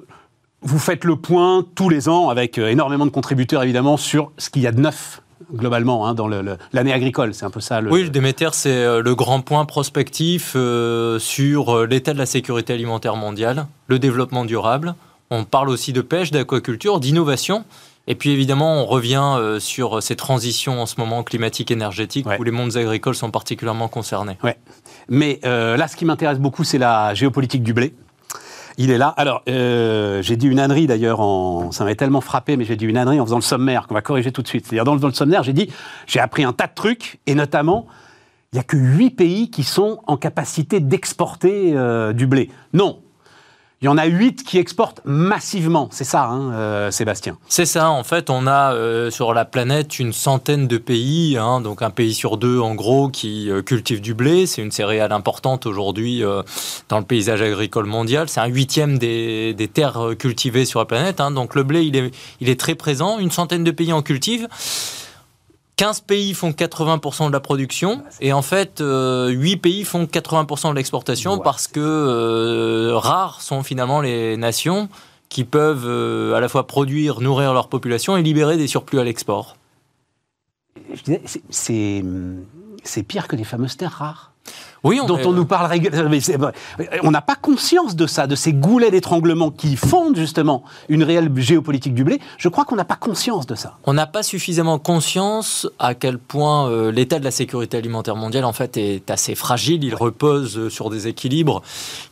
vous 0.63 0.79
faites 0.79 1.05
le 1.05 1.17
point 1.17 1.65
tous 1.75 1.89
les 1.89 2.09
ans 2.09 2.29
avec 2.31 2.59
euh, 2.59 2.69
énormément 2.69 3.07
de 3.07 3.11
contributeurs 3.11 3.63
évidemment 3.63 3.97
sur 3.97 4.33
ce 4.39 4.51
qu'il 4.51 4.63
y 4.63 4.67
a 4.67 4.73
de 4.73 4.81
neuf 4.81 5.23
globalement 5.55 6.07
hein, 6.07 6.15
dans 6.15 6.29
l'année 6.29 6.93
agricole. 6.93 7.33
C'est 7.33 7.45
un 7.47 7.51
peu 7.51 7.61
ça 7.61 7.81
le. 7.81 7.91
Oui, 7.91 8.03
le 8.03 8.11
Déméter, 8.11 8.51
c'est 8.53 8.71
euh, 8.71 9.01
le 9.03 9.15
grand 9.15 9.41
point 9.41 9.65
prospectif 9.65 10.53
euh, 10.57 11.19
sur 11.19 11.87
l'état 11.87 12.13
de 12.13 12.19
la 12.19 12.27
sécurité 12.27 12.73
alimentaire 12.75 13.17
mondiale, 13.17 13.67
le 13.87 13.99
développement 13.99 14.45
durable. 14.45 14.95
On 15.31 15.45
parle 15.45 15.69
aussi 15.69 15.93
de 15.93 16.01
pêche, 16.01 16.31
d'aquaculture, 16.31 17.01
d'innovation. 17.01 17.65
Et 18.11 18.15
puis 18.15 18.31
évidemment, 18.31 18.83
on 18.83 18.87
revient 18.87 19.23
euh, 19.37 19.61
sur 19.61 20.03
ces 20.03 20.17
transitions 20.17 20.81
en 20.81 20.87
ce 20.87 20.95
moment 20.99 21.23
climatiques, 21.23 21.71
énergétiques, 21.71 22.27
Ouais. 22.27 22.39
où 22.41 22.43
les 22.43 22.51
mondes 22.51 22.75
agricoles 22.77 23.15
sont 23.15 23.31
particulièrement 23.31 23.89
concernés. 23.89 24.39
Ouais. 24.43 24.57
Mais 25.11 25.41
euh, 25.45 25.77
là, 25.77 25.89
ce 25.89 25.97
qui 25.97 26.07
m'intéresse 26.07 26.39
beaucoup, 26.39 26.65
c'est 26.65 26.79
la 26.79 27.13
géopolitique 27.15 27.63
du 27.63 27.75
blé. 27.75 27.95
Il 28.81 28.93
est 28.93 28.99
là. 28.99 29.09
Alors, 29.17 29.43
euh, 29.49 30.23
j'ai 30.23 30.37
dit 30.37 30.47
une 30.47 30.61
ânerie 30.61 30.87
d'ailleurs, 30.87 31.21
en... 31.21 31.73
ça 31.73 31.83
m'avait 31.83 31.97
tellement 31.97 32.21
frappé, 32.21 32.57
mais 32.57 32.65
j'ai 32.65 32.77
dit 32.77 32.87
une 32.87 32.97
ânerie 32.97 33.19
en 33.19 33.25
faisant 33.27 33.37
le 33.37 33.43
sommaire, 33.43 33.89
qu'on 33.89 33.95
va 33.95 34.03
corriger 34.03 34.31
tout 34.31 34.41
de 34.41 34.47
suite. 34.47 34.67
C'est-à-dire, 34.67 34.85
dans 34.85 34.95
le, 34.95 35.01
dans 35.01 35.09
le 35.09 35.15
sommaire, 35.15 35.43
j'ai 35.43 35.53
dit, 35.53 35.69
j'ai 36.07 36.21
appris 36.21 36.45
un 36.45 36.53
tas 36.53 36.69
de 36.69 36.75
trucs, 36.75 37.19
et 37.27 37.35
notamment, 37.35 37.87
il 38.53 38.57
n'y 38.57 38.61
a 38.61 38.63
que 38.63 38.77
huit 38.77 39.11
pays 39.11 39.51
qui 39.51 39.65
sont 39.65 39.99
en 40.07 40.17
capacité 40.17 40.79
d'exporter 40.79 41.73
euh, 41.75 42.13
du 42.13 42.29
blé. 42.29 42.51
Non. 42.73 43.01
Il 43.81 43.85
y 43.85 43.89
en 43.89 43.97
a 43.97 44.07
huit 44.07 44.43
qui 44.43 44.59
exportent 44.59 45.01
massivement. 45.05 45.89
C'est 45.93 46.03
ça, 46.03 46.25
hein, 46.25 46.53
euh, 46.53 46.91
Sébastien. 46.91 47.39
C'est 47.49 47.65
ça, 47.65 47.91
en 47.91 48.03
fait, 48.03 48.29
on 48.29 48.49
a 48.49 48.75
euh, 48.75 49.09
sur 49.13 49.33
la 49.35 49.45
planète 49.45 50.01
une 50.01 50.13
centaine 50.13 50.67
de 50.67 50.79
pays, 50.79 51.37
hein, 51.37 51.61
donc 51.61 51.81
un 51.83 51.91
pays 51.91 52.13
sur 52.13 52.39
deux 52.39 52.59
en 52.59 52.75
gros 52.75 53.09
qui 53.09 53.49
euh, 53.49 53.63
cultive 53.63 54.01
du 54.01 54.15
blé. 54.15 54.47
C'est 54.47 54.63
une 54.63 54.73
céréale 54.73 55.13
importante 55.13 55.65
aujourd'hui 55.65 56.25
euh, 56.25 56.43
dans 56.89 56.99
le 56.99 57.05
paysage 57.05 57.41
agricole 57.41 57.87
mondial. 57.87 58.29
C'est 58.29 58.41
un 58.41 58.47
huitième 58.47 58.99
des, 58.99 59.55
des 59.55 59.69
terres 59.69 60.09
euh, 60.09 60.15
cultivées 60.17 60.65
sur 60.65 60.81
la 60.81 60.87
planète. 60.87 61.21
hein. 61.21 61.31
donc 61.31 61.55
le 61.55 61.63
blé, 61.63 61.83
il 61.85 61.95
est, 61.95 62.11
il 62.41 62.49
est 62.49 62.59
très 62.59 62.75
présent. 62.75 63.21
Une 63.21 63.31
centaine 63.31 63.63
de 63.63 63.71
pays 63.71 63.93
en 63.93 64.03
cultivent. 64.03 64.49
15 65.79 66.01
pays 66.01 66.35
font 66.35 66.51
80% 66.51 67.29
de 67.29 67.33
la 67.33 67.41
production 67.41 68.03
et 68.21 68.33
en 68.33 68.43
fait 68.43 68.81
euh, 68.81 69.29
8 69.29 69.57
pays 69.59 69.85
font 69.85 70.05
80% 70.05 70.71
de 70.71 70.75
l'exportation 70.75 71.35
Ouais. 71.35 71.41
parce 71.45 71.69
que 71.69 71.79
euh, 71.81 72.97
rares 72.97 73.41
sont 73.41 73.63
finalement 73.63 74.01
les 74.01 74.37
nations 74.37 74.89
qui 75.29 75.45
peuvent 75.45 75.85
euh, 75.87 76.35
à 76.35 76.41
la 76.41 76.49
fois 76.49 76.67
produire, 76.67 77.21
nourrir 77.21 77.55
leur 77.55 77.69
population 77.69 78.17
et 78.17 78.23
libérer 78.23 78.57
des 78.57 78.67
surplus 78.67 78.99
à 78.99 79.05
l'export. 79.05 79.57
Je 80.93 81.01
disais, 81.03 81.23
c'est- 81.27 81.43
c'est 81.51 82.05
c'est 82.85 83.03
pire 83.03 83.29
que 83.29 83.37
les 83.37 83.45
fameuses 83.45 83.77
terres 83.77 83.93
rares. 83.93 84.33
Oui, 84.85 85.01
dont 85.07 85.17
est- 85.19 85.27
on 85.27 85.33
nous 85.33 85.45
parle 85.45 85.67
régulièrement. 85.67 86.11
Mais 86.11 86.21
c'est- 86.21 86.37
On 87.03 87.11
n'a 87.11 87.21
pas 87.21 87.35
conscience 87.35 87.97
de 87.97 88.07
ça, 88.07 88.27
de 88.27 88.35
ces 88.37 88.53
goulets 88.53 88.91
d'étranglement 88.91 89.51
qui 89.51 89.77
fondent 89.77 90.17
justement 90.17 90.63
une 90.89 91.03
réelle 91.03 91.31
géopolitique 91.37 91.95
du 91.95 92.05
blé. 92.05 92.21
Je 92.39 92.49
crois 92.49 92.65
qu'on 92.65 92.77
n'a 92.77 92.85
pas 92.85 92.97
conscience 92.97 93.47
de 93.47 93.55
ça. 93.55 93.77
On 93.85 93.93
n'a 93.93 94.07
pas 94.07 94.23
suffisamment 94.23 94.79
conscience 94.79 95.69
à 95.79 95.95
quel 95.95 96.19
point 96.19 96.69
euh, 96.71 96.91
l'état 96.93 97.19
de 97.19 97.25
la 97.25 97.31
sécurité 97.31 97.77
alimentaire 97.77 98.17
mondiale 98.17 98.45
en 98.45 98.53
fait 98.53 98.77
est 98.77 99.11
assez 99.11 99.35
fragile. 99.35 99.83
Il 99.85 99.95
repose 99.95 100.57
euh, 100.59 100.71
sur 100.71 100.91
des 100.91 101.09
équilibres 101.09 101.63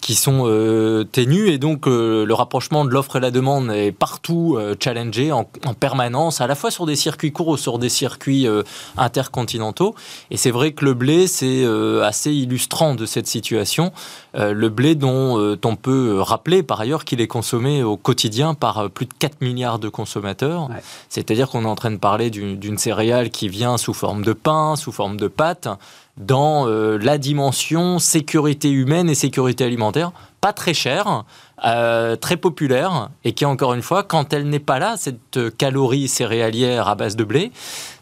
qui 0.01 0.15
sont 0.15 0.45
euh, 0.47 1.05
ténus 1.05 1.51
et 1.51 1.59
donc 1.59 1.87
euh, 1.87 2.25
le 2.27 2.35
rapprochement 2.35 2.85
de 2.85 2.91
l'offre 2.91 3.17
et 3.17 3.21
la 3.21 3.31
demande 3.31 3.71
est 3.71 3.93
partout 3.93 4.57
euh, 4.59 4.75
challengé 4.83 5.33
en, 5.33 5.49
en 5.65 5.75
permanence, 5.75 6.41
à 6.41 6.47
la 6.47 6.55
fois 6.55 6.71
sur 6.71 6.87
des 6.87 6.97
circuits 6.97 7.33
courts 7.33 7.49
ou 7.49 7.57
sur 7.57 7.79
des 7.79 7.89
circuits 7.89 8.47
euh, 8.47 8.63
intercontinentaux. 8.97 9.95
Et 10.31 10.37
c'est 10.37 10.51
vrai 10.51 10.73
que 10.73 10.85
le 10.85 10.95
blé 10.95 11.27
c'est 11.27 11.63
euh, 11.65 12.03
assez 12.05 12.17
assez 12.17 12.31
illustrant 12.57 12.95
de 12.95 13.05
cette 13.05 13.27
situation. 13.27 13.93
le 14.35 14.69
blé 14.69 14.95
dont 14.95 15.59
on 15.63 15.77
peut 15.77 16.21
rappeler 16.21 16.63
par 16.63 16.81
ailleurs 16.81 17.05
qu'il 17.05 17.21
est 17.21 17.27
consommé 17.27 17.83
au 17.83 17.99
quotidien 17.99 18.55
par 18.55 18.89
plus 18.89 19.05
de 19.05 19.13
4 19.19 19.43
milliards 19.43 19.79
de 19.79 19.91
consommateurs. 19.91 20.71
C'est-à-dire 21.11 21.51
qu'on 21.51 21.65
est 21.65 21.69
en 21.69 21.75
train 21.75 21.91
de 21.91 21.99
parler 21.99 22.31
d'une 22.31 22.79
céréale 22.79 23.29
qui 23.29 23.51
vient 23.51 23.77
sous 23.77 23.93
forme 23.93 24.23
de 24.23 24.33
pain, 24.33 24.75
sous 24.77 24.93
forme 24.93 25.19
de 25.19 25.29
pâte, 25.29 25.69
dans 26.17 26.67
la 26.67 27.19
dimension 27.19 27.99
sécurité 27.99 28.71
humaine 28.71 29.11
et 29.11 29.15
sécurité 29.15 29.65
alimentaire. 29.65 30.13
Pas 30.41 30.53
très 30.53 30.75
cher, 30.75 31.25
euh, 31.65 32.17
très 32.17 32.37
populaire 32.37 33.09
et 33.25 33.33
qui, 33.33 33.47
encore 33.47 33.73
une 33.73 33.83
fois, 33.83 34.03
quand 34.03 34.35
elle 34.35 34.49
n'est 34.49 34.61
pas 34.61 34.79
là, 34.79 34.97
cette 34.99 35.57
calorie 35.57 36.07
céréalière 36.07 36.89
à 36.89 36.95
base 36.95 37.17
de 37.17 37.25
blé, 37.25 37.51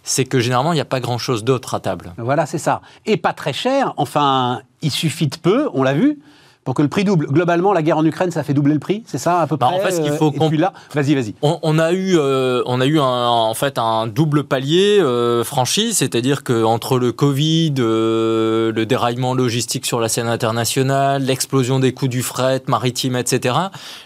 c'est 0.05 0.27
que 0.27 0.39
généralement, 0.39 0.73
il 0.73 0.77
n'y 0.77 0.81
a 0.81 0.87
pas 0.87 1.01
grand-chose 1.01 1.43
d'autre 1.43 1.75
à 1.75 1.81
table. 1.81 2.13
Voilà, 2.19 2.47
c'est 2.47 2.59
ça. 2.59 2.83
Et 3.07 3.17
pas 3.17 3.33
très 3.33 3.55
cher, 3.55 3.95
enfin, 3.97 4.61
il 4.83 4.91
suffit 4.91 5.27
de 5.27 5.37
peu, 5.37 5.69
on 5.73 5.83
l'a 5.83 5.95
vu, 5.95 6.21
pour 6.65 6.75
que 6.75 6.83
le 6.83 6.89
prix 6.89 7.05
double. 7.05 7.27
Globalement, 7.27 7.73
la 7.73 7.83
guerre 7.83 7.99
en 7.99 8.05
Ukraine, 8.05 8.31
ça 8.31 8.43
fait 8.43 8.55
doubler 8.55 8.75
le 8.75 8.81
prix, 8.81 9.03
c'est 9.07 9.19
ça 9.19 9.41
à 9.41 9.47
peu 9.47 9.57
bah, 9.57 9.69
près. 9.69 9.77
En 9.77 9.81
fait, 9.81 9.93
ce 9.93 10.01
qu'il 10.01 10.13
faut 10.13 10.33
euh, 10.33 10.57
là, 10.57 10.73
vas-y, 10.95 11.15
vas-y. 11.15 11.35
On, 11.43 11.79
a 11.79 11.93
eu, 11.93 12.17
euh, 12.17 12.63
on 12.67 12.81
a 12.81 12.87
eu 12.87 12.99
un, 12.99 13.29
en 13.29 13.55
fait 13.55 13.79
un 13.79 14.07
double 14.07 14.45
palier 14.45 14.99
euh, 14.99 15.45
franchi, 15.45 15.93
c'est-à-dire 15.93 16.43
que 16.43 16.65
entre 16.65 16.99
le 16.99 17.13
Covid, 17.13 17.75
le 17.77 18.85
déraillement 18.89 19.35
logistique 19.35 19.85
sur 19.85 20.01
la 20.01 20.09
scène 20.09 20.27
internationale, 20.27 21.23
l'explosion 21.23 21.79
des 21.79 21.93
coûts 21.93 22.09
du 22.09 22.23
fret 22.23 22.63
maritime, 22.67 23.17
etc. 23.17 23.55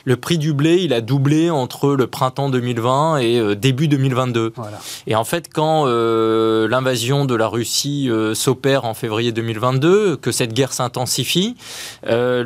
Le 0.05 0.17
prix 0.17 0.39
du 0.39 0.53
blé, 0.53 0.79
il 0.83 0.93
a 0.93 1.01
doublé 1.01 1.51
entre 1.51 1.95
le 1.95 2.07
printemps 2.09 2.51
2020 2.51 3.19
et 3.19 3.57
début 3.57 3.87
2022. 3.87 4.53
Voilà. 4.57 4.79
Et 5.07 5.15
en 5.15 5.25
fait, 5.25 5.49
quand 5.53 5.87
l'invasion 5.87 7.25
de 7.25 7.35
la 7.37 7.47
Russie 7.47 8.11
s'opère 8.35 8.85
en 8.85 8.95
février 8.95 9.31
2022, 9.31 10.17
que 10.17 10.33
cette 10.33 10.53
guerre 10.53 10.73
s'intensifie 10.73 11.55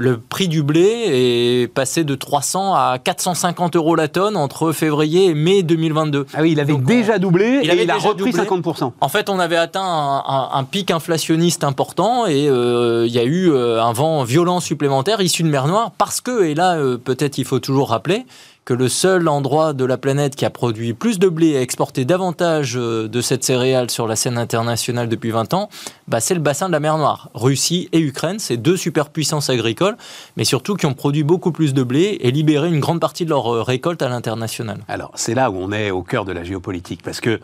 le 0.03 0.19
prix 0.19 0.49
du 0.49 0.65
blé 0.65 1.05
est 1.07 1.73
passé 1.73 2.03
de 2.03 2.15
300 2.17 2.75
à 2.75 2.99
450 3.03 3.77
euros 3.77 3.95
la 3.95 4.09
tonne 4.09 4.37
entre 4.37 4.73
février 4.73 5.27
et 5.27 5.35
mai 5.35 5.63
2022. 5.63 6.27
Ah 6.35 6.43
oui, 6.43 6.53
il 6.53 6.61
avait 6.61 6.75
déjà 6.75 7.19
doublé 7.19 7.61
il 7.63 7.71
et 7.71 7.83
il 7.85 7.91
a 7.91 7.97
repris 7.97 8.33
50%. 8.33 8.93
En 9.01 9.09
fait, 9.09 9.31
on 9.31 9.39
avait 9.39 9.57
atteint 9.57 9.81
un, 9.83 10.65
pic 10.65 10.91
inflationniste 10.91 11.63
important 11.63 12.27
et 12.27 12.49
euh, 12.49 13.07
il 13.07 13.13
y 13.13 13.19
a 13.19 13.25
eu 13.25 13.51
euh, 13.51 13.83
un 13.83 13.93
vent 13.93 14.25
violent 14.25 14.59
supplémentaire 14.59 15.21
issu 15.21 15.45
de 15.45 15.49
mer 15.49 15.69
Noire 15.69 15.93
parce 15.97 16.21
que, 16.21 16.45
et 16.45 16.55
là 16.55 16.77
euh, 16.77 16.99
peut-être 16.99 17.39
il 17.39 17.45
faut 17.45 17.61
toujours 17.61 17.91
rappeler, 17.91 18.25
que 18.65 18.75
le 18.75 18.89
seul 18.89 19.27
endroit 19.27 19.73
de 19.73 19.85
la 19.85 19.99
planète 19.99 20.37
qui 20.37 20.45
a 20.45 20.51
produit 20.51 20.95
plus 20.95 21.19
de 21.19 21.29
blé 21.29 21.49
et 21.49 21.61
exporté 21.61 22.05
davantage 22.05 22.77
euh, 22.77 23.09
de 23.09 23.21
cette 23.21 23.43
céréale 23.43 23.91
sur 23.91 24.07
la 24.07 24.15
scène 24.15 24.39
internationale 24.39 25.09
depuis 25.09 25.31
20 25.31 25.53
ans, 25.55 25.69
bah 26.07 26.21
c'est 26.21 26.35
le 26.35 26.41
bassin 26.41 26.69
de 26.69 26.73
la 26.73 26.81
mer 26.81 26.97
Noire. 26.97 27.31
Russie 27.35 27.89
et 27.93 27.99
Ukraine, 27.99 28.39
c'est 28.39 28.57
deux 28.57 28.77
superpuissances 28.77 29.51
agricoles, 29.51 29.97
mais 30.37 30.45
surtout 30.45 30.77
qui 30.77 30.87
ont 30.87 30.95
produit 30.95 31.25
beaucoup 31.25 31.51
plus 31.51 31.75
de 31.75 31.83
blé 31.83 32.19
et 32.21 32.31
libéré 32.31 32.69
une 32.69 32.79
grande 32.79 33.01
partie 33.01 33.25
de 33.25 33.31
leur 33.31 33.53
euh, 33.53 33.63
récolte 33.63 34.01
à 34.01 34.09
l'international. 34.09 34.79
Alors, 34.87 35.11
c'est 35.17 35.35
là 35.35 35.51
où 35.51 35.57
on 35.57 35.73
est 35.73 35.91
au 35.91 36.03
cœur 36.03 36.25
de 36.25 36.33
la 36.33 36.45
géopolitique, 36.45 37.03
parce 37.03 37.21
que 37.21 37.41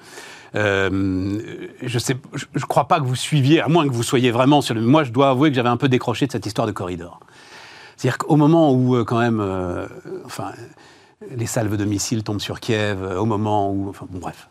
euh, 0.55 1.41
je 1.83 1.99
ne 1.99 2.61
crois 2.61 2.87
pas 2.87 3.01
que 3.01 3.05
vous 3.05 3.17
suiviez, 3.17 3.61
à 3.61 3.69
moins 3.69 3.87
que 3.87 3.93
vous 3.93 4.05
soyez 4.05 4.31
vraiment 4.31 4.61
sur 4.61 4.75
le. 4.75 4.81
Moi, 4.81 5.03
je 5.03 5.11
dois 5.11 5.31
avouer 5.31 5.51
que 5.51 5.57
j'avais 5.57 5.69
un 5.69 5.77
peu 5.77 5.89
décroché 5.89 6.27
de 6.27 6.33
cette 6.33 6.47
histoire 6.47 6.67
de 6.67 6.73
corridor. 6.73 7.21
C'est-à-dire 7.97 8.19
qu'au 8.19 8.37
moment 8.37 8.73
où, 8.73 9.05
quand 9.05 9.19
même, 9.19 9.43
enfin, 10.25 10.53
les 11.35 11.47
salves 11.47 11.77
de 11.77 11.85
missiles 11.85 12.23
tombent 12.23 12.41
sur 12.41 12.61
Kiev 12.61 13.03
euh, 13.03 13.19
au 13.19 13.25
moment 13.25 13.71
où. 13.71 13.89
Enfin, 13.89 14.07
bon, 14.11 14.19
bref. 14.19 14.49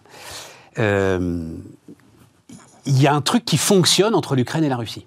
Euh, 0.80 1.48
il 2.86 3.02
y 3.02 3.08
a 3.08 3.14
un 3.14 3.22
truc 3.22 3.46
qui 3.46 3.58
fonctionne 3.58 4.16
entre 4.16 4.36
l'Ukraine 4.36 4.64
et 4.64 4.70
la 4.70 4.78
Russie. 4.78 5.06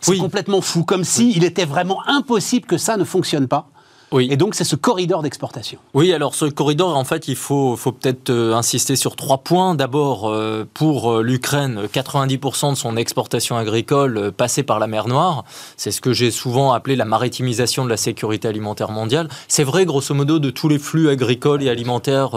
C'est 0.00 0.16
complètement 0.16 0.60
fou, 0.60 0.84
comme 0.84 1.04
s'il 1.04 1.36
il 1.36 1.44
était 1.44 1.66
vraiment 1.66 2.02
impossible 2.06 2.66
que 2.66 2.78
ça 2.78 2.96
ne 2.96 3.04
fonctionne 3.04 3.48
pas. 3.48 3.70
Oui. 4.12 4.28
Et 4.30 4.36
donc, 4.36 4.54
c'est 4.54 4.64
ce 4.64 4.76
corridor 4.76 5.22
d'exportation. 5.22 5.78
Oui, 5.94 6.12
alors 6.12 6.34
ce 6.34 6.44
corridor, 6.44 6.96
en 6.96 7.04
fait, 7.04 7.28
il 7.28 7.36
faut, 7.36 7.76
faut 7.76 7.92
peut-être 7.92 8.30
euh, 8.30 8.54
insister 8.54 8.96
sur 8.96 9.14
trois 9.14 9.38
points. 9.38 9.74
D'abord, 9.74 10.28
euh, 10.28 10.66
pour 10.74 11.12
euh, 11.12 11.22
l'Ukraine, 11.22 11.82
90% 11.92 12.70
de 12.70 12.74
son 12.74 12.96
exportation 12.96 13.56
agricole 13.56 14.32
passait 14.32 14.64
par 14.64 14.78
la 14.78 14.88
mer 14.88 15.06
Noire. 15.06 15.44
C'est 15.76 15.92
ce 15.92 16.00
que 16.00 16.12
j'ai 16.12 16.30
souvent 16.30 16.72
appelé 16.72 16.96
la 16.96 17.04
maritimisation 17.04 17.84
de 17.84 17.90
la 17.90 17.96
sécurité 17.96 18.48
alimentaire 18.48 18.90
mondiale. 18.90 19.28
C'est 19.46 19.64
vrai, 19.64 19.86
grosso 19.86 20.14
modo, 20.14 20.38
de 20.38 20.50
tous 20.50 20.68
les 20.68 20.78
flux 20.78 21.08
agricoles 21.08 21.62
et 21.62 21.70
alimentaires 21.70 22.30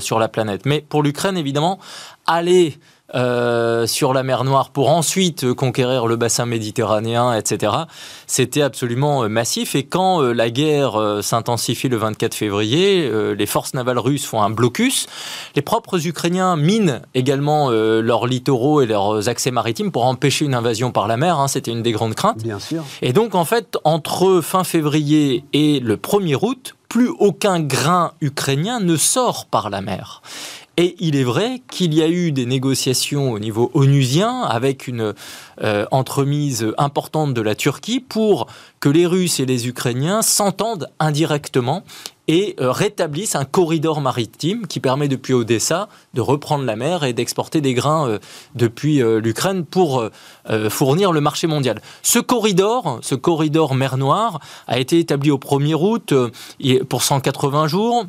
sur 0.00 0.18
la 0.18 0.28
planète. 0.28 0.66
Mais 0.66 0.84
pour 0.86 1.02
l'Ukraine, 1.02 1.36
évidemment, 1.36 1.78
aller 2.26 2.78
euh, 3.14 3.86
sur 3.86 4.14
la 4.14 4.22
mer 4.22 4.44
Noire 4.44 4.70
pour 4.70 4.90
ensuite 4.90 5.52
conquérir 5.52 6.06
le 6.06 6.16
bassin 6.16 6.46
méditerranéen, 6.46 7.34
etc. 7.34 7.72
C'était 8.26 8.62
absolument 8.62 9.24
euh, 9.24 9.28
massif. 9.28 9.74
Et 9.74 9.84
quand 9.84 10.22
euh, 10.22 10.32
la 10.32 10.50
guerre 10.50 11.20
s'intensifie 11.22 11.88
le 11.88 11.96
24 11.96 12.34
février, 12.34 13.10
les 13.36 13.46
forces 13.46 13.74
navales 13.74 13.98
russes 13.98 14.24
font 14.24 14.42
un 14.42 14.50
blocus. 14.50 15.06
Les 15.56 15.62
propres 15.62 16.06
Ukrainiens 16.06 16.56
minent 16.56 17.02
également 17.14 17.70
leurs 17.70 18.26
littoraux 18.26 18.80
et 18.80 18.86
leurs 18.86 19.28
accès 19.28 19.50
maritimes 19.50 19.90
pour 19.90 20.06
empêcher 20.06 20.44
une 20.44 20.54
invasion 20.54 20.90
par 20.90 21.08
la 21.08 21.16
mer. 21.16 21.38
Hein. 21.38 21.48
C'était 21.48 21.70
une 21.70 21.82
des 21.82 21.92
grandes 21.92 22.14
craintes. 22.14 22.42
Bien 22.42 22.58
sûr. 22.58 22.82
Et 23.02 23.12
donc, 23.12 23.34
en 23.34 23.44
fait, 23.44 23.76
entre 23.84 24.40
fin 24.40 24.64
février 24.64 25.44
et 25.52 25.80
le 25.80 25.96
1er 25.96 26.38
août, 26.40 26.74
plus 26.92 27.08
aucun 27.08 27.58
grain 27.60 28.12
ukrainien 28.20 28.78
ne 28.78 28.96
sort 28.96 29.46
par 29.46 29.70
la 29.70 29.80
mer. 29.80 30.20
Et 30.78 30.96
il 31.00 31.16
est 31.16 31.24
vrai 31.24 31.60
qu'il 31.70 31.92
y 31.92 32.02
a 32.02 32.08
eu 32.08 32.32
des 32.32 32.46
négociations 32.46 33.30
au 33.30 33.38
niveau 33.38 33.70
onusien 33.74 34.40
avec 34.40 34.88
une 34.88 35.12
euh, 35.62 35.84
entremise 35.90 36.72
importante 36.78 37.34
de 37.34 37.42
la 37.42 37.54
Turquie 37.54 38.00
pour 38.00 38.46
que 38.80 38.88
les 38.88 39.04
Russes 39.04 39.38
et 39.38 39.44
les 39.44 39.68
Ukrainiens 39.68 40.22
s'entendent 40.22 40.88
indirectement 40.98 41.84
et 42.26 42.56
euh, 42.58 42.72
rétablissent 42.72 43.34
un 43.34 43.44
corridor 43.44 44.00
maritime 44.00 44.66
qui 44.66 44.80
permet 44.80 45.08
depuis 45.08 45.34
Odessa 45.34 45.90
de 46.14 46.22
reprendre 46.22 46.64
la 46.64 46.76
mer 46.76 47.04
et 47.04 47.12
d'exporter 47.12 47.60
des 47.60 47.74
grains 47.74 48.08
euh, 48.08 48.18
depuis 48.54 49.02
l'Ukraine 49.20 49.66
pour 49.66 50.08
fournir 50.70 51.12
le 51.12 51.20
marché 51.20 51.46
mondial. 51.46 51.82
Ce 52.02 52.18
corridor, 52.18 52.98
ce 53.02 53.14
corridor 53.14 53.74
mer 53.74 53.98
Noire, 53.98 54.40
a 54.68 54.78
été 54.78 54.98
établi 54.98 55.30
au 55.30 55.38
1er 55.38 55.74
août 55.74 56.14
pour 56.88 57.02
180 57.02 57.66
jours. 57.66 58.06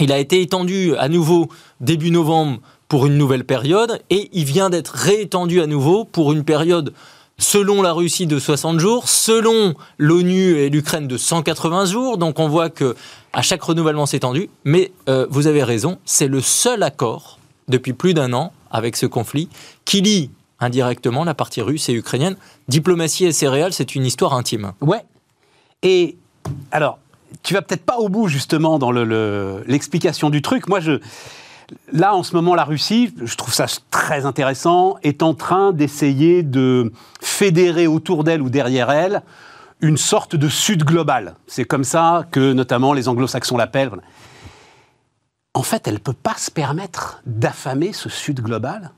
Il 0.00 0.12
a 0.12 0.18
été 0.18 0.40
étendu 0.40 0.94
à 0.96 1.08
nouveau 1.08 1.48
début 1.80 2.10
novembre 2.10 2.60
pour 2.88 3.06
une 3.06 3.16
nouvelle 3.16 3.44
période 3.44 4.00
et 4.10 4.28
il 4.32 4.44
vient 4.44 4.70
d'être 4.70 4.90
réétendu 4.90 5.60
à 5.60 5.66
nouveau 5.66 6.04
pour 6.04 6.32
une 6.32 6.44
période 6.44 6.92
selon 7.38 7.82
la 7.82 7.92
Russie 7.92 8.26
de 8.26 8.38
60 8.38 8.78
jours, 8.78 9.08
selon 9.08 9.74
l'ONU 9.98 10.58
et 10.58 10.70
l'Ukraine 10.70 11.08
de 11.08 11.16
180 11.16 11.86
jours. 11.86 12.18
Donc 12.18 12.38
on 12.38 12.48
voit 12.48 12.70
que 12.70 12.94
à 13.32 13.42
chaque 13.42 13.62
renouvellement 13.62 14.06
c'est 14.06 14.20
tendu. 14.20 14.50
Mais 14.64 14.92
euh, 15.08 15.26
vous 15.30 15.46
avez 15.46 15.62
raison, 15.62 15.98
c'est 16.04 16.28
le 16.28 16.40
seul 16.40 16.82
accord 16.82 17.38
depuis 17.68 17.92
plus 17.92 18.14
d'un 18.14 18.32
an 18.32 18.52
avec 18.70 18.96
ce 18.96 19.06
conflit 19.06 19.48
qui 19.84 20.00
lie 20.00 20.30
indirectement 20.60 21.24
la 21.24 21.34
partie 21.34 21.62
russe 21.62 21.88
et 21.88 21.94
ukrainienne. 21.94 22.36
Diplomatie 22.68 23.24
et 23.24 23.32
céréales, 23.32 23.72
c'est 23.72 23.94
une 23.94 24.04
histoire 24.04 24.34
intime. 24.34 24.72
Ouais. 24.80 25.04
Et 25.82 26.16
alors, 26.70 26.98
tu 27.42 27.54
vas 27.54 27.62
peut-être 27.62 27.84
pas 27.84 27.98
au 27.98 28.08
bout 28.08 28.28
justement 28.28 28.78
dans 28.78 28.92
l'explication 28.92 30.30
du 30.30 30.42
truc. 30.42 30.68
Moi, 30.68 30.80
je, 30.80 31.00
là, 31.92 32.14
en 32.14 32.22
ce 32.22 32.34
moment, 32.34 32.54
la 32.54 32.64
Russie, 32.64 33.14
je 33.22 33.34
trouve 33.36 33.54
ça 33.54 33.66
très 33.90 34.26
intéressant, 34.26 34.96
est 35.02 35.22
en 35.22 35.34
train 35.34 35.72
d'essayer 35.72 36.42
de 36.42 36.92
fédérer 37.20 37.86
autour 37.86 38.24
d'elle 38.24 38.42
ou 38.42 38.50
derrière 38.50 38.90
elle 38.90 39.22
une 39.80 39.96
sorte 39.96 40.36
de 40.36 40.48
Sud 40.48 40.84
global. 40.84 41.34
C'est 41.46 41.64
comme 41.64 41.84
ça 41.84 42.26
que 42.30 42.52
notamment 42.52 42.92
les 42.92 43.08
anglo-saxons 43.08 43.56
l'appellent. 43.56 43.92
En 45.54 45.62
fait, 45.62 45.88
elle 45.88 45.94
ne 45.94 45.98
peut 45.98 46.12
pas 46.12 46.34
se 46.36 46.50
permettre 46.50 47.22
d'affamer 47.26 47.92
ce 47.92 48.08
Sud 48.08 48.40
global 48.40 48.90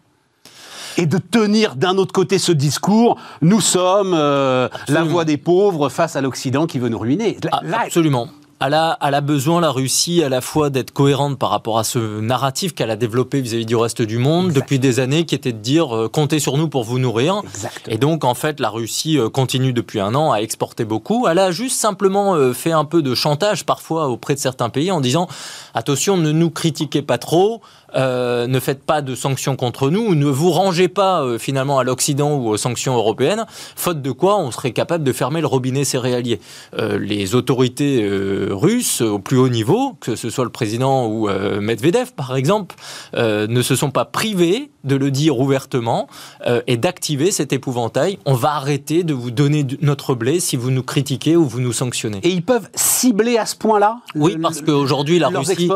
et 0.97 1.07
de 1.07 1.19
tenir 1.19 1.77
d'un 1.77 1.97
autre 1.97 2.13
côté 2.13 2.39
ce 2.39 2.53
discours, 2.53 3.17
nous 3.41 3.61
sommes 3.61 4.15
euh, 4.15 4.69
la 4.89 5.03
voix 5.03 5.25
des 5.25 5.37
pauvres 5.37 5.89
face 5.89 6.17
à 6.17 6.21
l'Occident 6.21 6.67
qui 6.67 6.79
veut 6.79 6.89
nous 6.89 6.99
ruiner. 6.99 7.39
Ah, 7.51 7.61
absolument. 7.85 8.29
Elle 8.65 8.75
a, 8.75 9.21
besoin, 9.21 9.61
la 9.61 9.73
Russie, 9.73 10.23
à 10.23 10.29
la 10.29 10.41
fois 10.41 10.71
d'être 10.71 10.93
cohérente 10.93 11.37
par 11.37 11.51
rapport 11.51 11.81
à 11.81 11.85
ce 11.85 12.21
narratif 12.21 12.77
qu'elle 12.77 12.93
a 12.93 12.97
développé 12.97 13.41
vis-à-vis 13.41 13.67
du 13.67 13.75
reste 13.75 14.03
du 14.03 14.19
monde 14.19 14.53
depuis 14.53 14.79
des 14.79 15.01
années, 15.01 15.27
qui 15.27 15.35
était 15.35 15.51
de 15.51 15.59
dire 15.59 15.97
euh, 15.97 16.09
comptez 16.09 16.39
sur 16.39 16.57
nous 16.57 16.69
pour 16.69 16.85
vous 16.85 17.01
nourrir. 17.01 17.43
Et 17.89 17.99
donc, 17.99 18.23
en 18.23 18.35
fait, 18.35 18.61
la 18.61 18.69
Russie 18.69 19.19
euh, 19.19 19.29
continue 19.29 19.73
depuis 19.73 19.99
un 19.99 20.15
an 20.15 20.31
à 20.31 20.39
exporter 20.39 20.85
beaucoup. 20.85 21.27
Elle 21.27 21.41
a 21.41 21.51
juste 21.51 21.77
simplement 21.77 22.53
fait 22.53 22.71
un 22.71 22.85
peu 22.85 23.03
de 23.03 23.17
chantage 23.17 23.67
parfois 23.67 24.07
auprès 24.07 24.35
de 24.35 24.39
certains 24.39 24.69
pays 24.69 24.93
en 24.93 25.01
disant 25.01 25.27
attention, 25.75 26.17
ne 26.17 26.31
nous 26.31 26.51
critiquez 26.51 27.03
pas 27.03 27.19
trop. 27.19 27.63
Euh, 27.95 28.47
ne 28.47 28.61
faites 28.61 28.85
pas 28.85 29.03
de 29.03 29.15
sanctions 29.15 29.57
contre 29.57 29.91
nous, 29.91 30.15
ne 30.15 30.27
vous 30.27 30.51
rangez 30.51 30.89
pas 30.89 31.23
euh, 31.23 31.39
finalement 31.39 31.79
à 31.79 31.85
l'Occident 31.85 32.35
ou 32.37 32.49
aux 32.49 32.57
sanctions 32.57 32.97
européennes, 32.97 33.45
faute 33.77 34.01
de 34.01 34.11
quoi 34.11 34.39
on 34.39 34.51
serait 34.51 34.73
capable 34.73 35.05
de 35.05 35.13
fermer 35.13 35.41
le 35.41 35.47
robinet 35.47 35.85
céréalier. 35.85 36.41
Euh, 36.79 36.99
les 36.99 37.35
autorités 37.35 38.07
russes 38.51 39.01
au 39.01 39.19
plus 39.19 39.37
haut 39.37 39.49
niveau, 39.49 39.97
que 40.01 40.17
ce 40.17 40.31
soit 40.31 40.45
le 40.45 40.51
président 40.51 41.07
ou 41.07 41.29
Medvedev 41.61 42.13
par 42.13 42.37
exemple, 42.37 42.77
ne 43.15 43.63
se 43.63 43.77
sont 43.77 43.91
pas 43.91 44.05
privés 44.05 44.71
de 44.85 44.97
le 44.97 45.11
dire 45.11 45.39
ouvertement 45.39 46.09
et 46.67 46.77
d'activer 46.77 47.31
cet 47.31 47.53
épouvantail. 47.53 48.19
On 48.25 48.35
va 48.35 48.53
arrêter 48.53 49.05
de 49.05 49.15
vous 49.15 49.31
donner 49.31 49.67
notre 49.81 50.15
blé 50.15 50.41
si 50.41 50.57
vous 50.57 50.71
nous 50.71 50.83
critiquez 50.83 51.37
ou 51.37 51.45
vous 51.45 51.61
nous 51.61 51.73
sanctionnez. 51.73 52.21
Et 52.23 52.31
ils 52.31 52.43
peuvent 52.43 52.69
cibler 52.75 53.39
à 53.39 53.47
ce 53.47 53.57
point-là 53.57 53.99
Oui, 54.15 54.37
parce 54.41 54.61
qu'aujourd'hui, 54.61 55.19
la 55.19 55.29
Russie, 55.29 55.71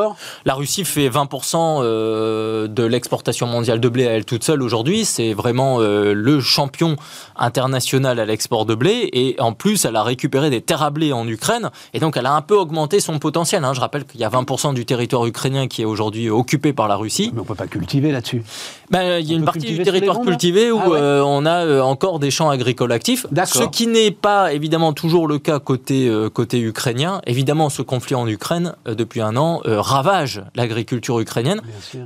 la 0.45 0.55
Russie 0.55 0.85
fait 0.85 1.09
20% 1.09 1.83
de 2.07 2.85
l'exportation 2.85 3.47
mondiale 3.47 3.81
de 3.81 3.89
blé 3.89 4.07
à 4.07 4.13
elle 4.13 4.25
toute 4.25 4.45
seule 4.45 4.63
aujourd'hui. 4.63 5.05
C'est 5.05 5.33
vraiment 5.33 5.79
le 5.81 6.41
champion 6.41 6.97
international 7.37 8.19
à 8.19 8.25
l'export 8.25 8.67
de 8.67 8.75
blé. 8.75 9.09
Et 9.13 9.37
en 9.39 9.53
plus, 9.53 9.85
elle 9.85 9.97
a 9.97 10.03
récupéré 10.03 10.51
des 10.51 10.61
terres 10.61 10.83
à 10.83 10.91
blé 10.91 11.13
en 11.13 11.27
Ukraine. 11.27 11.71
Et 11.95 12.01
donc, 12.01 12.17
elle 12.17 12.27
a 12.27 12.35
un 12.35 12.43
peu 12.43 12.57
augmenté 12.57 13.01
son 13.01 13.19
potentiel. 13.19 13.65
Hein. 13.65 13.73
Je 13.75 13.81
rappelle 13.81 14.05
qu'il 14.05 14.21
y 14.21 14.25
a 14.25 14.29
20% 14.29 14.75
du 14.75 14.85
territoire 14.85 15.27
ukrainien 15.27 15.69
qui 15.69 15.83
est 15.83 15.87
aujourd'hui 15.87 16.31
occupé 16.31 16.73
par 16.73 16.89
la 16.89 16.97
Russie. 16.97 17.31
Mais 17.33 17.41
on 17.41 17.43
ne 17.43 17.49
peut 17.49 17.55
pas 17.55 17.67
cultiver 17.67 18.13
là-dessus. 18.13 18.43
Ben, 18.91 19.19
il 19.19 19.29
y 19.29 19.35
a 19.35 19.37
une 19.37 19.45
partie 19.45 19.67
du 19.67 19.83
territoire 19.83 20.21
cultivé 20.21 20.71
où 20.71 20.81
ah 20.81 20.91
euh, 20.91 21.23
on 21.23 21.45
a 21.45 21.65
euh, 21.65 21.81
encore 21.81 22.19
des 22.19 22.31
champs 22.31 22.51
agricoles 22.51 22.93
actifs. 22.93 23.27
Ce 23.47 23.65
qui 23.65 23.87
n'est 23.87 24.11
pas 24.11 24.53
évidemment 24.53 24.93
toujours 24.93 25.27
le 25.27 25.39
cas 25.39 25.59
côté, 25.59 26.09
euh, 26.09 26.31
côté 26.31 26.61
ukrainien. 26.61 27.21
Évidemment, 27.27 27.69
ce 27.69 27.83
conflit 27.83 28.15
en 28.15 28.27
Ukraine, 28.29 28.75
depuis 28.87 29.21
un 29.21 29.37
an, 29.37 29.61
ravage 29.65 30.43
l'agriculture 30.55 31.19
ukrainienne, 31.21 31.61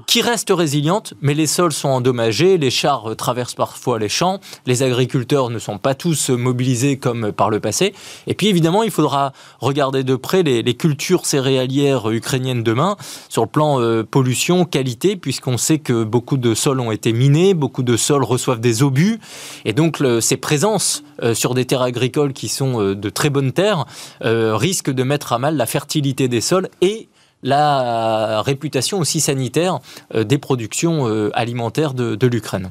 qui 0.07 0.23
reste 0.23 0.51
résiliente, 0.51 1.15
mais 1.21 1.35
les 1.35 1.47
sols 1.47 1.73
sont 1.73 1.89
endommagés, 1.89 2.59
les 2.59 2.71
chars 2.71 3.15
traversent 3.17 3.55
parfois 3.55 3.99
les 3.99 4.09
champs, 4.09 4.41
les 4.67 4.83
agriculteurs 4.83 5.51
ne 5.51 5.59
sont 5.59 5.79
pas 5.79 5.95
tous 5.95 6.31
mobilisés 6.31 6.99
comme 6.99 7.33
par 7.33 7.51
le 7.51 7.61
passé. 7.61 7.95
Et 8.27 8.35
puis 8.35 8.49
évidemment, 8.49 8.83
il 8.83 8.91
faudra 8.91 9.33
regarder 9.61 10.05
de 10.05 10.17
près 10.17 10.43
les, 10.43 10.75
cultures 10.75 11.27
céréalières 11.27 12.11
ukrainiennes 12.11 12.63
demain 12.63 12.97
sur 13.29 13.43
le 13.43 13.49
plan 13.49 13.81
pollution, 14.11 14.65
qualité, 14.65 15.17
puisqu'on 15.17 15.59
sait 15.59 15.79
que 15.79 16.05
beaucoup 16.05 16.37
de 16.37 16.55
sols 16.55 16.81
ont 16.81 16.93
été 16.93 17.13
minés, 17.13 17.55
beaucoup 17.55 17.83
de 17.83 17.97
sols 17.97 18.25
reçoivent 18.25 18.61
des 18.61 18.83
obus, 18.83 19.19
et 19.65 19.73
donc 19.73 20.03
ces 20.21 20.37
présences 20.37 21.03
euh, 21.23 21.35
sur 21.35 21.55
des 21.55 21.65
terres 21.65 21.83
agricoles 21.83 22.33
qui 22.33 22.49
sont 22.49 22.81
euh, 22.81 22.95
de 22.95 23.11
très 23.11 23.31
bonnes 23.31 23.53
terres 23.53 23.85
euh, 24.25 24.57
risquent 24.57 24.91
de 24.91 25.03
mettre 25.03 25.33
à 25.33 25.39
mal 25.39 25.57
la 25.57 25.67
fertilité 25.67 26.29
des 26.29 26.41
sols 26.41 26.69
et 26.81 27.09
la 27.43 28.43
réputation 28.43 28.99
aussi 28.99 29.21
sanitaire 29.21 29.79
des 30.15 30.39
productions 30.39 31.07
alimentaires 31.33 31.95
de, 31.95 32.27
l'Ukraine. 32.27 32.71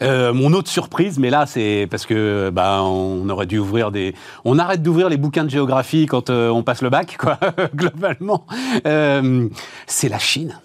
mon 0.00 0.52
autre 0.52 0.70
surprise, 0.70 1.18
mais 1.18 1.30
là 1.30 1.46
c'est 1.46 1.88
parce 1.90 2.06
que 2.06 2.50
bah, 2.50 2.82
on 2.82 3.28
aurait 3.28 3.46
dû 3.46 3.58
ouvrir 3.58 3.90
des, 3.90 4.14
on 4.44 4.58
arrête 4.58 4.82
d'ouvrir 4.82 5.08
les 5.08 5.16
bouquins 5.16 5.44
de 5.44 5.50
géographie 5.50 6.06
quand 6.06 6.30
on 6.30 6.62
passe 6.62 6.82
le 6.82 6.90
bac, 6.90 7.16
quoi, 7.18 7.38
globalement. 7.74 8.46
c'est 8.84 10.08
la 10.08 10.18
Chine. 10.18 10.58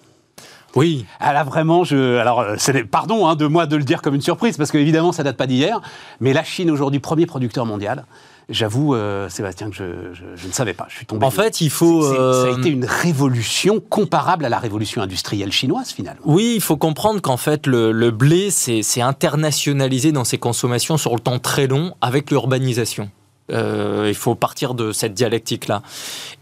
Oui. 0.75 1.05
Elle 1.19 1.35
a 1.35 1.43
vraiment, 1.43 1.83
je, 1.83 2.17
alors, 2.17 2.41
euh, 2.41 2.55
pardon 2.89 3.27
hein, 3.27 3.35
de 3.35 3.47
moi 3.47 3.65
de 3.65 3.75
le 3.75 3.83
dire 3.83 4.01
comme 4.01 4.15
une 4.15 4.21
surprise, 4.21 4.57
parce 4.57 4.71
qu'évidemment, 4.71 5.12
ça 5.12 5.23
date 5.23 5.38
pas 5.38 5.47
d'hier, 5.47 5.81
mais 6.19 6.33
la 6.33 6.43
Chine 6.43 6.69
aujourd'hui, 6.69 6.99
premier 6.99 7.25
producteur 7.25 7.65
mondial. 7.65 8.05
J'avoue, 8.49 8.95
euh, 8.95 9.29
Sébastien, 9.29 9.69
que 9.69 9.75
je, 9.75 10.47
ne 10.47 10.51
savais 10.51 10.73
pas. 10.73 10.88
Je 10.89 10.95
suis 10.95 11.05
tombé. 11.05 11.25
En 11.25 11.31
fait, 11.31 11.62
il 11.62 11.69
faut. 11.69 12.01
Ça 12.01 12.13
a 12.13 12.15
euh, 12.15 12.57
été 12.57 12.69
une 12.69 12.85
révolution 12.85 13.79
comparable 13.79 14.45
à 14.45 14.49
la 14.49 14.57
révolution 14.57 15.01
industrielle 15.01 15.51
chinoise, 15.51 15.91
finalement. 15.91 16.21
Oui, 16.25 16.53
il 16.55 16.62
faut 16.62 16.77
comprendre 16.77 17.21
qu'en 17.21 17.38
fait, 17.38 17.67
le, 17.67 17.91
le 17.91 18.12
blé, 18.12 18.49
c'est 18.49 19.01
internationalisé 19.01 20.12
dans 20.12 20.23
ses 20.23 20.38
consommations 20.38 20.97
sur 20.97 21.13
le 21.13 21.19
temps 21.19 21.39
très 21.39 21.67
long 21.67 21.93
avec 22.01 22.31
l'urbanisation. 22.31 23.09
Euh, 23.51 24.05
il 24.07 24.15
faut 24.15 24.35
partir 24.35 24.73
de 24.73 24.91
cette 24.91 25.13
dialectique-là. 25.13 25.81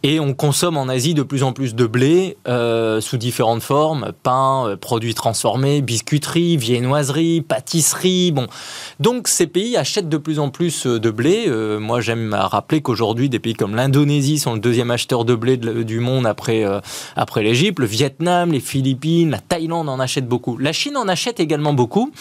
Et 0.03 0.19
on 0.19 0.33
consomme 0.33 0.77
en 0.77 0.87
Asie 0.87 1.13
de 1.13 1.23
plus 1.23 1.43
en 1.43 1.53
plus 1.53 1.75
de 1.75 1.85
blé 1.85 2.37
euh, 2.47 3.01
sous 3.01 3.17
différentes 3.17 3.63
formes 3.63 4.11
pain, 4.23 4.67
euh, 4.67 4.75
produits 4.75 5.13
transformés, 5.13 5.81
biscuiterie, 5.81 6.57
viennoiserie, 6.57 7.41
pâtisserie. 7.41 8.31
Bon, 8.31 8.47
donc 8.99 9.27
ces 9.27 9.47
pays 9.47 9.77
achètent 9.77 10.09
de 10.09 10.17
plus 10.17 10.39
en 10.39 10.49
plus 10.49 10.85
de 10.85 11.09
blé. 11.09 11.49
moi, 11.79 12.01
j'aime 12.01 12.33
rappeler 12.33 12.81
qu'aujourd'hui, 12.81 13.29
des 13.29 13.39
pays 13.39 13.53
comme 13.53 13.75
l'Indonésie 13.75 14.39
sont 14.39 14.53
le 14.53 14.59
deuxième 14.59 14.91
acheteur 14.91 15.25
de 15.25 15.35
blé 15.35 15.57
du 15.57 15.99
monde 15.99 16.25
après 16.25 16.65
après 17.15 17.43
l'Égypte, 17.43 17.79
le 17.79 17.85
Vietnam, 17.85 18.51
les 18.51 18.59
Philippines, 18.59 19.31
la 19.31 19.39
Thaïlande 19.39 19.89
en 19.89 19.99
achètent 19.99 20.27
beaucoup. 20.27 20.57
La 20.57 20.73
Chine 20.73 20.97
en 20.97 21.07
achète 21.07 21.39
également 21.39 21.73
beaucoup, 21.73 22.11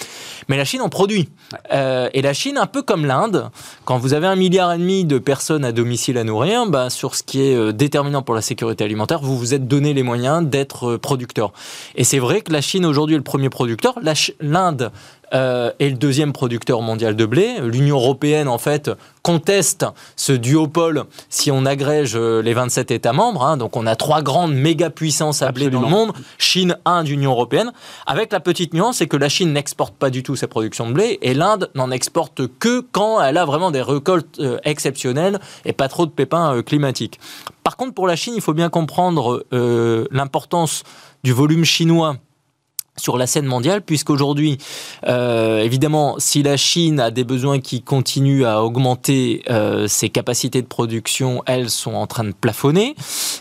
mais 0.48 0.56
la 0.56 0.64
Chine 0.64 0.82
en 0.82 0.88
produit. 0.88 1.28
et 1.70 2.22
la 2.22 2.32
Chine, 2.32 2.58
un 2.58 2.66
peu 2.66 2.82
comme 2.82 3.06
l'Inde, 3.06 3.50
quand 3.84 3.98
vous 3.98 4.14
avez 4.14 4.26
un 4.26 4.36
milliard 4.36 4.75
de 4.78 5.18
personnes 5.18 5.64
à 5.64 5.72
domicile 5.72 6.18
à 6.18 6.24
nourrir, 6.24 6.66
bah, 6.66 6.90
sur 6.90 7.14
ce 7.14 7.22
qui 7.22 7.42
est 7.42 7.54
euh, 7.54 7.72
déterminant 7.72 8.22
pour 8.22 8.34
la 8.34 8.42
sécurité 8.42 8.84
alimentaire, 8.84 9.20
vous 9.20 9.36
vous 9.38 9.54
êtes 9.54 9.66
donné 9.66 9.94
les 9.94 10.02
moyens 10.02 10.46
d'être 10.46 10.92
euh, 10.92 10.98
producteur. 10.98 11.52
Et 11.94 12.04
c'est 12.04 12.18
vrai 12.18 12.42
que 12.42 12.52
la 12.52 12.60
Chine 12.60 12.84
aujourd'hui 12.84 13.14
est 13.14 13.18
le 13.18 13.24
premier 13.24 13.48
producteur. 13.48 13.98
L'Inde 14.40 14.92
euh, 15.34 15.72
est 15.80 15.88
le 15.88 15.96
deuxième 15.96 16.32
producteur 16.32 16.82
mondial 16.82 17.16
de 17.16 17.26
blé. 17.26 17.56
L'Union 17.60 17.96
européenne, 17.96 18.46
en 18.46 18.58
fait, 18.58 18.90
conteste 19.22 19.84
ce 20.14 20.32
duopole 20.32 21.04
si 21.30 21.50
on 21.50 21.66
agrège 21.66 22.14
euh, 22.14 22.42
les 22.42 22.54
27 22.54 22.92
États 22.92 23.12
membres. 23.12 23.44
Hein. 23.44 23.56
Donc 23.56 23.76
on 23.76 23.86
a 23.86 23.96
trois 23.96 24.22
grandes 24.22 24.54
méga 24.54 24.88
puissances 24.88 25.42
à 25.42 25.50
blé 25.50 25.68
dans 25.68 25.80
le 25.80 25.88
monde 25.88 26.12
Chine, 26.38 26.76
Inde, 26.84 27.08
Union 27.08 27.32
européenne. 27.32 27.72
Avec 28.06 28.32
la 28.32 28.38
petite 28.38 28.72
nuance, 28.72 28.98
c'est 28.98 29.08
que 29.08 29.16
la 29.16 29.28
Chine 29.28 29.52
n'exporte 29.52 29.96
pas 29.96 30.10
du 30.10 30.22
tout 30.22 30.36
sa 30.36 30.46
production 30.46 30.86
de 30.88 30.92
blé 30.92 31.18
et 31.22 31.34
l'Inde 31.34 31.70
n'en 31.74 31.90
exporte 31.90 32.42
que 32.58 32.84
quand 32.92 33.20
elle 33.20 33.36
a 33.36 33.44
vraiment 33.44 33.72
des 33.72 33.82
récoltes 33.82 34.38
euh, 34.38 34.58
exceptionnelles 34.62 35.40
et 35.64 35.72
pas 35.72 35.88
trop 35.88 36.06
de 36.06 36.12
pépins 36.12 36.62
climatiques. 36.62 37.18
Par 37.64 37.76
contre, 37.76 37.94
pour 37.94 38.06
la 38.06 38.14
Chine, 38.14 38.34
il 38.36 38.42
faut 38.42 38.54
bien 38.54 38.68
comprendre 38.68 39.44
l'importance 39.50 40.84
du 41.24 41.32
volume 41.32 41.64
chinois 41.64 42.16
sur 42.96 43.18
la 43.18 43.26
scène 43.26 43.46
mondiale, 43.46 43.82
puisqu'aujourd'hui, 43.82 44.58
euh, 45.06 45.60
évidemment, 45.60 46.16
si 46.18 46.42
la 46.42 46.56
Chine 46.56 47.00
a 47.00 47.10
des 47.10 47.24
besoins 47.24 47.60
qui 47.60 47.82
continuent 47.82 48.44
à 48.44 48.62
augmenter, 48.62 49.42
euh, 49.50 49.86
ses 49.88 50.08
capacités 50.08 50.62
de 50.62 50.66
production, 50.66 51.42
elles 51.46 51.70
sont 51.70 51.94
en 51.94 52.06
train 52.06 52.24
de 52.24 52.32
plafonner. 52.32 52.96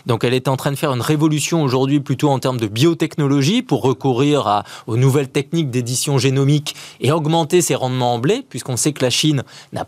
Donc, 0.06 0.24
elle 0.24 0.34
est 0.34 0.48
en 0.48 0.56
train 0.56 0.70
de 0.70 0.76
faire 0.76 0.92
une 0.92 1.00
révolution 1.00 1.62
aujourd'hui 1.62 2.00
plutôt 2.00 2.28
en 2.28 2.38
termes 2.38 2.60
de 2.60 2.66
biotechnologie 2.66 3.62
pour 3.62 3.82
recourir 3.82 4.62
aux 4.86 4.96
nouvelles 4.96 5.28
techniques 5.28 5.70
d'édition 5.70 6.18
génomique 6.18 6.76
et 7.00 7.12
augmenter 7.12 7.62
ses 7.62 7.74
rendements 7.74 8.14
en 8.14 8.18
blé, 8.18 8.44
puisqu'on 8.48 8.76
sait 8.76 8.92
que 8.92 9.02
la 9.02 9.10
Chine 9.10 9.42
n'a 9.72 9.86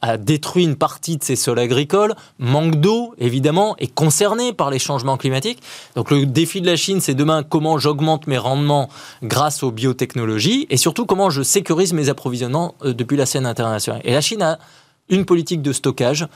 a, 0.00 0.16
détruit 0.16 0.64
une 0.64 0.76
partie 0.76 1.16
de 1.16 1.24
ses 1.24 1.36
sols 1.36 1.58
agricoles, 1.58 2.14
manque 2.38 2.76
d'eau 2.76 3.14
évidemment, 3.18 3.76
est 3.78 3.92
concerné 3.92 4.52
par 4.52 4.70
les 4.70 4.78
changements 4.78 5.16
climatiques. 5.16 5.62
Donc 5.94 6.10
le 6.10 6.26
défi 6.26 6.60
de 6.60 6.66
la 6.66 6.76
Chine, 6.76 7.00
c'est 7.00 7.14
demain 7.14 7.42
comment 7.42 7.78
j'augmente 7.78 8.26
mes 8.26 8.38
rendements 8.38 8.88
grâce 9.22 9.62
aux 9.62 9.70
biotechnologies 9.70 10.66
et 10.70 10.76
surtout 10.76 11.06
comment 11.06 11.30
je 11.30 11.42
sécurise 11.42 11.92
mes 11.92 12.08
approvisionnements 12.08 12.74
euh, 12.84 12.94
depuis 12.94 13.16
la 13.16 13.26
scène 13.26 13.46
internationale. 13.46 14.00
Et 14.04 14.12
la 14.12 14.20
Chine 14.20 14.42
a 14.42 14.58
une 15.08 15.24
politique 15.24 15.62
de 15.62 15.72
stockage 15.72 16.26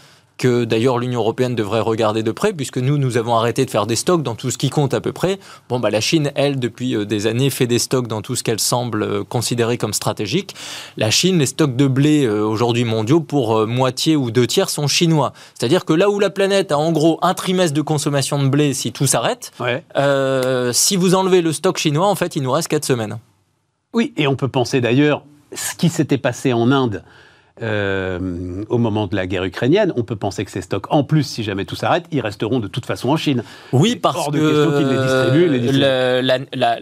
que 0.40 0.64
d'ailleurs 0.64 0.98
l'Union 0.98 1.20
européenne 1.20 1.54
devrait 1.54 1.80
regarder 1.80 2.22
de 2.22 2.32
près, 2.32 2.54
puisque 2.54 2.78
nous, 2.78 2.96
nous 2.96 3.18
avons 3.18 3.36
arrêté 3.36 3.66
de 3.66 3.70
faire 3.70 3.86
des 3.86 3.94
stocks 3.94 4.22
dans 4.22 4.34
tout 4.34 4.50
ce 4.50 4.56
qui 4.56 4.70
compte 4.70 4.94
à 4.94 5.00
peu 5.02 5.12
près. 5.12 5.38
Bon, 5.68 5.78
bah, 5.78 5.90
la 5.90 6.00
Chine, 6.00 6.32
elle, 6.34 6.58
depuis 6.58 6.96
euh, 6.96 7.04
des 7.04 7.26
années, 7.26 7.50
fait 7.50 7.66
des 7.66 7.78
stocks 7.78 8.08
dans 8.08 8.22
tout 8.22 8.36
ce 8.36 8.42
qu'elle 8.42 8.58
semble 8.58 9.02
euh, 9.02 9.22
considérer 9.22 9.76
comme 9.76 9.92
stratégique. 9.92 10.54
La 10.96 11.10
Chine, 11.10 11.38
les 11.38 11.46
stocks 11.46 11.76
de 11.76 11.86
blé 11.86 12.24
euh, 12.24 12.42
aujourd'hui 12.42 12.84
mondiaux, 12.84 13.20
pour 13.20 13.66
moitié 13.66 14.16
ou 14.16 14.30
deux 14.30 14.46
tiers, 14.46 14.70
sont 14.70 14.86
chinois. 14.86 15.34
C'est-à-dire 15.52 15.84
que 15.84 15.92
là 15.92 16.08
où 16.08 16.18
la 16.18 16.30
planète 16.30 16.72
a 16.72 16.78
en 16.78 16.90
gros 16.90 17.18
un 17.20 17.34
trimestre 17.34 17.76
de 17.76 17.82
consommation 17.82 18.42
de 18.42 18.48
blé, 18.48 18.72
si 18.72 18.92
tout 18.92 19.06
s'arrête, 19.06 19.52
si 20.72 20.96
vous 20.96 21.14
enlevez 21.14 21.42
le 21.42 21.52
stock 21.52 21.76
chinois, 21.76 22.06
en 22.06 22.14
fait, 22.14 22.34
il 22.34 22.42
nous 22.42 22.50
reste 22.50 22.68
quatre 22.68 22.86
semaines. 22.86 23.18
Oui, 23.92 24.14
et 24.16 24.26
on 24.26 24.36
peut 24.36 24.48
penser 24.48 24.80
d'ailleurs 24.80 25.22
ce 25.54 25.74
qui 25.74 25.90
s'était 25.90 26.16
passé 26.16 26.54
en 26.54 26.72
Inde 26.72 27.04
euh, 27.62 28.64
au 28.68 28.78
moment 28.78 29.06
de 29.06 29.14
la 29.14 29.26
guerre 29.26 29.44
ukrainienne, 29.44 29.92
on 29.96 30.02
peut 30.02 30.16
penser 30.16 30.44
que 30.44 30.50
ces 30.50 30.62
stocks, 30.62 30.86
en 30.90 31.04
plus, 31.04 31.24
si 31.24 31.42
jamais 31.42 31.64
tout 31.64 31.76
s'arrête, 31.76 32.04
ils 32.10 32.20
resteront 32.20 32.58
de 32.58 32.68
toute 32.68 32.86
façon 32.86 33.10
en 33.10 33.16
Chine. 33.16 33.42
Oui, 33.72 33.96
parce 33.96 34.30
que 34.30 34.38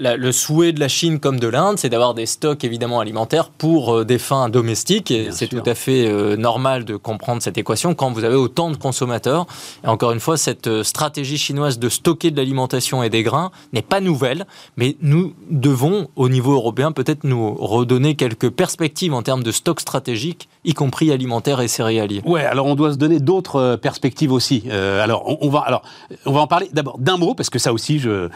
le 0.01 0.33
souhait 0.33 0.73
de 0.73 0.81
la 0.81 0.89
Chine 0.89 1.19
comme 1.21 1.41
de 1.41 1.49
l'Inde, 1.49 1.79
c'est 1.79 1.89
d'avoir 1.89 2.15
des 2.15 2.27
stocks 2.27 2.63
évidemment 2.65 3.01
alimentaires 3.01 3.51
pour 3.51 3.95
euh, 3.95 4.05
des 4.05 4.19
fins 4.19 4.49
domestiques. 4.49 5.11
Et 5.11 5.29
c'est 5.33 5.49
tout 5.49 5.63
à 5.67 5.75
fait 5.75 6.09
euh, 6.09 6.37
normal 6.37 6.85
de 6.85 6.97
comprendre 6.97 7.43
cette 7.43 7.59
équation 7.59 7.95
quand 7.95 8.13
vous 8.13 8.25
avez 8.25 8.37
autant 8.37 8.71
de 8.71 8.77
consommateurs. 8.77 9.47
Et 9.85 9.89
encore 9.89 10.13
une 10.13 10.21
fois, 10.21 10.37
cette 10.37 10.83
stratégie 10.83 11.39
chinoise 11.39 11.79
de 11.79 11.89
stocker 11.89 12.31
de 12.31 12.37
l'alimentation 12.37 13.03
et 13.03 13.11
des 13.11 13.23
grains 13.23 13.51
n'est 13.73 13.83
pas 13.83 14.01
nouvelle, 14.01 14.47
mais 14.77 14.97
nous 15.03 15.35
devons, 15.51 16.09
au 16.17 16.29
niveau 16.29 16.53
européen, 16.53 16.93
peut-être 16.93 17.25
nous 17.25 17.55
redonner 17.55 18.15
quelques 18.15 18.51
perspectives 18.51 19.15
en 19.15 19.23
termes 19.23 19.43
de 19.43 19.53
stock 19.53 19.81
stratégique 19.81 20.49
y 20.69 20.75
compris 20.75 21.11
alimentaire 21.11 21.61
et 21.61 21.69
céréalier. 21.69 22.21
Ouais, 22.25 22.45
alors 22.45 22.67
on 22.67 22.75
doit 22.75 22.93
se 22.93 22.99
donner 22.99 23.19
d'autres 23.21 23.57
euh, 23.57 23.77
perspectives 23.77 24.33
aussi. 24.33 24.65
Euh, 24.69 25.03
alors 25.03 25.25
on, 25.43 25.49
va 25.49 25.61
alors 25.61 25.83
on 26.27 26.33
va 26.33 26.41
en 26.41 26.47
parler 26.47 26.69
d'abord 26.73 26.99
d'un 26.99 27.17
mot 27.17 27.35
parce 27.35 27.51
que 27.51 27.59
ça 27.59 27.73
aussi 27.73 27.99
je 27.99 28.29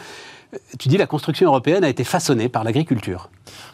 Tu 0.77 0.87
dis 0.87 0.97
la 0.97 1.07
construction 1.07 1.47
européenne 1.47 1.83
a 1.83 1.89
été 1.89 2.03
façonnée 2.03 2.47
par 2.49 2.63
l'agriculture. 2.63 3.29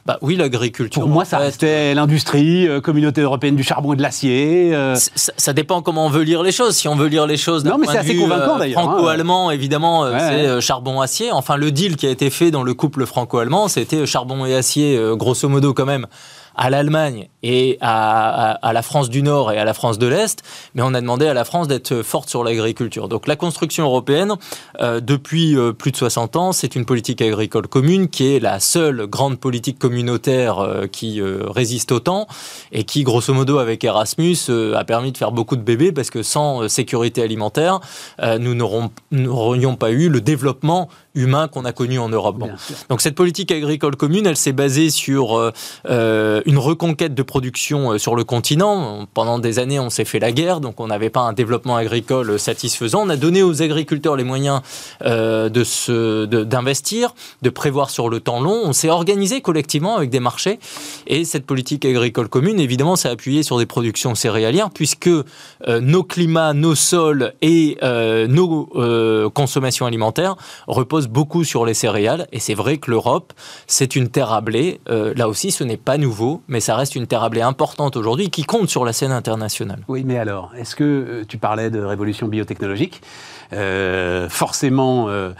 Bah 0.06 0.18
oui, 0.22 0.36
l'agriculture. 0.38 1.02
Pour 1.02 1.10
moi, 1.10 1.26
ça 1.26 1.38
restait 1.38 1.94
l'industrie, 1.94 2.68
euh, 2.68 2.80
communauté 2.82 3.22
européenne 3.22 3.56
du 3.58 3.64
charbon 3.64 3.94
et 3.94 3.96
de 3.98 4.02
l'acier. 4.02 4.74
euh, 4.74 4.96
Ça, 4.96 5.34
ça 5.36 5.54
dépend 5.54 5.82
comment 5.82 6.06
on 6.06 6.10
veut 6.10 6.24
lire 6.24 6.42
les 6.42 6.54
choses. 6.54 6.76
Si 6.76 6.88
on 6.88 6.96
veut 6.96 7.08
lire 7.08 7.28
les 7.28 7.38
choses 7.38 7.64
d'un 7.64 7.78
point 7.78 7.94
de 7.94 8.00
vue, 8.08 8.24
hein. 8.24 8.72
Franco-allemand, 8.74 9.52
évidemment, 9.52 10.02
Ouais, 10.04 10.20
c'est 10.20 10.54
ouais. 10.56 10.62
charbon-acier. 10.62 11.32
Enfin, 11.32 11.58
le 11.58 11.72
deal 11.72 11.96
qui 11.98 12.08
a 12.08 12.10
été 12.10 12.30
fait 12.30 12.50
dans 12.50 12.64
le 12.64 12.74
couple 12.74 13.06
franco-allemand, 13.06 13.68
c'était 13.68 14.06
charbon 14.06 14.46
et 14.46 14.56
acier, 14.56 14.98
grosso 15.18 15.48
modo 15.50 15.74
quand 15.74 15.86
même, 15.86 16.08
à 16.62 16.70
l'Allemagne 16.70 17.30
et 17.42 17.78
à, 17.80 18.52
à- 18.52 18.68
à 18.68 18.74
la 18.74 18.82
France 18.82 19.10
du 19.10 19.24
Nord 19.24 19.54
et 19.54 19.58
à 19.58 19.64
la 19.64 19.74
France 19.74 19.98
de 19.98 20.08
l'Est. 20.08 20.44
Mais 20.76 20.82
on 20.84 20.94
a 20.94 21.00
demandé 21.00 21.26
à 21.26 21.34
la 21.34 21.46
France 21.46 21.70
d'être 21.70 22.02
forte 22.04 22.30
sur 22.30 22.44
l'agriculture. 22.44 23.08
Donc 23.08 23.28
la 23.28 23.38
construction 23.38 23.86
européenne, 23.86 24.36
euh, 24.82 25.00
depuis 25.00 25.56
euh, 25.58 25.72
plus 25.72 25.92
de 25.92 25.96
60 25.98 26.36
ans, 26.36 26.52
c'est 26.52 26.76
une 26.76 26.84
politique 26.86 27.22
agricole 27.22 27.68
commune 27.68 28.10
qui 28.10 28.36
est 28.36 28.40
la 28.42 28.60
seule 28.60 29.08
grande 29.08 29.40
politique 29.40 29.80
communautaire 29.80 30.60
euh, 30.60 30.88
qui 30.88 31.22
résiste 31.22 31.94
au 31.94 32.02
temps 32.02 32.28
et 32.74 32.84
qui, 32.84 33.04
grosso 33.04 33.34
modo, 33.34 33.58
avec 33.60 33.84
Erasmus, 33.86 34.36
a 34.76 34.84
permis 34.84 35.14
de 35.14 35.18
faire 35.18 35.32
beaucoup 35.32 35.56
de 35.56 35.62
bébés 35.62 35.94
parce 35.94 36.10
que 36.10 36.24
sans 36.24 36.68
sécurité 36.68 37.24
alimentaire, 37.24 37.80
nous 38.40 38.54
n'aurions 39.12 39.76
pas 39.78 39.92
eu 39.92 40.10
le 40.10 40.20
développement 40.20 40.90
humain 41.16 41.48
qu'on 41.48 41.66
a 41.66 41.72
connu 41.72 42.00
en 42.00 42.10
Europe. 42.10 42.38
Bon. 42.38 42.50
Donc 42.90 43.02
cette 43.02 43.16
politique 43.16 43.52
agricole 43.52 43.96
commune, 43.96 44.26
elle 44.28 44.36
s'est 44.38 44.52
basée 44.54 44.90
sur 44.90 45.38
euh, 45.90 46.42
une 46.50 46.58
reconquête 46.58 47.14
de 47.14 47.22
production 47.22 47.92
euh, 47.92 47.98
sur 48.00 48.16
le 48.16 48.24
continent. 48.24 49.08
Pendant 49.14 49.38
des 49.38 49.60
années, 49.60 49.80
on 49.80 49.92
s'est 49.92 50.04
fait 50.04 50.18
la 50.18 50.32
guerre, 50.32 50.62
donc 50.62 50.80
on 50.80 50.88
n'avait 50.88 51.12
pas 51.12 51.20
un 51.20 51.32
développement 51.32 51.76
agricole 51.76 52.40
satisfaisant. 52.40 53.04
On 53.06 53.10
a 53.10 53.18
donné 53.18 53.44
aux 53.44 53.62
agriculteurs 53.62 54.16
les 54.16 54.24
moyens 54.24 54.62
euh, 55.04 55.48
d'investir, 55.50 57.14
de, 57.44 57.50
prévoir 57.52 57.92
sur 57.92 58.10
le 58.10 58.20
temps 58.20 58.42
long. 58.42 58.62
On 58.64 58.74
s'est 58.74 58.90
organisé 58.90 59.42
collectivement 59.42 59.96
avec 59.96 60.10
des 60.10 60.20
marchés. 60.20 60.60
Et 61.06 61.24
cette 61.24 61.46
politique 61.46 61.86
agricole 61.86 62.30
commune, 62.30 62.60
évidemment, 62.60 62.96
s'est 62.96 63.10
appuyée 63.10 63.44
sur 63.44 63.60
des 63.60 63.68
productions 63.68 64.16
céréalières, 64.16 64.72
puisque 64.72 65.08
euh, 65.08 65.24
nos 65.68 66.04
climats, 66.04 66.54
nos 66.54 66.74
sols 66.74 67.34
et 67.44 67.78
nos 68.28 69.30
consommations 69.36 69.86
alimentaires 69.86 70.36
reposent 70.68 71.08
beaucoup 71.08 71.44
sur 71.44 71.66
les 71.66 71.76
céréales. 71.76 72.28
Et 72.32 72.40
c'est 72.40 72.56
vrai 72.56 72.78
que 72.78 72.90
l'Europe, 72.90 73.34
c'est 73.68 73.96
une 73.96 74.10
terre 74.10 74.32
à 74.32 74.42
blé. 74.42 74.80
Là 74.88 75.28
aussi, 75.28 75.52
ce 75.52 75.64
n'est 75.64 75.78
pas 75.78 75.98
nouveau, 75.98 76.29
mais 76.48 76.60
ça 76.60 76.76
reste 76.76 76.96
une 76.96 77.08
terre 77.08 77.24
à 77.24 77.30
blé 77.30 77.42
importante 77.42 77.96
aujourd'hui 77.98 78.30
qui 78.30 78.44
compte 78.44 78.70
sur 78.70 78.86
la 78.86 78.94
scène 78.94 79.12
internationale. 79.12 79.80
Oui, 79.88 80.04
mais 80.06 80.18
alors, 80.18 80.52
est-ce 80.58 80.76
que 80.76 80.84
euh, 80.84 81.26
tu 81.28 81.38
parlais 81.38 81.70
de 81.70 81.80
révolution 81.80 82.28
biotechnologique 82.28 83.02
euh, 83.52 84.30
forcément 84.30 85.10
euh, 85.10 85.32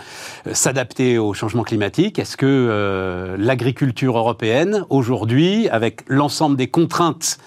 s'adapter 0.52 1.20
au 1.20 1.34
changement 1.34 1.64
climatique. 1.64 2.18
Est-ce 2.18 2.38
que 2.38 3.36
l'agriculture 3.38 4.18
européenne, 4.18 4.84
aujourd'hui, 4.90 5.70
avec 5.70 6.02
l'ensemble 6.08 6.58
des 6.58 6.68
contraintes 6.68 7.38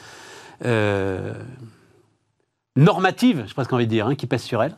normatives, 2.76 3.44
j'ai 3.46 3.54
presque 3.54 3.72
envie 3.72 3.86
de 3.86 3.90
dire, 3.90 4.06
hein, 4.06 4.14
qui 4.14 4.26
pèsent 4.26 4.42
sur 4.42 4.62
elle, 4.62 4.76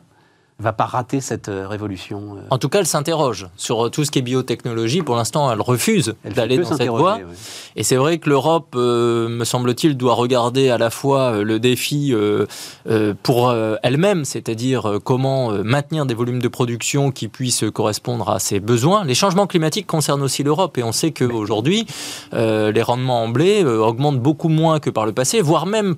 va 0.59 0.71
pas 0.71 0.85
rater 0.85 1.19
cette 1.19 1.49
euh, 1.49 1.67
révolution 1.67 2.37
euh, 2.37 2.41
En 2.49 2.57
tout 2.57 2.69
cas, 2.69 2.79
elle 2.79 2.87
s'interroge 2.87 3.47
sur 3.57 3.91
tout 3.91 4.05
ce 4.05 4.11
qui 4.11 4.19
est 4.19 4.21
biotechnologie. 4.21 5.01
Pour 5.01 5.15
l'instant, 5.15 5.51
elle 5.51 5.61
refuse 5.61 6.15
d'aller 6.23 6.57
dans 6.57 6.75
cette 6.77 6.87
voie. 6.87 7.19
Et 7.75 7.83
c'est 7.83 7.97
vrai 7.97 8.19
que 8.19 8.29
l'Europe, 8.29 8.73
euh, 8.75 9.27
me 9.27 9.43
semble-t-il, 9.43 9.97
doit 9.97 10.13
regarder 10.13 10.69
à 10.69 10.77
la 10.77 10.89
fois 10.89 11.33
euh, 11.33 11.43
le 11.43 11.59
défi 11.59 12.13
euh, 12.13 12.45
euh, 12.87 13.13
pour 13.21 13.49
euh, 13.49 13.75
elle-même, 13.83 14.23
c'est-à-dire 14.23 14.89
euh, 14.89 14.99
comment 14.99 15.51
euh, 15.51 15.61
maintenir 15.63 16.05
des 16.05 16.13
volumes 16.13 16.41
de 16.41 16.47
production 16.47 17.11
qui 17.11 17.27
puissent 17.27 17.65
correspondre 17.73 18.29
à 18.29 18.39
ses 18.39 18.61
besoins. 18.61 19.03
Les 19.03 19.15
changements 19.15 19.47
climatiques 19.47 19.87
concernent 19.87 20.23
aussi 20.23 20.43
l'Europe 20.43 20.77
et 20.77 20.83
on 20.83 20.93
sait 20.93 21.11
qu'aujourd'hui, 21.11 21.85
euh, 22.33 22.71
les 22.71 22.81
rendements 22.81 23.23
en 23.23 23.27
blé 23.27 23.63
euh, 23.63 23.79
augmentent 23.79 24.21
beaucoup 24.21 24.49
moins 24.49 24.79
que 24.79 24.89
par 24.89 25.05
le 25.05 25.11
passé, 25.11 25.41
voire 25.41 25.65
même 25.65 25.95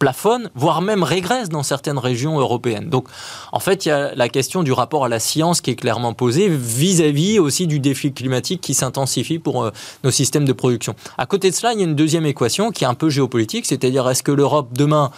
plafonne, 0.00 0.50
voire 0.56 0.80
même 0.80 1.04
régresse 1.04 1.50
dans 1.50 1.62
certaines 1.62 1.98
régions 1.98 2.40
européennes. 2.40 2.88
Donc, 2.88 3.06
en 3.52 3.60
fait, 3.60 3.84
il 3.84 3.90
y 3.90 3.92
a 3.92 4.14
la 4.14 4.28
question 4.28 4.64
du 4.64 4.72
rapport 4.72 5.04
à 5.04 5.08
la 5.08 5.20
science 5.20 5.60
qui 5.60 5.70
est 5.70 5.76
clairement 5.76 6.14
posée 6.14 6.48
vis-à-vis 6.48 7.38
aussi 7.38 7.68
du 7.68 7.78
défi 7.78 8.12
climatique 8.12 8.62
qui 8.62 8.74
s'intensifie 8.74 9.38
pour 9.38 9.62
euh, 9.62 9.70
nos 10.02 10.10
systèmes 10.10 10.46
de 10.46 10.54
production. 10.54 10.94
À 11.18 11.26
côté 11.26 11.50
de 11.50 11.54
cela, 11.54 11.74
il 11.74 11.80
y 11.80 11.82
a 11.82 11.84
une 11.84 11.94
deuxième 11.94 12.26
équation 12.26 12.72
qui 12.72 12.84
est 12.84 12.86
un 12.86 12.94
peu 12.94 13.10
géopolitique, 13.10 13.66
c'est-à-dire 13.66 14.08
est-ce 14.08 14.22
que 14.22 14.32
l'Europe 14.32 14.70
demain 14.72 15.10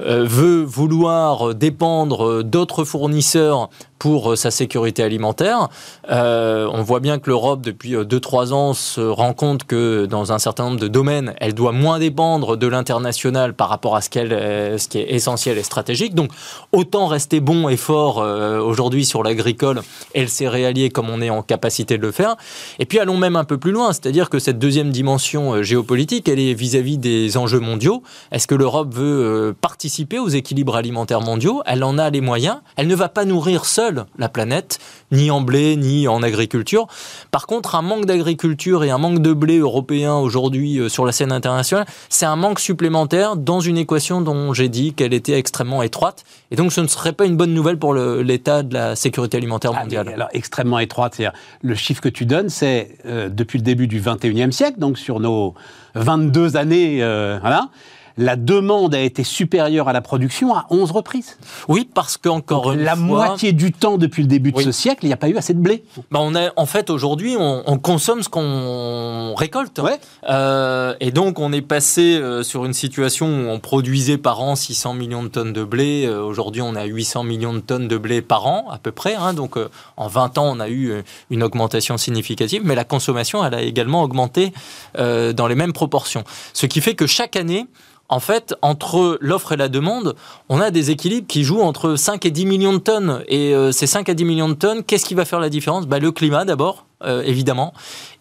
euh, 0.00 0.24
veut 0.24 0.62
vouloir 0.62 1.54
dépendre 1.54 2.26
euh, 2.26 2.42
d'autres 2.42 2.84
fournisseurs 2.84 3.68
pour 4.02 4.32
euh, 4.32 4.36
sa 4.36 4.50
sécurité 4.50 5.04
alimentaire. 5.04 5.68
Euh, 6.10 6.68
on 6.72 6.82
voit 6.82 6.98
bien 6.98 7.20
que 7.20 7.30
l'Europe, 7.30 7.60
depuis 7.62 7.94
2-3 7.94 8.52
ans, 8.52 8.74
se 8.74 9.00
rend 9.00 9.32
compte 9.32 9.62
que 9.62 10.06
dans 10.06 10.32
un 10.32 10.40
certain 10.40 10.64
nombre 10.64 10.80
de 10.80 10.88
domaines, 10.88 11.34
elle 11.38 11.54
doit 11.54 11.70
moins 11.70 12.00
dépendre 12.00 12.56
de 12.56 12.66
l'international 12.66 13.54
par 13.54 13.68
rapport 13.68 13.94
à 13.94 14.00
ce, 14.00 14.10
qu'elle, 14.10 14.32
euh, 14.32 14.76
ce 14.76 14.88
qui 14.88 14.98
est 14.98 15.12
essentiel 15.14 15.56
et 15.56 15.62
stratégique. 15.62 16.16
Donc, 16.16 16.32
autant 16.72 17.06
rester 17.06 17.38
bon 17.38 17.68
et 17.68 17.76
fort 17.76 18.20
euh, 18.20 18.58
aujourd'hui 18.58 19.04
sur 19.04 19.22
l'agricole 19.22 19.82
et 20.14 20.22
le 20.22 20.26
céréalier 20.26 20.90
comme 20.90 21.08
on 21.08 21.20
est 21.20 21.30
en 21.30 21.42
capacité 21.42 21.96
de 21.96 22.02
le 22.02 22.10
faire. 22.10 22.36
Et 22.80 22.86
puis, 22.86 22.98
allons 22.98 23.16
même 23.16 23.36
un 23.36 23.44
peu 23.44 23.58
plus 23.58 23.72
loin, 23.72 23.92
c'est-à-dire 23.92 24.30
que 24.30 24.40
cette 24.40 24.58
deuxième 24.58 24.90
dimension 24.90 25.54
euh, 25.54 25.62
géopolitique, 25.62 26.28
elle 26.28 26.40
est 26.40 26.54
vis-à-vis 26.54 26.98
des 26.98 27.36
enjeux 27.36 27.60
mondiaux. 27.60 28.02
Est-ce 28.32 28.48
que 28.48 28.56
l'Europe 28.56 28.92
veut 28.92 29.04
euh, 29.04 29.52
participer 29.52 30.18
aux 30.18 30.28
équilibres 30.28 30.74
alimentaires 30.74 31.20
mondiaux? 31.20 31.62
Elle 31.66 31.84
en 31.84 31.98
a 31.98 32.10
les 32.10 32.20
moyens. 32.20 32.58
Elle 32.76 32.88
ne 32.88 32.96
va 32.96 33.08
pas 33.08 33.24
nourrir 33.24 33.64
seule 33.64 33.91
la 34.18 34.28
planète, 34.28 34.78
ni 35.10 35.30
en 35.30 35.40
blé, 35.40 35.76
ni 35.76 36.08
en 36.08 36.22
agriculture. 36.22 36.86
Par 37.30 37.46
contre, 37.46 37.74
un 37.74 37.82
manque 37.82 38.06
d'agriculture 38.06 38.84
et 38.84 38.90
un 38.90 38.98
manque 38.98 39.20
de 39.20 39.32
blé 39.32 39.58
européen 39.58 40.14
aujourd'hui 40.14 40.78
euh, 40.78 40.88
sur 40.88 41.04
la 41.06 41.12
scène 41.12 41.32
internationale, 41.32 41.86
c'est 42.08 42.26
un 42.26 42.36
manque 42.36 42.60
supplémentaire 42.60 43.36
dans 43.36 43.60
une 43.60 43.78
équation 43.78 44.20
dont 44.20 44.52
j'ai 44.52 44.68
dit 44.68 44.94
qu'elle 44.94 45.14
était 45.14 45.38
extrêmement 45.38 45.82
étroite. 45.82 46.24
Et 46.50 46.56
donc, 46.56 46.72
ce 46.72 46.80
ne 46.80 46.86
serait 46.86 47.12
pas 47.12 47.24
une 47.24 47.36
bonne 47.36 47.54
nouvelle 47.54 47.78
pour 47.78 47.94
l'état 47.94 48.62
de 48.62 48.74
la 48.74 48.96
sécurité 48.96 49.36
alimentaire 49.36 49.72
Ah, 49.74 49.80
mondiale. 49.82 50.08
alors, 50.08 50.28
extrêmement 50.32 50.78
étroite. 50.78 51.14
C'est-à-dire, 51.16 51.38
le 51.62 51.74
chiffre 51.74 52.00
que 52.00 52.08
tu 52.08 52.26
donnes, 52.26 52.48
c'est 52.48 52.98
euh, 53.06 53.28
depuis 53.28 53.58
le 53.58 53.64
début 53.64 53.86
du 53.86 54.00
21e 54.00 54.50
siècle, 54.50 54.78
donc 54.78 54.98
sur 54.98 55.20
nos 55.20 55.54
22 55.94 56.56
années, 56.56 57.02
euh, 57.02 57.38
voilà, 57.40 57.68
la 58.16 58.36
demande 58.36 58.94
a 58.94 59.00
été 59.00 59.24
supérieure 59.24 59.88
à 59.88 59.92
la 59.92 60.00
production 60.00 60.54
à 60.54 60.66
11 60.70 60.90
reprises. 60.90 61.38
Oui, 61.68 61.88
parce 61.94 62.16
qu'encore 62.16 62.72
une 62.72 62.80
la 62.82 62.94
fois... 62.96 63.04
moitié 63.04 63.52
du 63.52 63.72
temps 63.72 63.98
depuis 63.98 64.22
le 64.22 64.28
début 64.28 64.52
de 64.52 64.56
Oui. 64.58 64.64
ce 64.64 64.72
siècle, 64.72 65.00
il 65.04 65.08
n'y 65.08 65.12
a 65.12 65.16
pas 65.16 65.28
eu 65.28 65.36
assez 65.36 65.54
de 65.54 65.58
blé. 65.60 65.84
Bah, 66.10 66.18
on 66.22 66.34
a, 66.34 66.50
en 66.56 66.66
fait, 66.66 66.90
aujourd'hui, 66.90 67.36
on, 67.38 67.62
on 67.66 67.78
consomme 67.78 68.22
ce 68.22 68.28
qu'on 68.28 69.34
récolte. 69.36 69.78
Ouais. 69.78 69.98
Euh, 70.28 70.94
et 71.00 71.10
donc, 71.10 71.38
on 71.38 71.52
est 71.52 71.62
passé 71.62 72.16
euh, 72.16 72.42
sur 72.42 72.64
une 72.64 72.72
situation 72.74 73.26
où 73.26 73.48
on 73.50 73.60
produisait 73.60 74.18
par 74.18 74.40
an 74.40 74.56
600 74.56 74.94
millions 74.94 75.22
de 75.22 75.28
tonnes 75.28 75.52
de 75.52 75.64
blé. 75.64 76.04
Euh, 76.06 76.22
aujourd'hui, 76.22 76.62
on 76.62 76.74
a 76.76 76.84
800 76.84 77.24
millions 77.24 77.54
de 77.54 77.60
tonnes 77.60 77.88
de 77.88 77.96
blé 77.98 78.22
par 78.22 78.46
an, 78.46 78.66
à 78.70 78.78
peu 78.78 78.92
près. 78.92 79.14
hein. 79.14 79.32
donc, 79.34 79.56
en 79.96 80.08
20 80.08 80.38
ans, 80.38 80.50
on 80.56 80.60
a 80.60 80.68
eu 80.68 81.02
une 81.30 81.42
augmentation 81.42 81.96
significative. 81.96 82.62
Mais 82.64 82.74
la 82.74 82.84
consommation, 82.84 83.44
elle 83.44 83.54
a 83.54 83.62
également 83.62 84.02
augmenté 84.02 84.52
dans 84.98 85.46
les 85.48 85.54
mêmes 85.54 85.72
proportions. 85.72 86.24
Ce 86.52 86.66
qui 86.66 86.80
fait 86.80 86.94
que 86.94 87.06
chaque 87.06 87.36
année, 87.36 87.66
en 88.08 88.20
fait, 88.20 88.54
entre 88.60 89.18
l'offre 89.20 89.52
et 89.52 89.56
la 89.56 89.68
demande, 89.68 90.14
on 90.48 90.60
a 90.60 90.70
des 90.70 90.90
équilibres 90.90 91.26
qui 91.26 91.44
jouent 91.44 91.62
entre 91.62 91.96
5 91.96 92.26
et 92.26 92.30
10 92.30 92.46
millions 92.46 92.72
de 92.72 92.78
tonnes. 92.78 93.24
Et 93.28 93.54
euh, 93.54 93.72
ces 93.72 93.86
5 93.86 94.08
à 94.08 94.14
10 94.14 94.24
millions 94.24 94.48
de 94.48 94.54
tonnes, 94.54 94.82
qu'est-ce 94.82 95.06
qui 95.06 95.14
va 95.14 95.24
faire 95.24 95.40
la 95.40 95.48
différence? 95.48 95.86
Bah, 95.86 95.98
Le 95.98 96.12
climat 96.12 96.44
d'abord, 96.44 96.86
euh, 97.04 97.22
évidemment. 97.22 97.72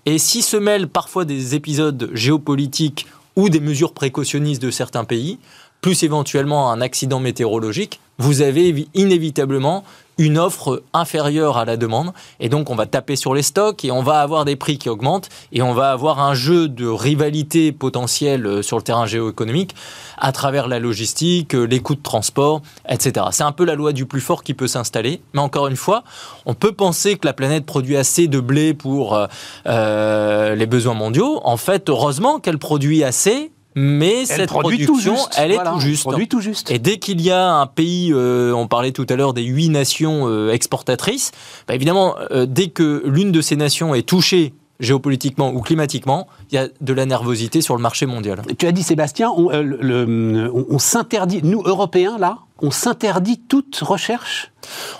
Et 0.05 0.17
s'y 0.17 0.41
se 0.41 0.57
mêlent 0.57 0.87
parfois 0.87 1.25
des 1.25 1.55
épisodes 1.55 2.09
géopolitiques 2.13 3.05
ou 3.35 3.49
des 3.49 3.59
mesures 3.59 3.93
précautionnistes 3.93 4.61
de 4.61 4.71
certains 4.71 5.03
pays, 5.03 5.39
plus 5.81 6.03
éventuellement 6.03 6.71
un 6.71 6.79
accident 6.79 7.19
météorologique, 7.19 7.99
vous 8.19 8.41
avez 8.41 8.71
évi- 8.71 8.87
inévitablement 8.93 9.83
une 10.19 10.37
offre 10.37 10.83
inférieure 10.93 11.57
à 11.57 11.65
la 11.65 11.77
demande. 11.77 12.11
Et 12.39 12.49
donc, 12.49 12.69
on 12.69 12.75
va 12.75 12.85
taper 12.85 13.15
sur 13.15 13.33
les 13.33 13.41
stocks 13.41 13.83
et 13.83 13.89
on 13.89 14.03
va 14.03 14.19
avoir 14.21 14.45
des 14.45 14.55
prix 14.55 14.77
qui 14.77 14.89
augmentent 14.89 15.29
et 15.51 15.63
on 15.63 15.73
va 15.73 15.91
avoir 15.91 16.19
un 16.19 16.35
jeu 16.35 16.67
de 16.67 16.85
rivalité 16.85 17.71
potentielle 17.71 18.45
euh, 18.45 18.61
sur 18.61 18.77
le 18.77 18.83
terrain 18.83 19.07
géoéconomique 19.07 19.73
à 20.19 20.31
travers 20.31 20.67
la 20.67 20.77
logistique, 20.77 21.55
euh, 21.55 21.63
les 21.63 21.79
coûts 21.79 21.95
de 21.95 22.03
transport, 22.03 22.61
etc. 22.87 23.25
C'est 23.31 23.43
un 23.43 23.51
peu 23.53 23.65
la 23.65 23.73
loi 23.73 23.93
du 23.93 24.05
plus 24.05 24.21
fort 24.21 24.43
qui 24.43 24.53
peut 24.53 24.67
s'installer. 24.67 25.21
Mais 25.33 25.41
encore 25.41 25.67
une 25.67 25.77
fois, 25.77 26.03
on 26.45 26.53
peut 26.53 26.73
penser 26.73 27.17
que 27.17 27.25
la 27.25 27.33
planète 27.33 27.65
produit 27.65 27.97
assez 27.97 28.27
de 28.27 28.39
blé 28.39 28.75
pour 28.75 29.27
euh, 29.65 30.55
les 30.55 30.65
besoins 30.67 30.93
mondiaux. 30.93 31.41
En 31.43 31.57
fait, 31.57 31.89
heureusement 31.89 32.39
qu'elle 32.39 32.59
produit 32.59 33.03
assez. 33.03 33.51
Mais 33.75 34.21
Elle 34.21 34.27
cette 34.27 34.49
production, 34.49 34.93
tout 34.93 34.99
juste. 34.99 35.35
elle 35.37 35.51
est 35.51 35.55
Voilà, 35.55 35.71
tout 35.71 35.79
juste. 35.79 36.03
Produit 36.03 36.27
tout 36.27 36.41
juste. 36.41 36.71
Et 36.71 36.79
dès 36.79 36.97
qu'il 36.97 37.21
y 37.21 37.31
a 37.31 37.53
un 37.53 37.67
pays, 37.67 38.11
euh, 38.13 38.53
on 38.53 38.67
parlait 38.67 38.91
tout 38.91 39.05
à 39.09 39.15
l'heure 39.15 39.33
des 39.33 39.43
huit 39.43 39.69
nations 39.69 40.27
euh, 40.27 40.51
exportatrices, 40.51 41.31
bah 41.67 41.75
évidemment, 41.75 42.15
euh, 42.31 42.45
dès 42.45 42.67
que 42.67 43.03
l'une 43.05 43.31
de 43.31 43.41
ces 43.41 43.55
nations 43.55 43.95
est 43.95 44.07
touchée 44.07 44.53
géopolitiquement 44.79 45.53
ou 45.53 45.61
climatiquement, 45.61 46.27
il 46.51 46.55
y 46.55 46.57
a 46.57 46.67
de 46.81 46.93
la 46.93 47.05
nervosité 47.05 47.61
sur 47.61 47.75
le 47.75 47.81
marché 47.81 48.07
mondial. 48.07 48.41
Tu 48.57 48.65
as 48.65 48.71
dit, 48.71 48.83
Sébastien, 48.83 49.31
on 49.31 50.79
s'interdit, 50.79 51.41
nous, 51.43 51.61
Européens, 51.63 52.17
là, 52.17 52.39
on 52.61 52.71
s'interdit 52.71 53.39
toute 53.47 53.77
recherche 53.77 54.50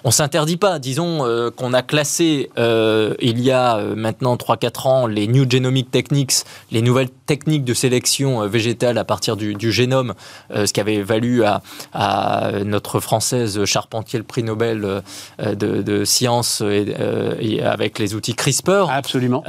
on 0.03 0.11
s'interdit 0.11 0.57
pas. 0.57 0.79
Disons 0.79 1.25
euh, 1.25 1.51
qu'on 1.51 1.73
a 1.73 1.81
classé 1.81 2.49
euh, 2.57 3.13
il 3.19 3.41
y 3.41 3.51
a 3.51 3.77
euh, 3.77 3.95
maintenant 3.95 4.35
3-4 4.35 4.87
ans 4.87 5.07
les 5.07 5.27
New 5.27 5.49
Genomic 5.49 5.91
Techniques, 5.91 6.33
les 6.71 6.81
nouvelles 6.81 7.09
techniques 7.09 7.63
de 7.63 7.73
sélection 7.73 8.47
végétale 8.47 8.97
à 8.97 9.03
partir 9.03 9.37
du, 9.37 9.71
génome, 9.71 10.13
ce 10.53 10.71
qui 10.73 10.79
avait 10.79 11.01
valu 11.01 11.43
à, 11.43 12.51
notre 12.65 12.99
française 12.99 13.63
Charpentier 13.65 14.19
le 14.19 14.25
prix 14.25 14.43
Nobel 14.43 15.01
de, 15.39 16.05
sciences 16.05 16.61
et, 16.61 17.61
avec 17.63 17.99
les 17.99 18.15
outils 18.15 18.35
CRISPR. 18.35 18.89
Absolument. 18.89 19.43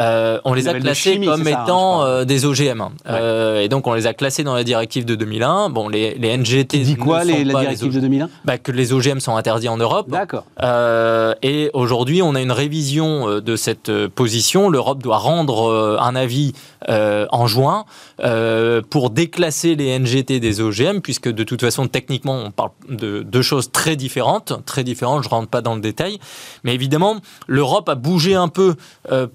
on 0.44 0.54
les 0.54 0.68
a 0.68 0.74
classés 0.74 1.20
comme 1.20 1.46
hein, 1.46 1.62
étant 1.64 2.24
des 2.24 2.44
OGM. 2.44 2.82
et 3.08 3.68
donc 3.68 3.86
on 3.86 3.94
les 3.94 4.06
a 4.06 4.14
classés 4.14 4.44
dans 4.44 4.54
la 4.54 4.64
directive 4.64 5.04
de 5.04 5.14
2001. 5.14 5.70
Bon, 5.70 5.88
les, 5.88 6.14
les 6.14 6.36
NGT. 6.36 6.78
Dit 6.78 6.96
quoi 6.96 7.24
les, 7.24 7.44
la 7.44 7.60
directive 7.60 7.94
de 7.94 8.00
2001 8.00 8.28
bah, 8.44 8.58
Que 8.58 8.72
les 8.72 8.92
OGM 8.92 9.20
sont 9.20 9.36
interdits 9.36 9.68
en 9.68 9.76
Europe. 9.76 10.01
D'accord. 10.08 10.44
Euh, 10.62 11.34
et 11.42 11.70
aujourd'hui, 11.74 12.22
on 12.22 12.34
a 12.34 12.40
une 12.40 12.52
révision 12.52 13.28
euh, 13.28 13.40
de 13.40 13.56
cette 13.56 13.88
euh, 13.88 14.08
position. 14.08 14.68
L'Europe 14.68 15.02
doit 15.02 15.18
rendre 15.18 15.98
un 16.00 16.14
avis 16.16 16.52
en 16.88 17.46
juin 17.46 17.84
pour 18.90 19.10
déclasser 19.10 19.76
les 19.76 19.96
NGT 19.98 20.40
des 20.40 20.60
OGM, 20.60 21.00
puisque 21.00 21.28
de 21.28 21.44
toute 21.44 21.60
façon, 21.60 21.86
techniquement, 21.86 22.42
on 22.44 22.50
parle 22.50 22.70
de 22.88 23.22
deux 23.22 23.42
choses 23.42 23.70
très 23.70 23.94
différentes. 23.94 24.52
Très 24.66 24.82
différentes, 24.82 25.22
je 25.22 25.28
ne 25.28 25.34
rentre 25.34 25.48
pas 25.48 25.60
dans 25.60 25.76
le 25.76 25.80
détail. 25.80 26.18
Mais 26.64 26.74
évidemment, 26.74 27.18
l'Europe 27.46 27.88
a 27.88 27.94
bougé 27.94 28.34
un 28.34 28.48
peu 28.48 28.74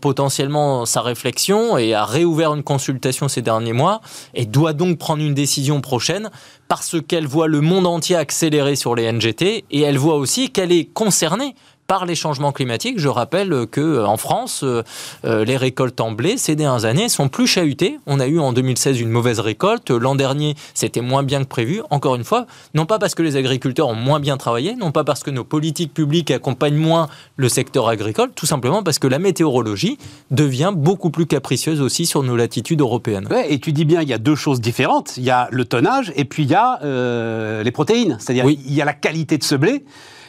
potentiellement 0.01 0.86
sa 0.86 1.01
réflexion 1.01 1.78
et 1.78 1.93
a 1.93 2.03
réouvert 2.03 2.53
une 2.53 2.63
consultation 2.63 3.30
ces 3.30 3.41
derniers 3.41 3.74
mois 3.74 4.01
et 4.34 4.45
doit 4.45 4.74
donc 4.74 4.97
prendre 4.97 5.24
une 5.24 5.34
décision 5.34 5.80
prochaine 5.80 6.30
parce 6.68 6.97
qu'elle 7.07 7.28
voit 7.28 7.47
le 7.47 7.61
monde 7.61 7.88
entier 7.88 8.15
accélérer 8.15 8.76
sur 8.76 8.95
les 8.95 9.11
NGT 9.11 9.65
et 9.70 9.82
elle 9.82 9.97
voit 9.97 10.15
aussi 10.15 10.51
qu'elle 10.51 10.72
est 10.72 10.86
concernée 10.86 11.55
par 11.88 12.05
les 12.05 12.15
changements 12.15 12.51
climatiques. 12.51 12.99
Je 12.99 13.07
rappelle 13.07 13.65
que 13.71 13.81
euh, 13.81 14.05
en 14.05 14.17
France, 14.17 14.61
euh, 14.63 14.83
euh, 15.25 15.45
les 15.45 15.57
récoltes 15.57 15.99
en 16.01 16.11
blé 16.11 16.38
ces 16.38 16.55
dernières 16.55 16.85
années 16.85 17.09
sont 17.09 17.29
plus 17.29 17.47
chahutées. 17.47 17.97
On 18.05 18.19
a 18.19 18.27
eu 18.27 18.39
en 18.39 18.53
2016 18.53 18.99
une 18.99 19.09
mauvaise 19.09 19.39
récolte. 19.39 19.89
L'an 19.89 20.15
dernier, 20.15 20.55
c'était 20.73 21.01
moins 21.01 21.23
bien 21.23 21.43
que 21.43 21.47
prévu. 21.47 21.81
Encore 21.89 22.15
une 22.15 22.25
fois, 22.25 22.45
non 22.73 22.85
pas 22.85 22.99
parce 22.99 23.15
que 23.15 23.23
les 23.23 23.38
agriculteurs 23.38 23.88
ont 23.88 23.95
moins 23.95 24.19
bien 24.19 24.38
travaillé, 24.38 24.75
non 24.75 24.91
pas 24.91 25.05
parce 25.05 25.23
que 25.23 25.31
nos 25.31 25.45
politiques 25.45 25.93
publiques 25.93 26.29
accompagnent 26.29 26.75
moins 26.75 27.07
le 27.38 27.47
secteur 27.47 27.88
agricole, 27.88 28.31
tout 28.35 28.45
simplement 28.45 28.83
parce 28.83 28.99
que 28.99 29.07
la 29.07 29.19
météorologie 29.19 29.97
devient 30.29 30.73
beaucoup 30.75 31.09
plus 31.09 31.25
capricieuse 31.25 31.81
aussi 31.81 32.05
sur 32.05 32.21
nos 32.21 32.35
latitudes 32.35 32.81
européennes. 32.81 33.27
Ouais, 33.31 33.51
et 33.51 33.59
tu 33.59 33.71
dis 33.71 33.85
bien, 33.85 34.01
il 34.01 34.09
y 34.09 34.13
a 34.13 34.17
deux 34.17 34.35
choses 34.35 34.59
différentes. 34.59 35.15
Il 35.17 35.23
y 35.23 35.31
a 35.31 35.47
le 35.51 35.63
tonnage 35.63 36.11
et 36.15 36.25
puis 36.25 36.43
il 36.43 36.49
y 36.49 36.55
a 36.55 37.63
les 37.63 37.71
protéines. 37.71 38.17
C'est-à-dire, 38.19 38.45
il 38.49 38.73
y 38.73 38.81
a 38.81 38.85
la 38.85 38.93
qualité 38.93 39.38
de 39.38 39.43
ce 39.43 39.55
blé. 39.55 39.83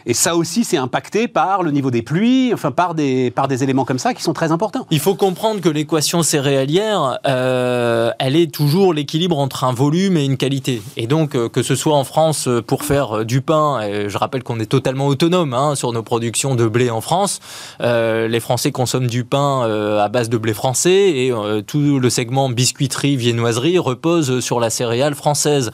Et 0.09 0.15
ça 0.15 0.37
aussi, 0.37 0.65
c'est 0.65 0.79
impacté 0.79 1.29
par 1.29 1.63
le 1.63 1.71
niveau 1.71 1.91
des 1.91 2.01
pluies, 2.01 2.51
enfin 2.55 2.71
par 2.71 2.95
des, 2.95 3.31
par 3.31 3.47
des 3.47 3.63
éléments 3.63 3.85
comme 3.85 3.99
ça 3.99 4.15
qui 4.15 4.23
sont 4.23 4.33
très 4.33 4.53
importants. 4.53 4.87
Il 4.91 5.01
faut 5.01 5.15
comprendre 5.15 5.61
que 5.61 5.69
l'équation 5.69 6.23
céréalière, 6.23 7.19
euh, 7.27 8.11
elle 8.19 8.35
est 8.35 8.51
toujours 8.51 8.95
l'équilibre 8.95 9.39
entre 9.39 9.65
un 9.65 9.75
volume 9.75 10.17
et 10.17 10.25
une 10.25 10.39
qualité. 10.39 10.81
Et 10.97 11.07
donc, 11.07 11.35
euh, 11.35 11.51
que 11.51 11.63
ce 11.63 11.75
soit 11.75 11.95
en 11.95 12.05
France 12.05 12.49
euh, 12.49 12.63
pour 12.63 12.85
faire 12.85 13.27
du 13.27 13.43
pain, 13.43 13.81
je 14.09 14.17
rappelle 14.17 14.43
qu'on 14.43 14.59
est 14.61 14.67
totalement 14.67 15.09
autonome 15.09 15.53
hein, 15.53 15.75
sur 15.75 15.93
nos 15.93 16.03
productions 16.03 16.55
de 16.55 16.67
blé 16.67 16.89
en 16.89 17.03
France. 17.03 17.41
les 17.81 18.41
Français 18.41 18.73
consomment 18.73 19.09
du 19.09 19.25
pain 19.25 19.63
à 20.01 20.09
base 20.09 20.31
de 20.31 20.39
blé 20.39 20.55
français 20.55 21.11
et 21.11 21.33
tout 21.67 21.99
le 21.99 22.11
segment 22.11 22.49
biscuiterie, 22.49 23.17
viennoiserie 23.17 23.79
repose 23.79 24.41
sur 24.41 24.59
la 24.59 24.71
céréale 24.71 25.15
française. 25.15 25.71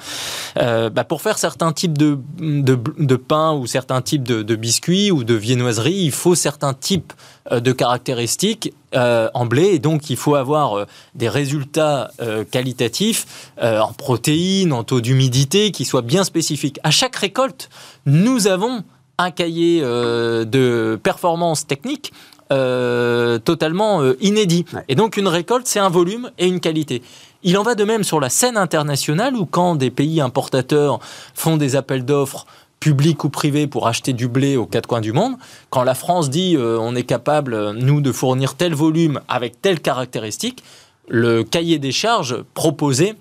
Bah, 0.57 1.05
pour 1.05 1.23
faire 1.23 1.39
certains 1.39 1.73
types 1.73 1.97
de, 1.97 2.19
de, 2.39 2.79
de 2.99 3.17
pain 3.17 3.53
ou 3.53 3.67
certains 3.67 4.01
types 4.03 4.24
de, 4.25 4.55
biscuits 4.57 5.11
ou 5.11 5.25
de 5.25 5.35
viennoiseries, 5.35 6.05
il 6.05 6.11
faut 6.11 6.35
certains 6.35 6.75
types 6.75 7.13
euh, 7.53 7.61
de 7.61 7.73
caractéristiques 7.73 8.73
euh, 8.95 9.29
en 9.35 9.47
blé 9.47 9.67
et 9.75 9.79
donc 9.79 10.11
il 10.11 10.17
faut 10.17 10.35
avoir 10.35 10.79
euh, 10.79 10.85
des 11.15 11.29
résultats 11.29 12.11
qualitatifs 12.51 13.53
en 13.61 13.93
protéines, 13.93 14.73
en 14.73 14.85
taux 14.85 15.01
d'humidité 15.01 15.71
qui 15.71 15.85
soient 15.85 16.03
bien 16.03 16.25
spécifiques. 16.25 16.79
À 16.83 16.91
chaque 16.91 17.17
récolte, 17.17 17.69
nous 18.07 18.47
avons 18.47 18.83
un 19.19 19.31
cahier 19.31 19.81
de 19.81 20.99
performance 21.03 21.67
technique 21.67 22.13
totalement 22.49 24.03
inédit. 24.21 24.65
Et 24.89 24.95
donc 24.95 25.17
une 25.17 25.29
récolte, 25.29 25.67
c'est 25.67 25.79
un 25.79 25.89
volume 25.89 26.31
et 26.39 26.47
une 26.47 26.61
qualité. 26.61 27.03
Il 27.47 27.59
en 27.59 27.63
va 27.63 27.75
de 27.75 27.85
même 27.85 28.05
sur 28.05 28.21
la 28.21 28.31
scène 28.31 28.57
internationale 28.57 29.37
où 29.37 29.45
quand 29.45 29.75
des 29.75 29.91
pays 29.91 30.23
importateurs 30.23 30.99
font 31.35 31.59
des 31.59 31.77
appels 31.77 32.05
d'offres 32.05 32.47
public 32.85 33.25
ou 33.25 33.31
privé 33.31 33.67
pour 33.67 33.89
acheter 33.89 34.13
du 34.13 34.29
blé 34.29 34.59
aux 34.59 34.67
quatre 34.67 34.87
coins 34.87 35.01
du 35.01 35.15
monde, 35.15 35.37
quand 35.71 35.85
la 35.85 35.95
France 35.95 36.29
dit 36.29 36.55
euh, 36.55 36.77
on 36.79 36.95
est 36.95 37.05
capable, 37.05 37.71
nous, 37.71 38.03
de 38.03 38.13
fournir 38.13 38.57
tel 38.57 38.75
volume 38.75 39.23
avec 39.27 39.63
telle 39.63 39.81
caractéristique, 39.81 40.63
le 41.09 41.45
cahier 41.45 41.79
des 41.79 41.93
charges 41.93 42.43
proposé 42.53 43.15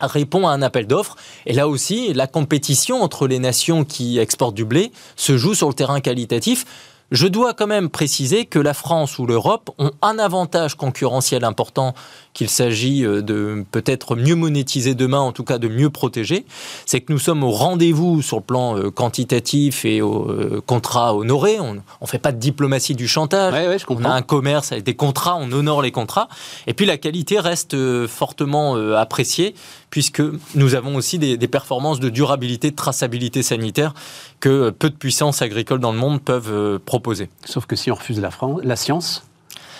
répond 0.00 0.48
à 0.48 0.52
un 0.52 0.62
appel 0.62 0.86
d'offres. 0.86 1.16
Et 1.44 1.52
là 1.52 1.68
aussi, 1.68 2.14
la 2.14 2.26
compétition 2.26 3.02
entre 3.02 3.26
les 3.26 3.38
nations 3.38 3.84
qui 3.84 4.18
exportent 4.18 4.54
du 4.54 4.64
blé 4.64 4.92
se 5.14 5.36
joue 5.36 5.52
sur 5.52 5.68
le 5.68 5.74
terrain 5.74 6.00
qualitatif. 6.00 6.64
Je 7.12 7.28
dois 7.28 7.54
quand 7.54 7.68
même 7.68 7.88
préciser 7.88 8.46
que 8.46 8.58
la 8.58 8.74
France 8.74 9.20
ou 9.20 9.26
l'Europe 9.26 9.70
ont 9.78 9.92
un 10.02 10.18
avantage 10.18 10.74
concurrentiel 10.74 11.44
important 11.44 11.94
qu'il 12.32 12.50
s'agit 12.50 13.04
euh, 13.04 13.22
de 13.22 13.64
peut-être 13.70 14.16
mieux 14.16 14.34
monétiser 14.34 14.96
demain, 14.96 15.20
en 15.20 15.30
tout 15.30 15.44
cas 15.44 15.58
de 15.58 15.68
mieux 15.68 15.88
protéger, 15.88 16.44
c'est 16.84 17.00
que 17.00 17.12
nous 17.12 17.20
sommes 17.20 17.44
au 17.44 17.52
rendez-vous 17.52 18.22
sur 18.22 18.38
le 18.38 18.42
plan 18.42 18.76
euh, 18.76 18.90
quantitatif 18.90 19.84
et 19.84 20.02
au 20.02 20.28
euh, 20.30 20.60
contrat 20.66 21.14
honoré. 21.14 21.60
On 21.60 21.74
ne 21.74 22.06
fait 22.06 22.18
pas 22.18 22.32
de 22.32 22.38
diplomatie 22.38 22.96
du 22.96 23.06
chantage. 23.06 23.54
on 23.88 24.04
a 24.04 24.10
un 24.10 24.22
commerce 24.22 24.72
avec 24.72 24.82
des 24.82 24.96
contrats, 24.96 25.36
on 25.36 25.52
honore 25.52 25.82
les 25.82 25.92
contrats. 25.92 26.28
Et 26.66 26.74
puis 26.74 26.86
la 26.86 26.96
qualité 26.96 27.38
reste 27.38 27.76
fortement 28.08 28.74
appréciée 28.94 29.54
puisque 29.90 30.22
nous 30.54 30.74
avons 30.74 30.96
aussi 30.96 31.18
des, 31.18 31.36
performances 31.48 32.00
de 32.00 32.08
durabilité, 32.08 32.70
de 32.70 32.76
traçabilité 32.76 33.42
sanitaire 33.42 33.94
que 34.40 34.70
peu 34.70 34.90
de 34.90 34.96
puissances 34.96 35.42
agricoles 35.42 35.80
dans 35.80 35.92
le 35.92 35.98
monde 35.98 36.20
peuvent 36.22 36.78
proposer. 36.80 37.28
Sauf 37.44 37.66
que 37.66 37.76
si 37.76 37.90
on 37.90 37.94
refuse 37.94 38.20
la 38.20 38.76
science, 38.76 39.25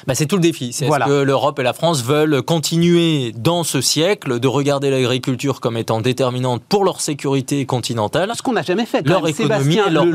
bah, 0.07 0.15
c'est 0.15 0.27
tout 0.27 0.37
le 0.37 0.43
défi. 0.43 0.73
C'est 0.73 0.87
ce 0.87 1.05
que 1.05 1.23
l'Europe 1.23 1.59
et 1.59 1.63
la 1.63 1.73
France 1.73 2.03
veulent 2.03 2.43
continuer 2.43 3.33
dans 3.37 3.65
ce 3.65 3.81
siècle 3.81 4.41
de 4.41 4.49
regarder 4.49 4.91
l'agriculture 4.91 5.61
comme 5.61 5.77
étant 5.77 6.01
déterminante 6.01 6.63
pour 6.69 6.85
leur 6.85 7.01
sécurité 7.01 7.67
continentale. 7.67 8.33
Ce 8.35 8.43
qu'on 8.43 8.53
n'a 8.53 8.63
jamais 8.63 8.87
fait. 8.87 9.07
Leur 9.07 9.27
économie 9.29 9.79
et 9.79 9.91
leur 9.91 10.07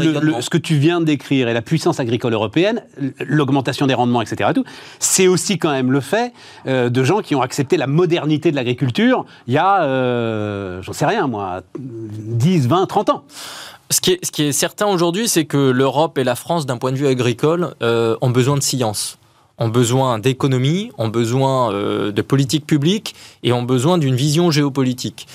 Ce 0.43 0.49
que 0.49 0.57
tu 0.57 0.75
viens 0.75 0.99
de 0.99 1.05
décrire 1.05 1.47
et 1.47 1.53
la 1.53 1.61
puissance 1.61 1.99
agricole 1.99 2.34
européenne, 2.34 2.84
l'augmentation 3.19 3.88
des 3.88 3.93
rendements, 3.93 4.21
etc. 4.21 4.51
C'est 4.99 5.27
aussi 5.27 5.57
quand 5.57 5.71
même 5.71 5.91
le 5.91 6.01
fait 6.01 6.34
euh, 6.67 6.89
de 6.89 7.03
gens 7.03 7.21
qui 7.21 7.36
ont 7.36 7.41
accepté 7.41 7.77
la 7.77 7.88
modernité 7.88 8.51
de 8.51 8.55
l'agriculture 8.55 8.91
il 9.47 9.53
y 9.53 9.57
a, 9.57 9.84
euh, 9.84 10.82
j'en 10.82 10.93
sais 10.93 11.05
rien 11.05 11.27
moi, 11.27 11.61
10, 11.77 12.67
20, 12.67 12.86
30 12.86 13.09
ans. 13.09 13.23
Ce 13.89 13.99
qui, 13.99 14.11
est, 14.11 14.25
ce 14.25 14.32
qui 14.32 14.43
est 14.43 14.51
certain 14.53 14.88
aujourd'hui, 14.88 15.27
c'est 15.27 15.45
que 15.45 15.57
l'Europe 15.57 16.17
et 16.17 16.23
la 16.23 16.36
France, 16.36 16.65
d'un 16.65 16.77
point 16.77 16.91
de 16.91 16.97
vue 16.97 17.07
agricole, 17.07 17.73
euh, 17.82 18.15
ont 18.21 18.29
besoin 18.29 18.55
de 18.55 18.61
science 18.61 19.17
ont 19.62 19.70
besoin 19.70 20.18
d'économie, 20.18 20.91
ont 20.97 21.09
besoin 21.09 21.72
euh, 21.72 22.12
de 22.12 22.22
politique 22.24 22.66
publique 22.66 23.16
et 23.43 23.53
ont 23.53 23.62
besoin 23.62 23.99
d'une 23.99 24.16
vision 24.16 24.49
géopolitique. 24.49 25.28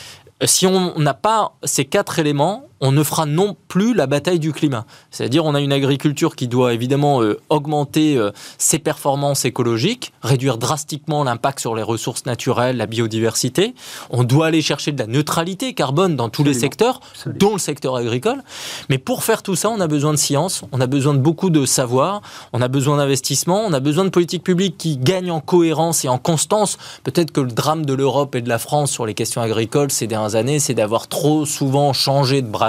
Si 0.44 0.66
on 0.66 0.98
n'a 0.98 1.14
pas 1.14 1.54
ces 1.62 1.84
quatre 1.84 2.18
éléments, 2.18 2.66
on 2.80 2.92
ne 2.92 3.02
fera 3.02 3.26
non 3.26 3.56
plus 3.68 3.94
la 3.94 4.06
bataille 4.06 4.38
du 4.38 4.52
climat. 4.52 4.84
C'est-à-dire 5.10 5.44
on 5.44 5.54
a 5.54 5.60
une 5.60 5.72
agriculture 5.72 6.36
qui 6.36 6.46
doit 6.46 6.74
évidemment 6.74 7.22
euh, 7.22 7.40
augmenter 7.48 8.16
euh, 8.18 8.30
ses 8.58 8.78
performances 8.78 9.44
écologiques, 9.44 10.12
réduire 10.22 10.58
drastiquement 10.58 11.24
l'impact 11.24 11.60
sur 11.60 11.74
les 11.74 11.82
ressources 11.82 12.26
naturelles, 12.26 12.76
la 12.76 12.86
biodiversité. 12.86 13.74
On 14.10 14.24
doit 14.24 14.46
aller 14.46 14.62
chercher 14.62 14.92
de 14.92 14.98
la 14.98 15.06
neutralité 15.06 15.72
carbone 15.72 16.16
dans 16.16 16.28
tous 16.28 16.44
les 16.44 16.54
secteurs, 16.54 17.00
dont 17.26 17.54
le 17.54 17.58
secteur 17.58 17.96
agricole. 17.96 18.42
Mais 18.88 18.98
pour 18.98 19.24
faire 19.24 19.42
tout 19.42 19.56
ça, 19.56 19.70
on 19.70 19.80
a 19.80 19.86
besoin 19.86 20.12
de 20.12 20.18
science, 20.18 20.62
on 20.72 20.80
a 20.80 20.86
besoin 20.86 21.14
de 21.14 21.18
beaucoup 21.18 21.50
de 21.50 21.64
savoir, 21.64 22.20
on 22.52 22.60
a 22.60 22.68
besoin 22.68 22.98
d'investissement, 22.98 23.64
on 23.66 23.72
a 23.72 23.80
besoin 23.80 24.04
de 24.04 24.10
politiques 24.10 24.44
publiques 24.44 24.76
qui 24.76 24.96
gagnent 24.98 25.30
en 25.30 25.40
cohérence 25.40 26.04
et 26.04 26.08
en 26.08 26.18
constance. 26.18 26.78
Peut-être 27.04 27.32
que 27.32 27.40
le 27.40 27.50
drame 27.50 27.86
de 27.86 27.94
l'Europe 27.94 28.34
et 28.34 28.42
de 28.42 28.48
la 28.48 28.58
France 28.58 28.90
sur 28.90 29.06
les 29.06 29.14
questions 29.14 29.40
agricoles 29.40 29.90
ces 29.90 30.06
dernières 30.06 30.34
années, 30.34 30.58
c'est 30.58 30.74
d'avoir 30.74 31.08
trop 31.08 31.46
souvent 31.46 31.92
changé 31.92 32.42
de 32.42 32.48
bras 32.48 32.65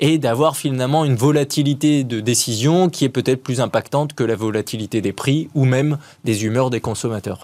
et 0.00 0.18
d'avoir 0.18 0.56
finalement 0.56 1.04
une 1.04 1.16
volatilité 1.16 2.04
de 2.04 2.20
décision 2.20 2.88
qui 2.88 3.04
est 3.04 3.08
peut-être 3.08 3.42
plus 3.42 3.60
impactante 3.60 4.14
que 4.14 4.24
la 4.24 4.36
volatilité 4.36 5.00
des 5.00 5.12
prix 5.12 5.48
ou 5.54 5.64
même 5.64 5.98
des 6.24 6.44
humeurs 6.44 6.70
des 6.70 6.80
consommateurs. 6.80 7.42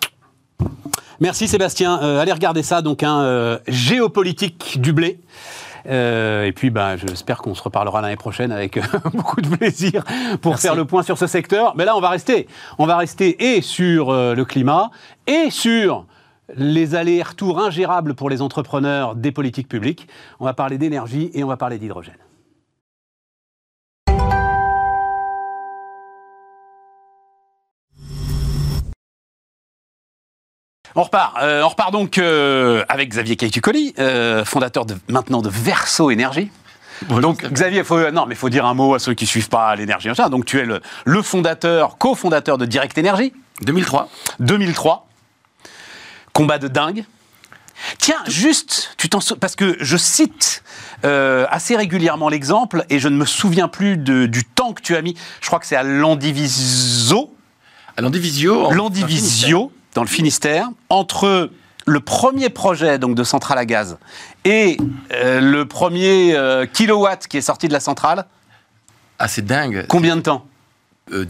Merci 1.20 1.48
Sébastien. 1.48 2.00
Euh, 2.02 2.20
allez 2.20 2.32
regarder 2.32 2.62
ça, 2.62 2.82
donc 2.82 3.02
un 3.02 3.22
euh, 3.22 3.58
géopolitique 3.66 4.80
du 4.80 4.92
blé. 4.92 5.18
Euh, 5.88 6.44
et 6.44 6.52
puis, 6.52 6.70
ben, 6.70 6.96
j'espère 6.96 7.38
qu'on 7.38 7.54
se 7.54 7.62
reparlera 7.62 8.00
l'année 8.00 8.16
prochaine 8.16 8.52
avec 8.52 8.78
beaucoup 9.14 9.40
de 9.40 9.48
plaisir 9.48 10.02
pour 10.42 10.58
faire 10.58 10.74
le 10.74 10.84
point 10.84 11.02
sur 11.02 11.16
ce 11.16 11.26
secteur. 11.26 11.74
Mais 11.76 11.84
là, 11.84 11.96
on 11.96 12.00
va 12.00 12.10
rester, 12.10 12.48
on 12.78 12.86
va 12.86 12.96
rester 12.96 13.54
et 13.54 13.62
sur 13.62 14.12
le 14.12 14.44
climat 14.44 14.90
et 15.26 15.50
sur 15.50 16.04
les 16.54 16.94
allers-retours 16.94 17.58
ingérables 17.58 18.14
pour 18.14 18.30
les 18.30 18.42
entrepreneurs 18.42 19.16
des 19.16 19.32
politiques 19.32 19.68
publiques. 19.68 20.08
On 20.40 20.44
va 20.44 20.54
parler 20.54 20.78
d'énergie 20.78 21.30
et 21.34 21.44
on 21.44 21.48
va 21.48 21.56
parler 21.56 21.78
d'hydrogène. 21.78 22.14
On 30.98 31.02
repart. 31.02 31.36
Euh, 31.42 31.62
on 31.62 31.68
repart 31.68 31.92
donc 31.92 32.16
euh, 32.16 32.82
avec 32.88 33.10
Xavier 33.10 33.36
Caitucoli, 33.36 33.92
euh, 33.98 34.46
fondateur 34.46 34.86
de, 34.86 34.96
maintenant 35.08 35.42
de 35.42 35.50
Verso 35.50 36.10
Énergie. 36.10 36.50
Donc 37.08 37.44
Xavier, 37.44 37.84
faut, 37.84 37.98
euh, 37.98 38.10
non 38.10 38.24
mais 38.24 38.34
faut 38.34 38.48
dire 38.48 38.64
un 38.64 38.72
mot 38.72 38.94
à 38.94 38.98
ceux 38.98 39.12
qui 39.12 39.26
suivent 39.26 39.50
pas 39.50 39.76
l'énergie. 39.76 40.08
Donc 40.30 40.46
tu 40.46 40.58
es 40.58 40.64
le, 40.64 40.80
le 41.04 41.20
fondateur, 41.20 41.98
cofondateur 41.98 42.56
de 42.56 42.64
Direct 42.64 42.96
Énergie. 42.96 43.34
2003. 43.62 44.08
2003. 44.40 45.06
Combat 46.36 46.58
de 46.58 46.68
dingue. 46.68 47.04
Tiens, 47.98 48.22
juste, 48.26 48.94
tu 48.96 49.08
t'en 49.08 49.18
parce 49.40 49.54
que 49.56 49.76
je 49.80 49.96
cite 49.96 50.62
euh, 51.04 51.46
assez 51.50 51.76
régulièrement 51.76 52.28
l'exemple 52.28 52.84
et 52.90 52.98
je 52.98 53.08
ne 53.08 53.16
me 53.16 53.24
souviens 53.26 53.68
plus 53.68 53.96
de- 53.96 54.26
du 54.26 54.44
temps 54.44 54.72
que 54.72 54.80
tu 54.82 54.96
as 54.96 55.02
mis. 55.02 55.14
Je 55.40 55.46
crois 55.46 55.58
que 55.58 55.66
c'est 55.66 55.76
à 55.76 55.82
Landiviso, 55.82 57.34
À 57.96 58.02
Landivisio. 58.02 58.70
Landivisio, 58.72 59.72
dans 59.94 60.02
le 60.02 60.08
Finistère, 60.08 60.68
entre 60.88 61.50
le 61.86 62.00
premier 62.00 62.48
projet 62.50 62.98
donc 62.98 63.14
de 63.14 63.24
centrale 63.24 63.58
à 63.58 63.64
gaz 63.64 63.96
et 64.44 64.76
euh, 65.12 65.40
le 65.40 65.66
premier 65.66 66.34
euh, 66.34 66.66
kilowatt 66.66 67.26
qui 67.28 67.36
est 67.36 67.42
sorti 67.42 67.68
de 67.68 67.72
la 67.72 67.80
centrale. 67.80 68.26
Ah, 69.18 69.28
c'est 69.28 69.44
dingue. 69.44 69.86
Combien 69.88 70.16
de 70.16 70.22
temps? 70.22 70.46
Euh, 71.12 71.24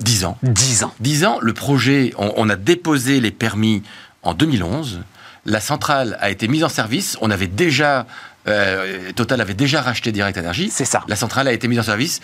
10 0.00 0.24
ans. 0.24 0.36
10 0.42 0.84
ans. 0.84 0.92
10 1.00 1.24
ans, 1.24 1.38
le 1.40 1.52
projet, 1.54 2.12
on, 2.18 2.32
on 2.36 2.48
a 2.50 2.56
déposé 2.56 3.20
les 3.20 3.30
permis 3.30 3.82
en 4.24 4.34
2011. 4.34 5.00
La 5.46 5.60
centrale 5.60 6.16
a 6.20 6.30
été 6.30 6.48
mise 6.48 6.64
en 6.64 6.68
service. 6.68 7.16
On 7.20 7.30
avait 7.30 7.46
déjà, 7.46 8.06
euh, 8.48 9.12
Total 9.12 9.40
avait 9.40 9.54
déjà 9.54 9.82
racheté 9.82 10.10
Direct 10.10 10.38
Energy. 10.38 10.70
C'est 10.70 10.84
ça. 10.84 11.04
La 11.08 11.16
centrale 11.16 11.48
a 11.48 11.52
été 11.52 11.68
mise 11.68 11.78
en 11.78 11.82
service, 11.82 12.20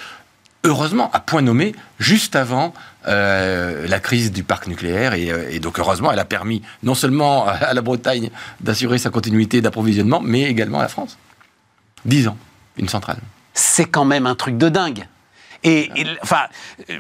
heureusement, 0.65 1.11
à 1.13 1.21
point 1.21 1.43
nommé, 1.43 1.75
juste 1.99 2.35
avant 2.35 2.73
euh, 3.09 3.87
la 3.87 4.01
crise 4.01 4.33
du 4.33 4.43
parc 4.43 4.67
nucléaire. 4.67 5.13
Et, 5.15 5.31
euh, 5.31 5.51
et 5.51 5.61
donc, 5.61 5.79
heureusement, 5.79 6.11
elle 6.13 6.19
a 6.19 6.25
permis 6.25 6.63
non 6.83 6.95
seulement 6.95 7.47
à, 7.47 7.75
la 7.75 7.83
Bretagne 7.83 8.31
d'assurer 8.61 8.99
sa 8.99 9.11
continuité 9.11 9.61
d'approvisionnement, 9.61 10.21
mais 10.21 10.43
également 10.43 10.79
à 10.79 10.83
la 10.83 10.89
France. 10.89 11.19
10 12.07 12.29
ans, 12.29 12.39
une 12.79 12.89
centrale. 12.89 13.19
c'est 13.53 13.85
quand 13.85 14.07
même 14.07 14.27
un 14.27 14.35
truc 14.35 14.57
de 14.57 14.71
dingue. 14.71 15.07
Et, 15.63 15.91
et, 15.95 16.07
enfin, 16.23 16.45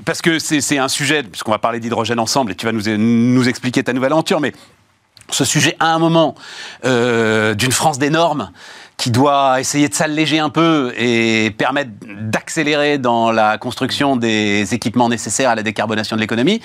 parce 0.04 0.20
que 0.20 0.38
c'est 0.38 0.60
c'est 0.60 0.76
un 0.76 0.88
sujet, 0.88 1.22
puisqu'on 1.22 1.50
va 1.50 1.58
parler 1.58 1.80
d'hydrogène 1.80 2.18
ensemble, 2.18 2.52
et 2.52 2.54
tu 2.54 2.66
vas 2.66 2.72
nous, 2.72 2.82
nous 2.98 3.48
expliquer 3.48 3.82
ta 3.82 3.94
nouvelle 3.94 4.12
aventure, 4.12 4.38
mais 4.38 4.52
ce 5.34 5.44
sujet 5.44 5.76
à 5.80 5.94
un 5.94 5.98
moment 5.98 6.34
euh, 6.84 7.54
d'une 7.54 7.72
France 7.72 7.98
des 7.98 8.10
normes 8.10 8.50
qui 8.96 9.10
doit 9.10 9.60
essayer 9.60 9.88
de 9.88 9.94
s'alléger 9.94 10.38
un 10.38 10.50
peu 10.50 10.92
et 10.96 11.50
permettre 11.56 11.90
d'accélérer 12.06 12.98
dans 12.98 13.32
la 13.32 13.56
construction 13.56 14.16
des 14.16 14.74
équipements 14.74 15.08
nécessaires 15.08 15.50
à 15.50 15.54
la 15.54 15.62
décarbonation 15.62 16.16
de 16.16 16.20
l'économie, 16.20 16.60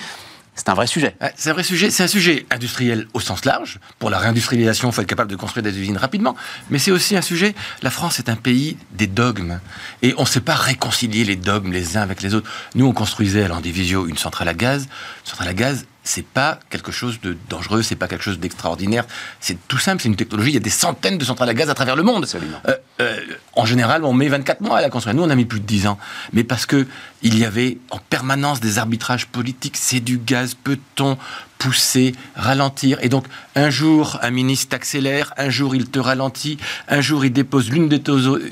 c'est 0.56 0.70
un 0.70 0.74
vrai 0.74 0.86
sujet. 0.86 1.14
Ouais, 1.20 1.32
C'est 1.36 1.50
un 1.50 1.52
vrai 1.52 1.62
sujet. 1.62 1.90
C'est 1.90 2.02
un 2.02 2.08
sujet 2.08 2.46
industriel 2.50 3.06
au 3.12 3.20
sens 3.20 3.44
large. 3.44 3.78
Pour 3.98 4.08
la 4.08 4.18
réindustrialisation, 4.18 4.88
il 4.88 4.92
faut 4.92 5.02
être 5.02 5.06
capable 5.06 5.30
de 5.30 5.36
construire 5.36 5.62
des 5.62 5.78
usines 5.78 5.98
rapidement. 5.98 6.34
Mais 6.70 6.78
c'est 6.78 6.90
aussi 6.90 7.14
un 7.14 7.22
sujet. 7.22 7.54
La 7.82 7.90
France 7.90 8.18
est 8.18 8.30
un 8.30 8.36
pays 8.36 8.78
des 8.92 9.06
dogmes. 9.06 9.60
Et 10.00 10.14
on 10.16 10.22
ne 10.22 10.26
sait 10.26 10.40
pas 10.40 10.54
réconcilier 10.54 11.24
les 11.24 11.36
dogmes 11.36 11.72
les 11.72 11.98
uns 11.98 12.00
avec 12.00 12.22
les 12.22 12.34
autres. 12.34 12.50
Nous, 12.74 12.86
on 12.86 12.92
construisait 12.92 13.44
à 13.44 13.48
l'Andivisio 13.48 14.06
une 14.06 14.16
centrale 14.16 14.48
à 14.48 14.54
gaz. 14.54 14.84
Une 14.84 15.30
centrale 15.30 15.48
à 15.48 15.54
gaz, 15.54 15.84
c'est 16.06 16.24
pas 16.24 16.60
quelque 16.70 16.92
chose 16.92 17.20
de 17.20 17.36
dangereux, 17.48 17.82
c'est 17.82 17.96
pas 17.96 18.06
quelque 18.06 18.22
chose 18.22 18.38
d'extraordinaire. 18.38 19.04
C'est 19.40 19.58
tout 19.66 19.78
simple, 19.78 20.00
c'est 20.02 20.08
une 20.08 20.16
technologie. 20.16 20.50
Il 20.50 20.54
y 20.54 20.58
a 20.58 20.60
des 20.60 20.70
centaines 20.70 21.18
de 21.18 21.24
centrales 21.24 21.48
à 21.48 21.54
gaz 21.54 21.68
à 21.68 21.74
travers 21.74 21.96
le 21.96 22.04
monde. 22.04 22.26
Euh, 22.68 22.74
euh, 23.00 23.20
en 23.54 23.66
général, 23.66 24.04
on 24.04 24.12
met 24.12 24.28
24 24.28 24.60
mois 24.60 24.78
à 24.78 24.80
la 24.80 24.88
construire. 24.88 25.16
Nous, 25.16 25.24
on 25.24 25.30
a 25.30 25.34
mis 25.34 25.44
plus 25.44 25.60
de 25.60 25.66
10 25.66 25.88
ans. 25.88 25.98
Mais 26.32 26.44
parce 26.44 26.64
que 26.64 26.86
il 27.22 27.36
y 27.38 27.44
avait 27.44 27.78
en 27.90 27.98
permanence 27.98 28.60
des 28.60 28.78
arbitrages 28.78 29.26
politiques. 29.26 29.76
C'est 29.76 30.00
du 30.00 30.18
gaz. 30.18 30.54
Peut-on 30.54 31.18
pousser, 31.58 32.14
ralentir 32.34 32.98
Et 33.02 33.08
donc, 33.08 33.26
un 33.54 33.70
jour, 33.70 34.18
un 34.22 34.30
ministre 34.30 34.68
t'accélère, 34.68 35.32
un 35.36 35.48
jour, 35.48 35.74
il 35.74 35.86
te 35.86 35.98
ralentit, 35.98 36.58
un 36.88 37.00
jour, 37.00 37.24
il 37.24 37.32
dépose 37.32 37.70
l'une 37.70 37.88
des 37.88 38.02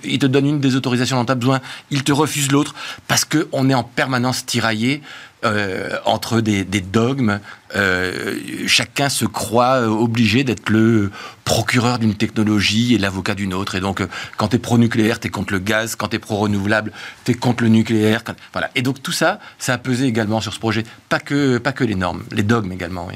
il 0.05 0.19
te 0.19 0.27
donne 0.27 0.47
une 0.47 0.61
des 0.61 0.77
autorisations 0.77 1.17
dont 1.17 1.25
tu 1.25 1.33
as 1.33 1.37
besoin, 1.37 1.61
il 1.91 2.03
te 2.03 2.13
refuse 2.13 2.51
l'autre, 2.51 2.75
parce 3.09 3.25
qu'on 3.25 3.69
est 3.71 3.75
en 3.75 3.85
permanence 3.85 4.47
tiraillé 4.47 5.03
euh, 5.45 5.99
entre 6.05 6.41
des 6.41 6.65
dogmes. 6.65 7.41
Euh, 7.77 8.39
chacun 8.66 9.09
se 9.09 9.25
croit 9.25 9.81
euh, 9.83 9.89
obligé 9.89 10.45
d'être 10.45 10.70
le 10.70 11.11
procureur 11.45 11.99
d'une 11.99 12.14
technologie 12.14 12.95
et 12.95 12.99
l'avocat 12.99 13.35
d'une 13.35 13.53
autre. 13.53 13.75
Et 13.75 13.81
donc, 13.81 14.01
euh, 14.01 14.07
quand 14.37 14.49
tu 14.49 14.57
es 14.57 14.59
pro-nucléaire, 14.59 15.18
tu 15.18 15.27
es 15.27 15.31
contre 15.31 15.53
le 15.53 15.59
gaz. 15.59 15.97
Quand 15.97 16.09
tu 16.09 16.16
es 16.16 16.18
pro-renouvelable, 16.18 16.93
tu 17.25 17.33
es 17.33 17.35
contre 17.35 17.64
le 17.64 17.70
nucléaire. 17.70 18.22
Voilà. 18.53 18.70
Et 18.75 18.83
donc, 18.83 19.03
tout 19.03 19.12
ça, 19.12 19.41
ça 19.59 19.75
a 19.75 19.79
pesé 19.79 20.07
également 20.07 20.41
sur 20.41 20.55
ce 20.55 20.59
projet. 20.59 20.85
Pas 21.09 21.18
que, 21.20 21.59
pas 21.59 21.72
que 21.72 21.85
les 21.85 21.97
normes, 21.97 22.25
les 22.31 22.45
dogmes 22.45 22.72
également, 22.72 23.07
oui. 23.09 23.14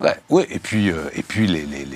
Ouais, 0.00 0.16
ouais, 0.30 0.46
et 0.50 0.58
puis, 0.58 0.88
et 0.88 1.22
puis 1.22 1.46
les- 1.46 1.64
les- 1.66 1.86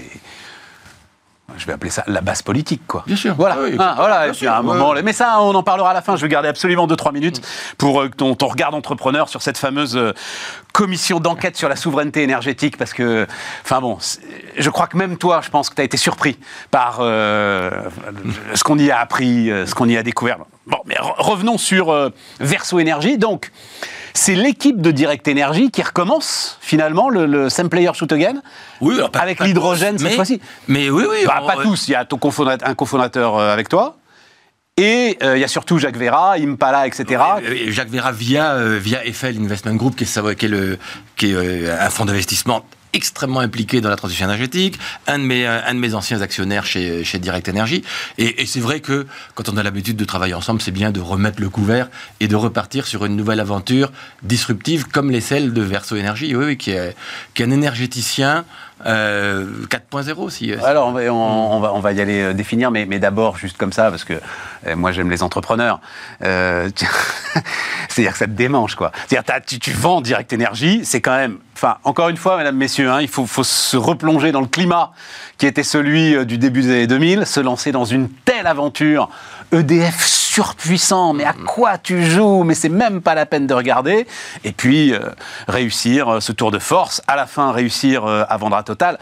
Je 1.56 1.66
vais 1.66 1.72
appeler 1.72 1.90
ça 1.90 2.04
la 2.06 2.20
base 2.20 2.42
politique, 2.42 2.82
quoi. 2.86 3.02
Bien 3.06 3.16
sûr. 3.16 3.34
Voilà, 3.34 3.56
Ah 3.58 3.62
oui, 3.62 3.76
Ah, 3.78 3.94
voilà. 3.96 4.16
bien 4.18 4.26
et 4.26 4.30
puis 4.30 4.38
sûr, 4.38 4.50
à 4.52 4.56
un 4.56 4.60
ouais. 4.60 4.66
moment, 4.76 4.94
mais 5.04 5.12
ça, 5.12 5.40
on 5.40 5.54
en 5.54 5.62
parlera 5.62 5.90
à 5.90 5.94
la 5.94 6.02
fin. 6.02 6.16
Je 6.16 6.22
vais 6.22 6.28
garder 6.28 6.48
absolument 6.48 6.86
2-3 6.86 7.12
minutes 7.12 7.40
pour 7.78 8.02
euh, 8.02 8.08
ton, 8.08 8.34
ton 8.34 8.48
regard 8.48 8.70
d'entrepreneur 8.70 9.28
sur 9.28 9.42
cette 9.42 9.58
fameuse 9.58 9.96
euh, 9.96 10.12
commission 10.72 11.20
d'enquête 11.20 11.56
sur 11.56 11.68
la 11.68 11.76
souveraineté 11.76 12.22
énergétique, 12.22 12.76
parce 12.76 12.92
que, 12.92 13.26
enfin 13.64 13.80
bon, 13.80 13.98
je 14.56 14.70
crois 14.70 14.86
que 14.86 14.96
même 14.96 15.16
toi, 15.18 15.40
je 15.44 15.50
pense 15.50 15.68
que 15.70 15.74
tu 15.74 15.80
as 15.80 15.84
été 15.84 15.96
surpris 15.96 16.38
par 16.70 16.98
euh, 17.00 17.70
ce 18.54 18.62
qu'on 18.64 18.78
y 18.78 18.90
a 18.90 18.98
appris, 19.00 19.50
ce 19.66 19.74
qu'on 19.74 19.88
y 19.88 19.96
a 19.96 20.02
découvert. 20.02 20.38
Bon, 20.66 20.78
mais 20.86 20.94
re- 20.94 21.14
revenons 21.18 21.58
sur 21.58 21.90
euh, 21.90 22.10
Verso 22.38 22.78
Énergie. 22.78 23.18
Donc, 23.18 23.50
c'est 24.14 24.34
l'équipe 24.34 24.80
de 24.80 24.90
Direct 24.90 25.26
Énergie 25.28 25.70
qui 25.70 25.82
recommence 25.82 26.58
finalement 26.60 27.08
le, 27.10 27.26
le 27.26 27.48
Same 27.48 27.68
Player 27.68 27.90
Shoot 27.94 28.10
Again. 28.12 28.42
Oui, 28.80 28.94
alors, 28.96 29.10
pas- 29.10 29.20
Avec 29.20 29.40
l'hydrogène, 29.40 29.98
cette 29.98 30.08
mais- 30.08 30.14
fois-ci. 30.16 30.40
Mais 30.68 30.90
oui, 30.90 31.04
oui. 31.08 31.18
Bah, 31.26 31.40
on- 31.42 31.46
pas 31.46 31.62
tous, 31.62 31.88
il 31.88 31.92
y 31.92 31.94
a 31.94 32.04
ton 32.04 32.18
cofondateur, 32.18 32.68
un 32.68 32.74
cofondateur 32.74 33.38
avec 33.38 33.68
toi. 33.68 33.96
Et 34.76 35.18
euh, 35.22 35.36
il 35.36 35.40
y 35.40 35.44
a 35.44 35.48
surtout 35.48 35.78
Jacques 35.78 35.96
Vera, 35.98 36.34
Impala, 36.34 36.86
etc. 36.86 37.22
Et 37.44 37.70
Jacques 37.70 37.90
Vera 37.90 38.12
via, 38.12 38.52
euh, 38.52 38.78
via 38.80 39.04
Eiffel 39.04 39.36
Investment 39.38 39.74
Group, 39.74 39.94
qui 39.96 40.04
est, 40.04 40.06
sa- 40.06 40.34
qui 40.34 40.46
est, 40.46 40.48
le, 40.48 40.78
qui 41.16 41.32
est 41.32 41.34
euh, 41.34 41.76
un 41.78 41.90
fonds 41.90 42.06
d'investissement 42.06 42.64
extrêmement 42.92 43.40
impliqué 43.40 43.80
dans 43.80 43.88
la 43.88 43.96
transition 43.96 44.26
énergétique, 44.26 44.78
un 45.06 45.18
de 45.18 45.24
mes, 45.24 45.46
un 45.46 45.74
de 45.74 45.78
mes 45.78 45.94
anciens 45.94 46.20
actionnaires 46.22 46.66
chez, 46.66 47.04
chez 47.04 47.18
Direct 47.18 47.48
Energy. 47.48 47.82
Et, 48.18 48.42
et 48.42 48.46
c'est 48.46 48.60
vrai 48.60 48.80
que 48.80 49.06
quand 49.34 49.48
on 49.48 49.56
a 49.56 49.62
l'habitude 49.62 49.96
de 49.96 50.04
travailler 50.04 50.34
ensemble, 50.34 50.60
c'est 50.60 50.70
bien 50.70 50.90
de 50.90 51.00
remettre 51.00 51.40
le 51.40 51.48
couvert 51.48 51.88
et 52.20 52.28
de 52.28 52.36
repartir 52.36 52.86
sur 52.86 53.04
une 53.04 53.16
nouvelle 53.16 53.40
aventure 53.40 53.92
disruptive 54.22 54.86
comme 54.88 55.10
les 55.10 55.20
celles 55.20 55.52
de 55.52 55.62
Verso 55.62 55.96
Énergie, 55.96 56.34
oui, 56.34 56.44
oui, 56.44 56.56
qui, 56.56 56.70
est, 56.70 56.96
qui 57.34 57.42
est 57.42 57.46
un 57.46 57.50
énergéticien 57.50 58.44
euh, 58.86 59.46
4.0 59.68 60.30
si, 60.30 60.52
Alors, 60.52 60.88
on 60.88 60.92
va, 61.60 61.72
on, 61.72 61.80
va, 61.80 61.92
y 61.92 62.00
aller 62.00 62.22
euh, 62.22 62.32
définir, 62.32 62.70
mais, 62.70 62.86
mais 62.86 62.98
d'abord, 62.98 63.36
juste 63.36 63.56
comme 63.56 63.72
ça, 63.72 63.90
parce 63.90 64.04
que 64.04 64.14
euh, 64.66 64.76
moi, 64.76 64.92
j'aime 64.92 65.10
les 65.10 65.22
entrepreneurs. 65.22 65.80
Euh, 66.22 66.68
C'est-à-dire 67.88 68.12
que 68.12 68.18
ça 68.18 68.26
te 68.26 68.32
démange, 68.32 68.76
quoi. 68.76 68.92
C'est-à-dire, 69.06 69.40
tu, 69.46 69.58
tu 69.58 69.72
vends 69.72 70.00
Direct 70.00 70.32
Énergie, 70.32 70.80
c'est 70.84 71.00
quand 71.00 71.16
même. 71.16 71.38
Enfin, 71.56 71.76
encore 71.84 72.08
une 72.08 72.16
fois, 72.16 72.38
mesdames, 72.38 72.56
messieurs, 72.56 72.90
hein, 72.90 73.00
il 73.00 73.08
faut, 73.08 73.26
faut 73.26 73.44
se 73.44 73.76
replonger 73.76 74.32
dans 74.32 74.40
le 74.40 74.46
climat 74.46 74.92
qui 75.36 75.46
était 75.46 75.62
celui 75.62 76.14
euh, 76.14 76.24
du 76.24 76.38
début 76.38 76.62
des 76.62 76.70
années 76.70 76.86
2000, 76.86 77.26
se 77.26 77.40
lancer 77.40 77.72
dans 77.72 77.84
une 77.84 78.08
telle 78.08 78.46
aventure. 78.46 79.10
EDF 79.52 80.06
surpuissant, 80.30 81.12
mais 81.12 81.24
à 81.24 81.32
quoi 81.32 81.76
tu 81.76 82.04
joues? 82.04 82.44
Mais 82.44 82.54
c'est 82.54 82.68
même 82.68 83.00
pas 83.02 83.16
la 83.16 83.26
peine 83.26 83.48
de 83.48 83.54
regarder. 83.54 84.06
Et 84.44 84.52
puis, 84.52 84.94
euh, 84.94 85.00
réussir 85.48 86.08
euh, 86.08 86.20
ce 86.20 86.30
tour 86.30 86.52
de 86.52 86.60
force, 86.60 87.02
à 87.08 87.16
la 87.16 87.26
fin, 87.26 87.50
réussir 87.50 88.04
euh, 88.04 88.22
à 88.28 88.36
vendre 88.36 88.56
à 88.56 88.62
Total. 88.62 88.98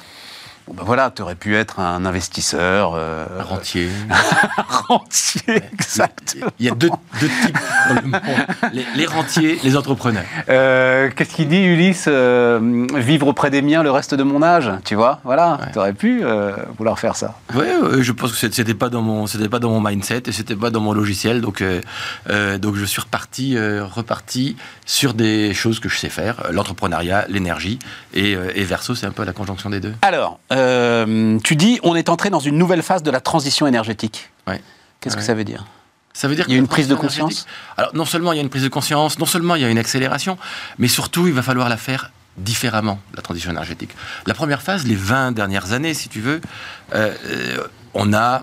Ben 0.75 0.83
voilà, 0.85 1.11
tu 1.15 1.23
aurais 1.23 1.35
pu 1.35 1.57
être 1.57 1.81
un 1.81 2.05
investisseur. 2.05 2.93
euh, 2.95 3.27
Rentier. 3.41 3.89
rentier, 4.89 5.63
exact. 5.73 6.37
Il 6.59 6.67
y 6.67 6.69
a 6.71 6.75
deux, 6.75 6.91
deux 7.21 7.29
types 7.29 7.59
dans 7.89 7.95
le 7.95 8.03
monde. 8.09 8.21
Les, 8.73 8.85
les 8.95 9.07
rentiers, 9.07 9.59
les 9.65 9.77
entrepreneurs. 9.77 10.25
Euh, 10.49 11.11
Qu'est-ce 11.15 11.35
qu'il 11.35 11.49
dit, 11.49 11.63
Ulysse 11.65 12.05
Euh, 12.09 12.87
Vivre 12.97 13.27
auprès 13.29 13.51
des 13.51 13.63
miens 13.63 13.83
le 13.83 13.91
reste 13.91 14.15
de 14.15 14.23
mon 14.23 14.43
âge, 14.43 14.71
tu 14.85 14.95
vois? 14.95 15.21
Voilà, 15.25 15.59
tu 15.73 15.79
aurais 15.79 15.93
pu 15.93 16.23
vouloir 16.77 16.99
faire 16.99 17.17
ça. 17.17 17.35
Oui, 17.55 17.65
je 18.01 18.13
pense 18.13 18.33
que 18.33 18.51
c'était 18.53 18.75
pas 18.75 18.89
dans 18.89 19.03
mon, 19.03 19.27
c'était 19.27 19.49
pas 19.49 19.59
dans 19.59 19.71
mon 19.71 19.81
mindset 19.81 20.23
et 20.27 20.33
c'était 20.33 20.57
pas 20.57 20.71
dans 20.71 20.81
mon 20.81 20.93
logiciel. 20.93 21.41
Donc, 21.41 21.63
donc 22.61 22.77
je 22.77 22.85
suis 22.85 23.01
reparti, 23.01 23.57
reparti 23.59 24.57
sur 24.87 25.15
des 25.15 25.55
choses 25.55 25.81
que 25.81 25.89
je 25.89 25.97
sais 25.99 26.09
faire, 26.09 26.37
l'entrepreneuriat, 26.51 27.27
l'énergie 27.29 27.79
et, 28.15 28.33
et 28.33 28.65
Verso, 28.65 28.95
c'est 28.95 29.07
un 29.07 29.11
peu 29.13 29.25
la 29.25 29.33
conjonction 29.33 29.71
des 29.71 29.81
deux. 29.81 29.95
Alors, 30.03 30.39
euh, 30.59 31.39
tu 31.45 31.57
dis, 31.57 31.81
on 31.83 31.95
est 31.95 32.09
entré 32.09 32.31
dans 32.31 32.41
une 32.41 32.59
nouvelle 32.59 32.83
phase 32.83 33.03
de 33.03 33.11
la 33.11 33.21
transition 33.21 33.67
énergétique. 33.67 34.31
Ouais. 34.47 34.61
Qu'est-ce 35.01 35.17
que 35.17 35.23
ça 35.23 35.35
veut 35.35 35.45
dire? 35.45 35.65
Ça 36.13 36.27
veut 36.27 36.35
dire 36.35 36.45
Il 36.49 36.53
y 36.53 36.57
a 36.57 36.59
une 36.59 36.67
prise 36.67 36.89
de 36.89 36.97
conscience 36.97 37.47
Alors 37.77 37.95
non 37.95 38.05
seulement 38.05 38.33
il 38.33 38.37
y 38.37 38.39
a 38.41 38.43
une 38.43 38.49
prise 38.49 38.65
de 38.65 38.69
conscience, 38.69 39.21
non 39.21 39.27
seulement 39.27 39.55
il 39.55 39.63
y 39.63 39.65
a 39.65 39.69
une 39.69 39.79
accélération, 39.79 40.37
mais 40.79 40.89
surtout 40.89 41.29
il 41.29 41.33
va 41.33 41.43
falloir 41.43 41.69
la 41.69 41.77
faire 41.77 42.11
différemment, 42.37 43.01
la 43.15 43.23
transition 43.23 43.51
énergétique. 43.51 43.91
La 44.27 44.35
première 44.35 44.63
phase, 44.63 44.87
les 44.87 44.97
20 44.97 45.33
dernières 45.33 45.73
années, 45.73 45.95
si 45.95 46.09
tu 46.09 46.21
veux, 46.21 46.41
euh, 46.95 47.15
euh, 47.27 47.67
on 47.95 48.13
a 48.13 48.43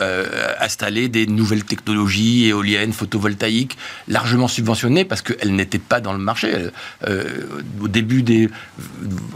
euh, 0.00 0.52
installer 0.60 1.08
des 1.08 1.26
nouvelles 1.26 1.64
technologies 1.64 2.46
éoliennes, 2.46 2.92
photovoltaïques, 2.92 3.76
largement 4.08 4.48
subventionnées 4.48 5.04
parce 5.04 5.22
qu'elles 5.22 5.54
n'étaient 5.54 5.78
pas 5.78 6.00
dans 6.00 6.12
le 6.12 6.18
marché. 6.18 6.52
Euh, 7.06 7.24
au 7.80 7.88
début 7.88 8.22
des. 8.22 8.48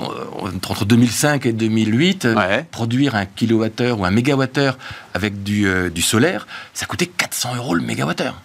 euh, 0.01 0.05
entre 0.53 0.85
2005 0.85 1.47
et 1.47 1.53
2008, 1.53 2.25
euh, 2.25 2.35
Ouais. 2.35 2.65
produire 2.71 3.15
un 3.15 3.27
kilowattheure 3.27 3.99
ou 4.01 4.05
un 4.05 4.11
mégawattheure 4.11 4.79
avec 5.15 5.43
du, 5.43 5.67
euh, 5.67 5.91
du 5.91 6.03
solaire, 6.03 6.47
ça 6.75 6.87
coûtait 6.87 7.07
400 7.07 7.57
euros 7.57 7.75
le 7.75 7.83
mégawattheure. 7.83 8.41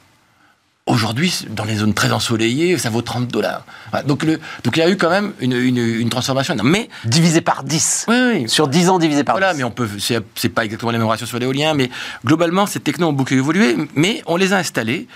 Aujourd'hui, 0.88 1.34
dans 1.50 1.64
les 1.64 1.78
zones 1.78 1.96
très 1.96 2.12
ensoleillées, 2.12 2.78
ça 2.78 2.92
vaut 2.92 3.02
30 3.02 3.28
dollars. 3.28 3.66
Voilà, 3.90 4.06
donc, 4.06 4.22
le, 4.22 4.40
donc 4.64 4.78
il 4.78 4.82
y 4.82 4.84
a 4.84 4.90
eu 4.92 4.98
quand 4.98 5.10
même 5.10 5.34
une, 5.40 5.54
une, 5.54 5.80
une 5.80 6.10
transformation. 6.12 6.54
énorme. 6.54 6.70
Mais, 6.70 6.90
Divisé 7.06 7.42
par 7.42 7.64
10. 7.64 8.06
oui, 8.08 8.16
oui, 8.34 8.48
Sur 8.50 8.68
10 8.68 8.90
ans 8.90 9.00
divisé 9.00 9.24
par 9.24 9.34
voilà, 9.34 9.54
10. 9.54 9.58
mais 9.58 9.64
on 9.64 9.72
peut, 9.72 9.90
c'est 9.98 10.50
pas 10.50 10.64
exactement 10.64 10.92
les 10.92 11.00
mêmes 11.00 11.08
ratios 11.08 11.28
sur 11.28 11.40
l'éolien, 11.40 11.74
mais 11.74 11.90
globalement, 12.24 12.68
ces 12.68 12.80
technos 12.82 13.08
ont 13.08 13.14
beaucoup 13.14 13.34
évolué, 13.34 13.76
mais 13.96 14.22
on 14.28 14.36
les 14.36 14.54
a 14.54 14.58
installés 14.58 15.08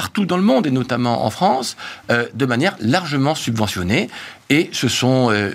partout 0.00 0.24
dans 0.24 0.38
le 0.38 0.42
monde, 0.42 0.66
et 0.66 0.70
notamment 0.70 1.26
en 1.26 1.30
France, 1.30 1.76
euh, 2.10 2.24
de 2.32 2.46
manière 2.46 2.74
largement 2.80 3.34
subventionnée. 3.34 4.08
Et 4.48 4.70
ce 4.72 4.88
sont 4.88 5.28
euh, 5.30 5.50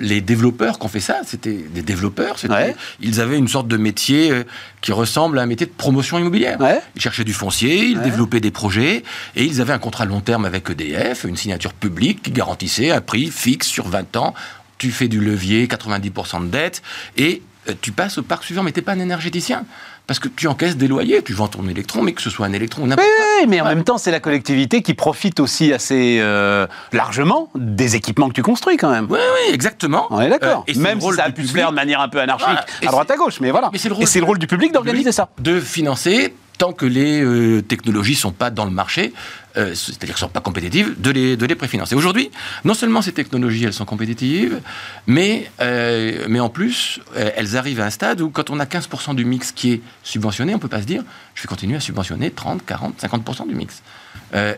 les 0.00 0.20
développeurs 0.20 0.80
qui 0.80 0.84
ont 0.84 0.88
fait 0.88 0.98
ça. 0.98 1.20
C'était 1.24 1.64
des 1.72 1.82
développeurs. 1.82 2.34
Ouais. 2.50 2.74
Ils 3.00 3.20
avaient 3.20 3.38
une 3.38 3.46
sorte 3.46 3.68
de 3.68 3.76
métier 3.76 4.32
euh, 4.32 4.42
qui 4.80 4.90
ressemble 4.90 5.38
à 5.38 5.42
un 5.42 5.46
métier 5.46 5.66
de 5.66 5.70
promotion 5.70 6.18
immobilière. 6.18 6.60
Ouais. 6.60 6.80
Ils 6.96 7.00
cherchaient 7.02 7.22
du 7.22 7.32
foncier, 7.34 7.84
ils 7.84 7.98
Ouais. 7.98 8.02
développaient 8.02 8.40
des 8.40 8.50
projets, 8.50 9.04
et 9.36 9.44
ils 9.44 9.60
avaient 9.60 9.72
un 9.72 9.78
contrat 9.78 10.06
long 10.06 10.20
terme 10.20 10.44
avec 10.44 10.68
EDF, 10.68 11.22
une 11.22 11.36
signature 11.36 11.72
publique 11.72 12.20
qui 12.22 12.32
garantissait 12.32 12.90
un 12.90 13.00
prix 13.00 13.30
fixe 13.30 13.68
sur 13.68 13.86
20 13.86 14.16
ans. 14.16 14.34
Tu 14.78 14.90
fais 14.90 15.06
du 15.06 15.20
levier, 15.20 15.68
90% 15.68 16.40
de 16.40 16.46
dette, 16.50 16.82
et 17.16 17.42
tu 17.80 17.92
passes 17.92 18.18
au 18.18 18.22
parc 18.22 18.44
suivant, 18.44 18.62
mais 18.62 18.72
tu 18.72 18.80
n'es 18.80 18.84
pas 18.84 18.92
un 18.92 18.98
énergéticien. 19.00 19.64
Parce 20.08 20.18
que 20.18 20.26
tu 20.26 20.48
encaisses 20.48 20.76
des 20.76 20.88
loyers, 20.88 21.22
tu 21.22 21.32
vends 21.32 21.46
ton 21.46 21.68
électron, 21.68 22.02
mais 22.02 22.12
que 22.12 22.20
ce 22.22 22.28
soit 22.28 22.44
un 22.44 22.52
électron 22.52 22.82
ou 22.82 22.86
n'importe 22.88 23.06
quoi. 23.08 23.24
Oui, 23.40 23.46
mais 23.48 23.60
en 23.60 23.66
même 23.66 23.84
temps, 23.84 23.98
c'est 23.98 24.10
la 24.10 24.18
collectivité 24.18 24.82
qui 24.82 24.94
profite 24.94 25.38
aussi 25.38 25.72
assez 25.72 26.18
euh, 26.20 26.66
largement 26.92 27.50
des 27.54 27.94
équipements 27.94 28.28
que 28.28 28.34
tu 28.34 28.42
construis 28.42 28.76
quand 28.76 28.90
même. 28.90 29.06
Oui, 29.08 29.20
oui, 29.20 29.54
exactement. 29.54 30.08
On 30.10 30.20
est 30.20 30.28
d'accord. 30.28 30.64
Euh, 30.68 30.72
et 30.72 30.76
même 30.76 31.00
si 31.00 31.12
ça 31.12 31.24
a 31.24 31.30
pu 31.30 31.46
se 31.46 31.52
faire 31.52 31.70
de 31.70 31.76
manière 31.76 32.00
un 32.00 32.08
peu 32.08 32.20
anarchique 32.20 32.48
Voilà. 32.48 32.64
À 32.88 32.90
droite 32.90 33.10
à 33.12 33.16
gauche, 33.16 33.38
mais 33.40 33.52
voilà. 33.52 33.70
Mais 33.72 33.78
c'est 33.78 33.88
le 33.88 33.94
rôle 33.94 34.02
Et 34.02 34.06
c'est 34.06 34.18
le 34.18 34.26
rôle 34.26 34.38
du 34.40 34.48
public 34.48 34.72
d'organiser 34.72 35.12
ça. 35.12 35.28
de 35.38 35.60
financer 35.60 36.34
tant 36.58 36.72
que 36.72 36.86
les 36.86 37.22
euh, 37.22 37.62
technologies 37.62 38.14
sont 38.14 38.32
pas 38.32 38.50
dans 38.50 38.64
le 38.64 38.70
marché, 38.70 39.12
euh, 39.56 39.74
c'est-à-dire 39.74 40.14
qu'elles 40.14 40.16
sont 40.16 40.28
pas 40.28 40.40
compétitives, 40.40 40.94
de 41.00 41.10
les, 41.10 41.36
de 41.36 41.46
les 41.46 41.54
préfinancer. 41.54 41.94
Aujourd'hui, 41.94 42.30
non 42.64 42.74
seulement 42.74 43.02
ces 43.02 43.12
technologies, 43.12 43.64
elles 43.64 43.72
sont 43.72 43.84
compétitives, 43.84 44.60
mais, 45.06 45.50
euh, 45.60 46.24
mais 46.28 46.40
en 46.40 46.48
plus, 46.48 47.00
elles 47.14 47.56
arrivent 47.56 47.80
à 47.80 47.86
un 47.86 47.90
stade 47.90 48.20
où 48.20 48.30
quand 48.30 48.50
on 48.50 48.60
a 48.60 48.64
15% 48.64 49.14
du 49.14 49.24
mix 49.24 49.52
qui 49.52 49.72
est 49.72 49.80
subventionné, 50.02 50.54
on 50.54 50.58
peut 50.58 50.68
pas 50.68 50.82
se 50.82 50.86
dire, 50.86 51.02
je 51.34 51.42
vais 51.42 51.48
continuer 51.48 51.76
à 51.76 51.80
subventionner 51.80 52.30
30, 52.30 52.64
40, 52.64 53.00
50% 53.00 53.48
du 53.48 53.54
mix 53.54 53.82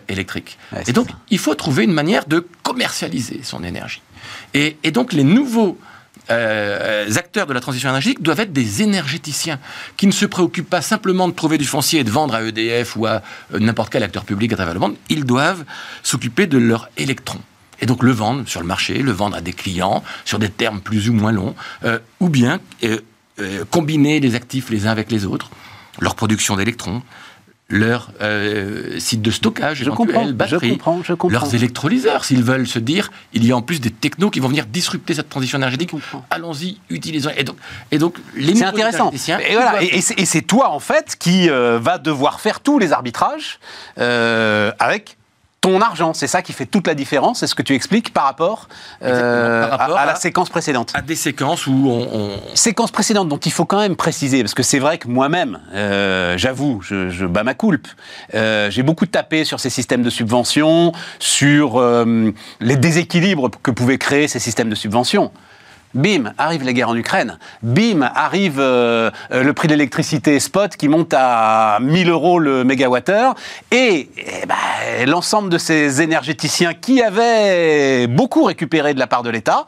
électrique. 0.09 0.57
Ouais, 0.73 0.85
et 0.87 0.93
donc, 0.93 1.09
ça. 1.09 1.17
il 1.31 1.39
faut 1.39 1.55
trouver 1.57 1.83
une 1.83 1.93
manière 1.93 2.27
de 2.27 2.47
commercialiser 2.63 3.41
son 3.43 3.65
énergie. 3.65 4.03
Et, 4.53 4.77
et 4.85 4.93
donc, 4.93 5.13
les 5.13 5.25
nouveaux 5.25 5.79
euh, 6.31 7.07
acteurs 7.17 7.47
de 7.47 7.53
la 7.53 7.61
transition 7.61 7.89
énergétique 7.91 8.23
doivent 8.23 8.41
être 8.41 8.53
des 8.53 8.83
énergéticiens 8.83 9.59
qui 9.97 10.07
ne 10.07 10.13
se 10.13 10.27
préoccupent 10.27 10.71
pas 10.71 10.83
simplement 10.83 11.29
de 11.29 11.35
trouver 11.35 11.59
du 11.59 11.65
foncier 11.65 12.01
et 12.01 12.05
de 12.05 12.11
vendre 12.11 12.35
à 12.35 12.43
EDF 12.43 12.97
ou 12.97 13.07
à 13.07 13.23
euh, 13.53 13.59
n'importe 13.59 13.93
quel 13.93 14.03
acteur 14.03 14.25
public 14.25 14.53
à 14.53 14.57
travers 14.57 14.75
le 14.75 14.81
monde. 14.81 14.97
Ils 15.09 15.25
doivent 15.25 15.65
s'occuper 16.03 16.47
de 16.47 16.59
leur 16.59 16.89
électron. 16.97 17.41
Et 17.81 17.87
donc 17.87 18.03
le 18.03 18.13
vendre 18.13 18.49
sur 18.49 18.61
le 18.61 18.67
marché, 18.67 18.99
le 19.03 19.13
vendre 19.13 19.37
à 19.37 19.41
des 19.41 19.53
clients 19.53 20.03
sur 20.25 20.39
des 20.39 20.49
termes 20.49 20.81
plus 20.81 21.09
ou 21.11 21.13
moins 21.13 21.33
longs, 21.33 21.55
euh, 21.85 21.99
ou 22.21 22.29
bien 22.29 22.61
euh, 22.85 23.65
combiner 23.71 24.21
les 24.21 24.35
actifs 24.35 24.71
les 24.71 24.87
uns 24.87 24.91
avec 24.91 25.11
les 25.11 25.27
autres, 25.27 25.51
leur 26.01 26.15
production 26.15 26.57
d'électrons, 26.57 27.03
leur 27.71 28.11
euh, 28.21 28.99
site 28.99 29.23
de 29.23 29.31
stockage, 29.31 29.85
Je 29.85 29.91
comprends, 29.91 30.27
je 30.27 30.33
batterie, 30.33 30.71
comprends, 30.73 31.03
je 31.03 31.15
comprends. 31.15 31.41
leurs 31.41 31.55
électrolyseurs, 31.55 32.25
s'ils 32.25 32.43
veulent 32.43 32.67
se 32.67 32.79
dire, 32.79 33.11
il 33.33 33.45
y 33.45 33.53
a 33.53 33.57
en 33.57 33.63
plus 33.63 33.81
des 33.81 33.91
technos 33.91 34.31
qui 34.31 34.41
vont 34.41 34.49
venir 34.49 34.67
disrupter 34.67 35.15
cette 35.15 35.31
transition 35.31 35.59
énergétique. 35.59 35.91
Allons-y, 36.31 36.79
utilisons. 36.91 37.31
Et 37.37 37.45
donc, 37.45 37.57
et 37.91 37.99
donc 37.99 38.19
les 38.37 38.55
C'est 38.55 38.65
intéressant. 38.65 39.11
Et, 39.11 39.55
voilà, 39.55 39.83
et 39.83 40.01
c'est 40.01 40.43
toi, 40.43 40.71
en 40.71 40.81
fait, 40.81 41.17
qui 41.19 41.49
euh, 41.49 41.79
va 41.79 41.99
devoir 41.99 42.41
faire 42.41 42.61
tous 42.61 42.79
les 42.79 42.93
arbitrages 42.93 43.59
euh, 43.99 44.71
avec 44.79 45.17
ton 45.65 45.81
argent. 45.81 46.13
C'est 46.13 46.27
ça 46.27 46.43
qui 46.43 46.53
fait 46.53 46.67
toute 46.67 46.87
la 46.87 46.95
différence. 46.95 47.41
C'est 47.41 47.47
ce 47.47 47.55
que 47.55 47.63
tu 47.63 47.75
expliques 47.75 48.13
par 48.13 48.25
rapport, 48.25 48.69
euh, 49.03 49.09
Exactement, 49.09 49.69
par 49.71 49.79
rapport 49.79 49.99
à, 49.99 50.03
à 50.03 50.07
la 50.07 50.15
séquence 50.17 50.51
précédente. 50.51 50.93
à 50.95 51.01
des 51.01 51.17
séquences 51.17 51.67
où 51.67 51.73
on, 51.89 52.09
on- 52.13 52.31
Séquence 52.55 52.91
précédente 52.91 53.29
dont 53.29 53.39
il 53.39 53.51
faut 53.53 53.65
quand 53.65 53.79
même 53.81 53.97
préciser, 53.97 54.43
parce 54.43 54.53
que 54.55 54.63
c'est 54.63 54.79
vrai 54.79 54.99
que 54.99 55.09
moi-même, 55.09 55.59
euh, 55.73 56.37
j'avoue, 56.37 56.81
je, 56.83 57.09
je 57.09 57.25
bats 57.25 57.45
ma 57.45 57.55
coulpe. 57.55 57.89
Euh, 58.35 58.71
J'ai 58.71 58.83
beaucoup 58.83 59.07
tapé 59.07 59.45
sur 59.45 59.59
ces 59.59 59.71
systèmes 59.71 60.03
de 60.03 60.11
subvention, 60.11 60.93
sur 61.19 61.81
les 62.61 62.77
déséquilibres 62.77 63.51
que 63.63 63.71
pouvaient 63.71 63.99
créer 63.99 64.29
ces 64.29 64.39
systèmes 64.41 64.69
de 64.69 64.75
subvention. 64.75 65.33
Bim, 65.95 66.33
arrive 66.39 66.65
la 66.65 66.73
guerre 66.73 66.89
en 66.89 66.97
Ukraine. 66.97 67.39
Bim, 67.63 68.03
arrive 68.03 68.59
euh, 68.59 69.11
euh, 69.33 69.45
le 69.45 69.53
prix 69.53 69.69
de 69.69 69.75
l'électricité 69.75 70.41
spot 70.41 70.77
qui 70.77 70.89
monte 70.89 71.15
à 71.17 71.79
1000 71.81 72.09
euros 72.09 72.39
le 72.39 72.65
mégawattheure. 72.65 73.35
Et, 73.71 74.11
eh 74.17 74.47
ben, 74.47 75.07
l'ensemble 75.07 75.51
de 75.51 75.59
ces 75.59 76.03
énergéticiens 76.03 76.75
qui 76.75 77.01
avaient 77.01 78.09
beaucoup 78.09 78.43
récupéré 78.43 78.93
de 78.93 78.99
la 78.99 79.07
part 79.07 79.23
de 79.23 79.31
l'État, 79.31 79.67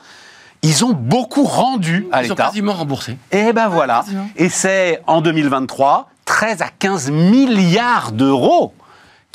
ils 0.63 0.85
ont 0.85 0.93
beaucoup 0.93 1.45
rendu 1.45 2.09
à 2.11 2.23
ils 2.23 2.27
sont 2.27 2.35
l'État. 2.35 2.47
quasiment 2.47 2.73
remboursés. 2.73 3.17
Et 3.31 3.53
ben 3.53 3.69
voilà. 3.69 4.05
Et 4.37 4.49
c'est 4.49 5.01
en 5.07 5.21
2023, 5.21 6.09
13 6.25 6.63
à 6.63 6.69
15 6.77 7.11
milliards 7.13 8.11
d'euros 8.11 8.75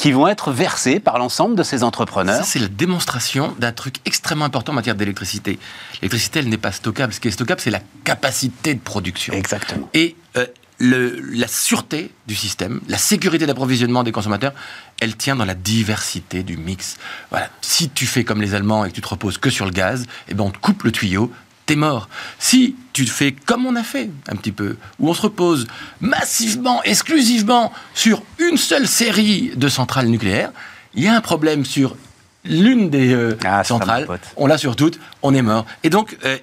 qui 0.02 0.12
vont 0.14 0.28
être 0.28 0.52
versés 0.52 1.00
par 1.00 1.20
l'ensemble 1.20 1.56
de 1.56 1.62
ces 1.62 1.78
Ça, 1.80 1.86
entrepreneurs. 1.86 2.44
c'est 2.44 2.58
la 2.58 2.68
démonstration 2.68 3.54
d'un 3.60 3.72
truc 3.72 3.98
extrêmement 4.06 4.46
important 4.46 4.72
en 4.72 4.76
matière 4.76 4.96
d'électricité. 4.96 5.60
L'électricité, 6.02 6.40
elle 6.40 6.50
n'est 6.50 6.58
pas 6.58 6.72
stockable. 6.72 7.14
Ce 7.14 7.20
qui 7.20 7.28
est 7.28 7.32
stockable, 7.32 7.62
c'est 7.62 7.70
la 7.70 7.82
capacité 8.04 8.74
de 8.74 8.80
production. 8.80 9.32
Exactement. 9.34 9.88
Et 9.94 10.16
euh, 10.38 10.48
le- 10.80 11.20
la 11.20 11.48
sûreté 11.48 12.12
du 12.26 12.34
système, 12.34 12.82
la 12.88 12.98
sécurité 12.98 13.46
d'approvisionnement 13.46 14.02
des 14.02 14.12
consommateurs, 14.12 14.54
elle 15.00 15.16
tient 15.16 15.36
dans 15.36 15.46
la 15.46 15.54
diversité 15.54 16.42
du 16.42 16.58
mix. 16.58 16.98
Voilà. 17.30 17.50
Si 17.62 17.92
tu 17.92 18.08
fais 18.08 18.24
comme 18.24 18.42
les 18.42 18.56
Allemands 18.56 18.86
et 18.86 18.90
que 18.90 18.96
tu 18.96 19.02
te 19.02 19.08
reposes 19.08 19.38
que 19.38 19.52
sur 19.52 19.66
le 19.66 19.72
gaz, 19.72 20.08
eh 20.30 20.34
ben 20.34 20.46
on 20.46 20.50
te 20.50 20.58
coupe 20.58 20.82
le 20.82 20.92
tuyau, 20.92 21.32
t'es 21.66 21.76
mort. 21.76 22.10
Si 22.40 22.76
tu 22.94 23.06
fais 23.06 23.32
comme 23.32 23.66
on 23.66 23.76
a 23.76 23.84
fait 23.84 24.10
un 24.28 24.36
petit 24.36 24.52
peu, 24.52 24.78
où 25.00 25.10
on 25.10 25.14
se 25.14 25.22
repose 25.22 25.68
massivement, 26.00 26.84
exclusivement 26.84 27.72
sur 27.94 28.24
une 28.40 28.58
seule 28.58 28.88
série 28.88 29.52
de 29.56 29.68
centrales 29.68 30.08
nucléaires, 30.08 30.52
il 30.94 31.04
y 31.04 31.08
a 31.08 31.16
un 31.16 31.22
problème 31.22 31.66
sur 31.66 31.96
l'une 32.44 32.90
des 32.90 33.14
euh, 33.14 33.38
Ah, 33.44 33.64
centrales, 33.64 34.08
on 34.36 34.48
l'a 34.48 34.58
sur 34.58 34.76
toutes, 34.76 35.00
on 35.22 35.34
est 35.34 35.42
mort. 35.42 35.66
Et 35.84 35.90
donc, 35.90 36.18
euh, 36.26 36.38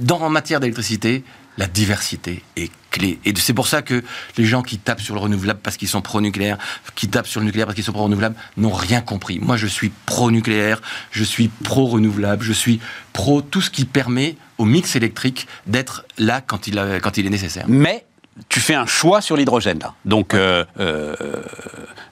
dans 0.00 0.20
en 0.20 0.30
matière 0.30 0.60
d'électricité, 0.60 1.24
la 1.58 1.66
diversité 1.66 2.42
est 2.56 2.70
clé. 2.92 3.18
Et 3.24 3.32
c'est 3.36 3.54
pour 3.54 3.66
ça 3.66 3.82
que 3.82 4.04
les 4.36 4.44
gens 4.44 4.62
qui 4.62 4.78
tapent 4.78 5.00
sur 5.00 5.14
le 5.16 5.20
renouvelable 5.20 5.58
parce 5.62 5.76
qu'ils 5.76 5.88
sont 5.88 6.00
pro-nucléaire, 6.02 6.58
qui 6.94 7.08
tapent 7.08 7.26
sur 7.26 7.40
le 7.40 7.46
nucléaire 7.46 7.66
parce 7.66 7.74
qu'ils 7.74 7.84
sont 7.84 7.92
pro-renouvelable, 7.92 8.36
n'ont 8.56 8.72
rien 8.72 9.00
compris. 9.00 9.40
Moi, 9.40 9.56
je 9.56 9.66
suis 9.66 9.90
pro-nucléaire, 10.06 10.80
je 11.10 11.24
suis 11.24 11.48
pro-renouvelable, 11.48 12.44
je 12.44 12.52
suis 12.52 12.80
pro 13.12 13.42
tout 13.42 13.60
ce 13.60 13.70
qui 13.70 13.84
permet 13.84 14.36
au 14.58 14.64
mix 14.64 14.94
électrique 14.94 15.48
d'être 15.66 16.04
là 16.18 16.40
quand 16.40 16.68
il, 16.68 16.78
a- 16.78 17.00
quand 17.00 17.16
il 17.18 17.26
est 17.26 17.30
nécessaire. 17.30 17.64
Mais 17.66 18.04
tu 18.48 18.60
fais 18.60 18.74
un 18.74 18.86
choix 18.86 19.20
sur 19.20 19.36
l'hydrogène 19.36 19.78
là. 19.80 19.94
Donc 20.06 20.32
euh, 20.32 20.64
euh, 20.80 21.14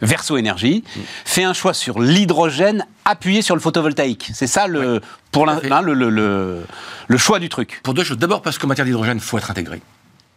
Verso 0.03 0.37
Énergie 0.37 0.85
fait 1.25 1.45
un 1.45 1.53
choix 1.55 1.73
sur 1.75 2.01
l'hydrogène 2.01 2.85
appuyé 3.05 3.41
sur 3.43 3.55
le 3.55 3.61
photovoltaïque. 3.61 4.31
C'est 4.35 4.47
ça 4.47 4.67
le 4.67 5.01
pour 5.33 5.47
fait. 5.51 5.71
hein, 5.73 5.81
le, 5.81 5.95
le- 5.95 6.11
le- 6.11 6.63
le 7.09 7.17
choix 7.19 7.39
du 7.39 7.49
truc. 7.49 7.81
Pour 7.83 7.95
deux 7.95 8.05
choses. 8.05 8.19
D'abord 8.19 8.43
parce 8.43 8.59
qu'en 8.59 8.67
matière 8.69 8.85
d'hydrogène, 8.85 9.17
il 9.19 9.23
faut 9.23 9.39
être 9.39 9.51
intégré. 9.51 9.81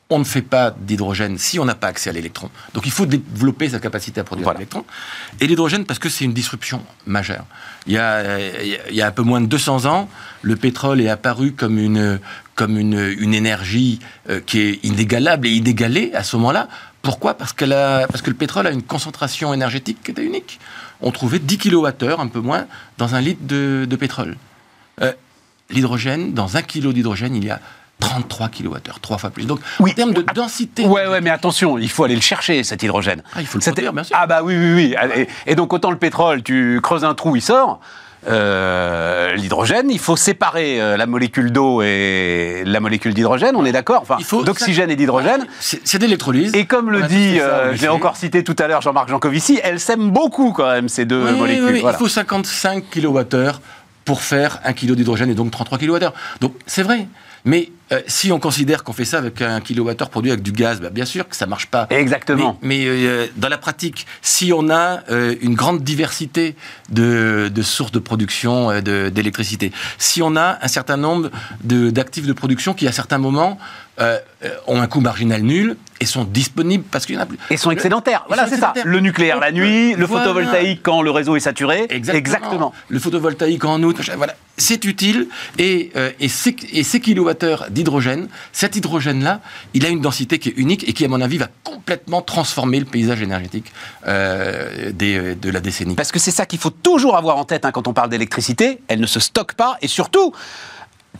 On 0.09 0.19
ne 0.19 0.23
fait 0.25 0.41
pas 0.43 0.75
d'hydrogène 0.77 1.37
si 1.37 1.59
on 1.59 1.65
n'a 1.65 1.73
pas 1.75 1.87
accès 1.87 2.09
à 2.09 2.13
l'électron. 2.13 2.49
Donc 2.73 2.85
il 2.85 2.91
faut 2.91 3.05
développer 3.05 3.69
sa 3.69 3.79
capacité 3.79 4.19
à 4.19 4.23
produire 4.23 4.43
Voilà. 4.43 4.59
l'électron. 4.59 4.85
Et 5.39 5.47
l'hydrogène 5.47 5.85
parce 5.85 5.97
que 5.97 6.09
c'est 6.09 6.25
une 6.25 6.33
disruption 6.33 6.83
majeure. 7.07 7.45
Il 7.87 7.93
y, 7.93 7.97
a, 7.97 8.39
il 8.89 8.95
y 8.95 9.01
a 9.01 9.07
un 9.07 9.11
peu 9.11 9.23
moins 9.23 9.41
de 9.41 9.47
200 9.47 9.85
ans, 9.85 10.09
le 10.41 10.55
pétrole 10.55 11.01
est 11.01 11.09
apparu 11.09 11.53
comme 11.53 11.79
une, 11.79 12.19
comme 12.55 12.77
une, 12.77 13.15
une 13.17 13.33
énergie 13.33 13.99
euh, 14.29 14.39
qui 14.45 14.59
est 14.59 14.79
inégalable 14.85 15.47
et 15.47 15.51
inégalée 15.51 16.11
à 16.13 16.23
ce 16.23 16.35
moment-là. 16.37 16.67
Pourquoi? 17.01 17.33
Parce, 17.33 17.53
a, 17.61 18.07
parce 18.07 18.21
que 18.21 18.29
le 18.29 18.35
pétrole 18.35 18.67
a 18.67 18.71
une 18.71 18.83
concentration 18.83 19.53
énergétique 19.53 19.97
qui 20.03 20.11
était 20.11 20.23
unique. 20.23 20.59
On 21.01 21.11
trouvait 21.11 21.39
10 21.39 21.57
kWh, 21.57 22.19
un 22.19 22.27
peu 22.27 22.39
moins, 22.39 22.65
dans 22.97 23.15
un 23.15 23.21
litre 23.21 23.41
de, 23.45 23.85
de 23.89 23.95
pétrole. 23.95 24.37
Euh, 25.01 25.11
l'hydrogène, 25.69 26.33
dans 26.33 26.55
un 26.55 26.61
kilo 26.61 26.93
d'hydrogène, 26.93 27.35
il 27.35 27.43
y 27.45 27.49
a 27.49 27.59
33 28.03 28.49
kWh, 28.49 28.77
trois 29.01 29.17
fois 29.17 29.29
plus. 29.29 29.45
Donc, 29.45 29.59
Oui. 29.79 29.91
en 29.91 29.93
termes 29.93 30.13
de 30.13 30.21
densité. 30.33 30.85
Ouais, 30.85 31.07
ouais, 31.07 31.21
mais 31.21 31.29
attention, 31.29 31.77
il 31.77 31.89
faut 31.89 32.03
aller 32.03 32.15
le 32.15 32.21
chercher, 32.21 32.63
cet 32.63 32.83
hydrogène. 32.83 33.23
Ah, 33.35 33.41
il 33.41 33.47
faut 33.47 33.57
le 33.57 33.63
produire, 33.63 33.93
bien 33.93 34.03
sûr. 34.03 34.15
Ah 34.19 34.27
bah 34.27 34.41
oui, 34.43 34.55
oui, 34.57 34.73
oui. 34.75 34.95
Et, 35.15 35.27
et 35.51 35.55
donc 35.55 35.71
autant 35.73 35.91
le 35.91 35.97
pétrole, 35.97 36.43
tu 36.43 36.79
creuses 36.83 37.03
un 37.05 37.13
trou, 37.13 37.35
il 37.35 37.41
sort. 37.41 37.79
euh, 38.29 39.33
l'hydrogène. 39.35 39.89
Il 39.89 39.99
faut 39.99 40.15
séparer 40.15 40.81
euh, 40.81 40.95
la 40.97 41.05
molécule 41.05 41.51
d'eau 41.51 41.81
et 41.81 42.63
la 42.65 42.79
molécule 42.79 43.13
d'hydrogène, 43.13 43.55
on 43.55 43.65
est 43.65 43.71
d'accord 43.73 44.01
Enfin, 44.01 44.15
Il 44.19 44.25
faut- 44.25 44.43
d'oxygène 44.43 44.89
et 44.89 44.95
d'hydrogène. 44.95 45.45
C'est 45.59 45.97
d'électrolyse. 45.99 46.53
Et 46.55 46.65
comme 46.65 46.87
On 46.87 46.91
le 46.91 47.03
dit, 47.03 47.39
euh, 47.39 47.73
je 47.75 47.81
l'ai 47.81 47.89
encore 47.89 48.15
cité 48.15 48.43
tout 48.43 48.55
à 48.59 48.67
l'heure 48.67 48.81
Jean-Marc 48.81 49.09
Jancovici, 49.09 49.59
elles 49.63 49.79
s'aiment 49.79 50.09
beaucoup 50.11 50.51
quand 50.53 50.69
même, 50.71 50.87
ces 50.89 51.05
deux 51.05 51.21
Oui, 51.23 51.31
oui, 51.33 51.39
molécules. 51.39 51.65
oui, 51.73 51.79
Voilà. 51.81 51.97
Il 51.97 51.99
faut 51.99 52.07
55 52.07 52.83
kWh 52.89 53.51
pour 54.05 54.21
faire 54.21 54.59
1 54.63 54.73
kg 54.73 54.93
d'hydrogène 54.95 55.29
et 55.29 55.35
donc 55.35 55.51
33 55.51 55.77
kWh. 55.77 55.99
Donc 56.41 56.53
c'est 56.65 56.83
vrai. 56.83 57.07
Mais 57.45 57.71
euh, 57.91 58.01
si 58.07 58.31
on 58.31 58.39
considère 58.39 58.83
qu'on 58.83 58.93
fait 58.93 59.05
ça 59.05 59.17
avec 59.17 59.41
un 59.41 59.59
kWh 59.59 59.93
produit 60.09 60.31
avec 60.31 60.43
du 60.43 60.51
gaz, 60.51 60.79
bah, 60.79 60.89
bien 60.89 61.05
sûr 61.05 61.27
que 61.27 61.35
ça 61.35 61.45
marche 61.45 61.67
pas. 61.67 61.87
Exactement. 61.89 62.57
Mais, 62.61 62.79
mais, 62.79 62.85
euh, 62.87 63.27
dans 63.35 63.49
la 63.49 63.57
pratique, 63.57 64.05
si 64.21 64.53
on 64.53 64.69
a 64.69 65.01
euh, 65.11 65.35
une 65.41 65.53
grande 65.53 65.83
diversité 65.83 66.55
de, 66.89 67.51
de 67.53 67.61
sources 67.61 67.91
de 67.91 67.99
production 67.99 68.71
euh, 68.71 69.09
d'électricité, 69.09 69.71
si 69.97 70.21
on 70.21 70.35
a 70.35 70.57
un 70.61 70.67
certain 70.67 70.97
nombre 70.97 71.29
de- 71.63 71.89
d'actifs 71.89 72.25
de, 72.25 72.33
production 72.33 72.73
qui, 72.73 72.87
à 72.87 72.91
certains 72.91 73.17
moments, 73.17 73.57
euh, 73.99 74.17
euh, 74.43 74.49
ont 74.67 74.81
un 74.81 74.87
coût 74.87 75.01
marginal 75.01 75.41
nul 75.41 75.77
et 75.99 76.05
sont 76.05 76.23
disponibles 76.23 76.83
parce 76.89 77.05
qu'il 77.05 77.15
y 77.15 77.17
en 77.17 77.21
a 77.21 77.25
plus. 77.25 77.37
Et 77.51 77.57
sont 77.57 77.69
excédentaires. 77.71 78.23
Voilà, 78.27 78.47
c'est 78.47 78.57
ça. 78.57 78.73
Le 78.83 78.99
nucléaire 78.99 79.39
la 79.39 79.51
nuit, 79.51 79.93
le 79.93 80.05
Voilà. 80.05 80.25
photovoltaïque 80.25 80.81
quand 80.83 81.01
le 81.01 81.11
réseau 81.11 81.35
est 81.35 81.39
saturé. 81.41 81.85
Exactement. 81.89 82.73
Le 82.89 82.99
photovoltaïque 82.99 83.63
en 83.65 83.81
août, 83.83 83.97
voilà. 84.17 84.35
C'est 84.57 84.85
utile. 84.85 85.27
Et, 85.59 85.91
euh, 85.95 86.09
et, 86.19 86.27
ces, 86.27 86.55
et 86.73 86.83
ces 86.83 86.99
kilowattheures 86.99 87.67
d'hydrogène, 87.69 88.27
cet 88.51 88.75
hydrogène-là, 88.75 89.41
il 89.73 89.85
a 89.85 89.89
une 89.89 90.01
densité 90.01 90.39
qui 90.39 90.49
est 90.49 90.53
unique 90.57 90.87
et 90.87 90.93
qui, 90.93 91.05
à 91.05 91.07
mon 91.07 91.21
avis, 91.21 91.37
va 91.37 91.47
complètement 91.63 92.21
transformer 92.21 92.79
le 92.79 92.85
paysage 92.85 93.21
énergétique 93.21 93.71
euh, 94.07 94.91
des- 94.91 95.35
de 95.35 95.49
la 95.49 95.59
décennie. 95.59 95.95
Parce 95.95 96.11
que 96.11 96.19
c'est 96.19 96.31
ça 96.31 96.45
qu'il 96.45 96.59
faut 96.59 96.69
toujours 96.69 97.15
avoir 97.17 97.37
en 97.37 97.45
tête 97.45 97.65
hein, 97.65 97.71
quand 97.71 97.87
on 97.87 97.93
parle 97.93 98.09
d'électricité. 98.09 98.79
Elle 98.87 98.99
ne 98.99 99.07
se 99.07 99.19
stocke 99.19 99.53
pas 99.53 99.77
et 99.81 99.87
surtout, 99.87 100.33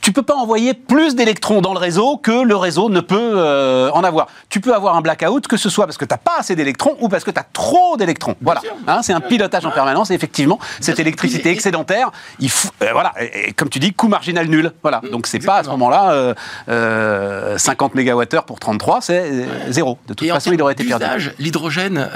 tu 0.04 0.12
peux 0.12 0.22
pas 0.22 0.36
envoyer 0.36 0.74
plus 0.74 1.16
d'électrons 1.16 1.62
dans 1.62 1.74
le 1.74 1.80
réseau 1.80 2.18
que 2.18 2.44
le 2.44 2.58
réseau 2.58 2.90
ne 2.90 3.00
peut 3.00 3.16
euh, 3.36 3.90
en 3.92 4.04
avoir. 4.04 4.28
Tu 4.50 4.60
peux 4.60 4.76
avoir 4.76 4.98
un 4.98 5.02
blackout 5.02 5.48
que 5.48 5.56
ce 5.56 5.70
soit 5.70 5.86
parce 5.86 5.98
que 5.98 6.04
tu 6.04 6.14
n'as 6.14 6.18
pas 6.18 6.40
assez 6.40 6.58
d'électrons 6.58 6.98
ou 7.00 7.08
parce 7.08 7.24
que 7.24 7.32
tu 7.32 7.40
as 7.40 7.46
trop 7.54 7.96
d'électrons. 7.96 8.36
Voilà. 8.42 8.62
Hein, 8.86 9.00
c'est 9.02 9.14
un 9.14 9.22
pilotage 9.22 9.66
en 9.66 9.72
permanence 9.72 10.12
et 10.12 10.14
effectivement, 10.14 10.60
cette 10.82 11.00
électricité 11.00 11.52
excédentaire, 11.52 12.12
il 12.40 12.50
faut, 12.50 12.68
euh, 12.82 12.90
voilà, 12.92 13.14
et, 13.18 13.50
et 13.50 13.54
comme 13.54 13.70
tu 13.70 13.80
dis, 13.80 13.94
coût 13.94 14.10
marginal 14.10 14.50
nul. 14.50 14.74
Voilà. 14.82 15.02
Donc 15.10 15.26
c'est 15.26 15.40
pas 15.40 15.60
à 15.60 15.64
ce 15.64 15.70
moment-là 15.70 16.12
euh, 16.12 16.34
euh, 16.68 17.58
50 17.58 17.96
MWh 17.96 18.42
pour 18.46 18.60
33, 18.60 19.00
c'est 19.00 19.46
zéro. 19.70 19.98
De 20.10 20.14
toute 20.14 20.28
Et 20.28 20.32
façon, 20.32 20.52
il 20.52 20.62
aurait 20.62 20.74
été 20.74 20.84
perdu. 20.84 21.06
L'hydrogène 21.40 22.10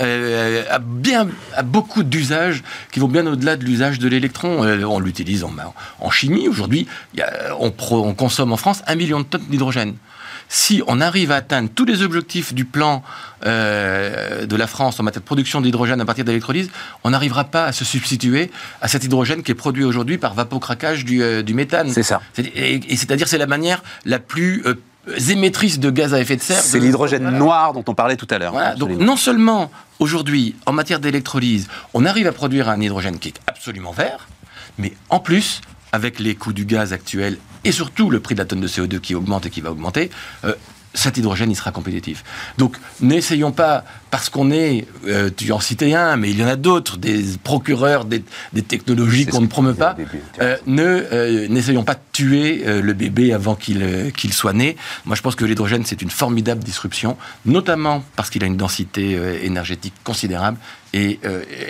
a, 0.69 0.79
bien, 0.79 1.29
a 1.55 1.63
beaucoup 1.63 2.03
d'usages 2.03 2.63
qui 2.91 2.99
vont 2.99 3.07
bien 3.07 3.25
au-delà 3.25 3.55
de 3.55 3.63
l'usage 3.63 3.97
de 3.97 4.09
l'électron. 4.09 4.67
On 4.85 4.99
l'utilise 4.99 5.45
en, 5.45 5.53
en 6.01 6.09
chimie. 6.09 6.49
Aujourd'hui, 6.49 6.85
on, 7.59 7.71
pro- 7.77 8.03
on 8.05 8.13
consomme 8.13 8.51
en 8.51 8.57
France 8.57 8.81
un 8.87 8.95
million 8.95 9.19
de 9.19 9.25
tonnes 9.25 9.45
d'hydrogène. 9.49 9.95
Si 10.49 10.81
on 10.87 11.01
arrive 11.01 11.31
à 11.31 11.35
atteindre 11.37 11.69
tous 11.75 11.83
les 11.83 12.01
objectifs 12.03 12.53
du 12.53 12.63
plan 12.63 13.03
euh, 13.45 14.45
de 14.45 14.55
la 14.55 14.67
France 14.67 14.99
en 14.99 15.03
matière 15.03 15.21
de 15.21 15.25
production 15.25 15.59
d'hydrogène 15.61 15.99
à 15.99 16.05
partir 16.05 16.23
d'électrolyse, 16.25 16.69
on 17.03 17.09
n'arrivera 17.09 17.43
pas 17.45 17.65
à 17.65 17.71
se 17.73 17.83
substituer 17.83 18.49
à 18.81 18.87
cet 18.87 19.03
hydrogène 19.03 19.43
qui 19.43 19.51
est 19.51 19.55
produit 19.55 19.83
aujourd'hui 19.83 20.17
par 20.17 20.33
vapocraquage 20.33 21.03
du, 21.05 21.21
euh, 21.21 21.43
du 21.43 21.53
méthane. 21.53 21.91
C'est 21.91 22.03
ça. 22.03 22.21
Et, 22.37 22.75
et 22.75 22.95
c'est-à-dire 22.95 23.27
c'est 23.27 23.37
la 23.37 23.47
manière 23.47 23.83
la 24.05 24.19
plus 24.19 24.63
euh, 24.65 24.75
émettrice 25.29 25.79
de 25.79 25.89
gaz 25.89 26.13
à 26.13 26.21
effet 26.21 26.37
de 26.37 26.41
serre. 26.41 26.61
C'est 26.61 26.79
l'hydrogène 26.79 27.23
Voilà. 27.23 27.37
noir 27.37 27.73
dont 27.73 27.83
on 27.87 27.93
parlait 27.93 28.15
tout 28.17 28.27
à 28.29 28.37
l'heure. 28.37 28.53
Voilà, 28.53 28.75
donc 28.75 28.91
non 28.91 29.17
seulement 29.17 29.69
aujourd'hui, 29.99 30.55
en 30.65 30.71
matière 30.71 30.99
d'électrolyse, 31.01 31.67
on 31.93 32.05
arrive 32.05 32.27
à 32.27 32.31
produire 32.31 32.69
un 32.69 32.79
hydrogène 32.79 33.19
qui 33.19 33.29
est 33.29 33.39
absolument 33.47 33.91
vert, 33.91 34.27
mais 34.77 34.93
en 35.09 35.19
plus, 35.19 35.59
avec 35.91 36.19
les 36.19 36.35
coûts 36.35 36.53
du 36.53 36.65
gaz 36.65 36.93
actuels 36.93 37.37
et 37.63 37.71
surtout 37.71 38.09
le 38.09 38.19
prix 38.19 38.35
de 38.35 38.39
la 38.39 38.45
tonne 38.45 38.61
de 38.61 38.67
CO2 38.67 38.99
qui 38.99 39.15
augmente 39.15 39.45
et 39.45 39.49
qui 39.49 39.61
va 39.61 39.71
augmenter, 39.71 40.09
euh, 40.45 40.53
cet 40.97 41.17
hydrogène, 41.17 41.51
il 41.51 41.55
sera 41.55 41.71
compétitif. 41.71 42.23
Donc, 42.57 42.75
n'essayons 43.01 43.51
pas, 43.51 43.83
parce 44.09 44.29
qu'on 44.29 44.49
est, 44.49 44.87
euh, 45.05 45.29
tu 45.35 45.51
en 45.51 45.59
citais 45.59 45.93
un, 45.93 46.17
mais 46.17 46.31
il 46.31 46.39
y 46.39 46.43
en 46.43 46.47
a 46.47 46.55
d'autres, 46.55 46.97
des 46.97 47.23
procureurs 47.43 48.03
des, 48.03 48.23
des 48.53 48.63
technologies 48.63 49.27
qu'on 49.27 49.41
ne 49.41 49.47
promeut 49.47 49.75
pas, 49.75 49.93
début, 49.93 50.19
euh, 50.41 50.57
ne, 50.65 50.83
euh, 50.83 51.47
n'essayons 51.49 51.83
pas 51.83 51.93
de 51.93 51.99
tuer 52.11 52.63
le 52.65 52.93
bébé 52.93 53.31
avant 53.31 53.53
qu'il 53.53 54.11
qu'il 54.15 54.33
soit 54.33 54.53
né. 54.53 54.75
Moi, 55.05 55.15
je 55.15 55.21
pense 55.21 55.35
que 55.35 55.45
l'hydrogène, 55.45 55.85
c'est 55.85 56.01
une 56.01 56.09
formidable 56.09 56.63
disruption, 56.63 57.15
notamment 57.45 58.03
parce 58.15 58.31
qu'il 58.31 58.43
a 58.43 58.47
une 58.47 58.57
densité 58.57 59.19
énergétique 59.43 59.93
considérable. 60.03 60.57
Et, 60.93 61.19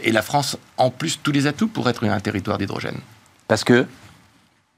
et 0.03 0.11
la 0.13 0.21
France, 0.21 0.57
en 0.77 0.89
plus, 0.89 1.19
tous 1.21 1.33
les 1.33 1.47
atouts 1.47 1.67
pour 1.67 1.89
être 1.89 2.05
un 2.05 2.19
territoire 2.21 2.57
d'hydrogène. 2.57 2.99
Parce 3.49 3.65
que 3.65 3.85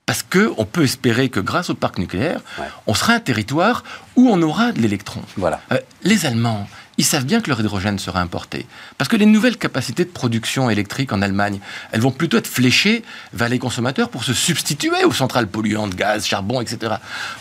Parce 0.10 0.24
qu'on 0.24 0.66
peut 0.66 0.86
espérer 0.86 1.30
que 1.30 1.40
grâce 1.40 1.70
au 1.70 1.76
parc 1.76 2.00
nucléaire, 2.00 2.40
Ouais. 2.58 2.66
on 2.88 2.96
sera 2.96 3.14
un 3.14 3.20
territoire 3.20 3.84
où 4.16 4.28
on 4.28 4.42
aura 4.42 4.72
de 4.72 4.82
l'électron. 4.82 5.22
Voilà. 5.38 5.62
Euh, 5.72 5.78
les 6.02 6.26
Allemands, 6.26 6.68
ils 6.98 7.06
savent 7.06 7.26
bien 7.26 7.42
que 7.42 7.50
leur 7.50 7.60
hydrogène 7.60 8.00
sera 8.00 8.20
importé. 8.20 8.66
Parce 8.98 9.08
que 9.08 9.16
les 9.18 9.28
nouvelles 9.28 9.58
capacités 9.58 10.06
de 10.06 10.10
production 10.10 10.68
électrique 10.72 11.14
en 11.14 11.22
Allemagne, 11.22 11.60
elles 11.92 12.02
vont 12.02 12.10
plutôt 12.10 12.38
être 12.38 12.48
fléchées 12.48 13.04
vers 13.34 13.50
les 13.50 13.60
consommateurs 13.60 14.10
pour 14.10 14.24
se 14.24 14.34
substituer 14.34 15.04
aux 15.06 15.12
centrales 15.12 15.46
polluantes, 15.46 15.94
gaz, 15.94 16.26
charbon, 16.26 16.60
etc. 16.60 16.96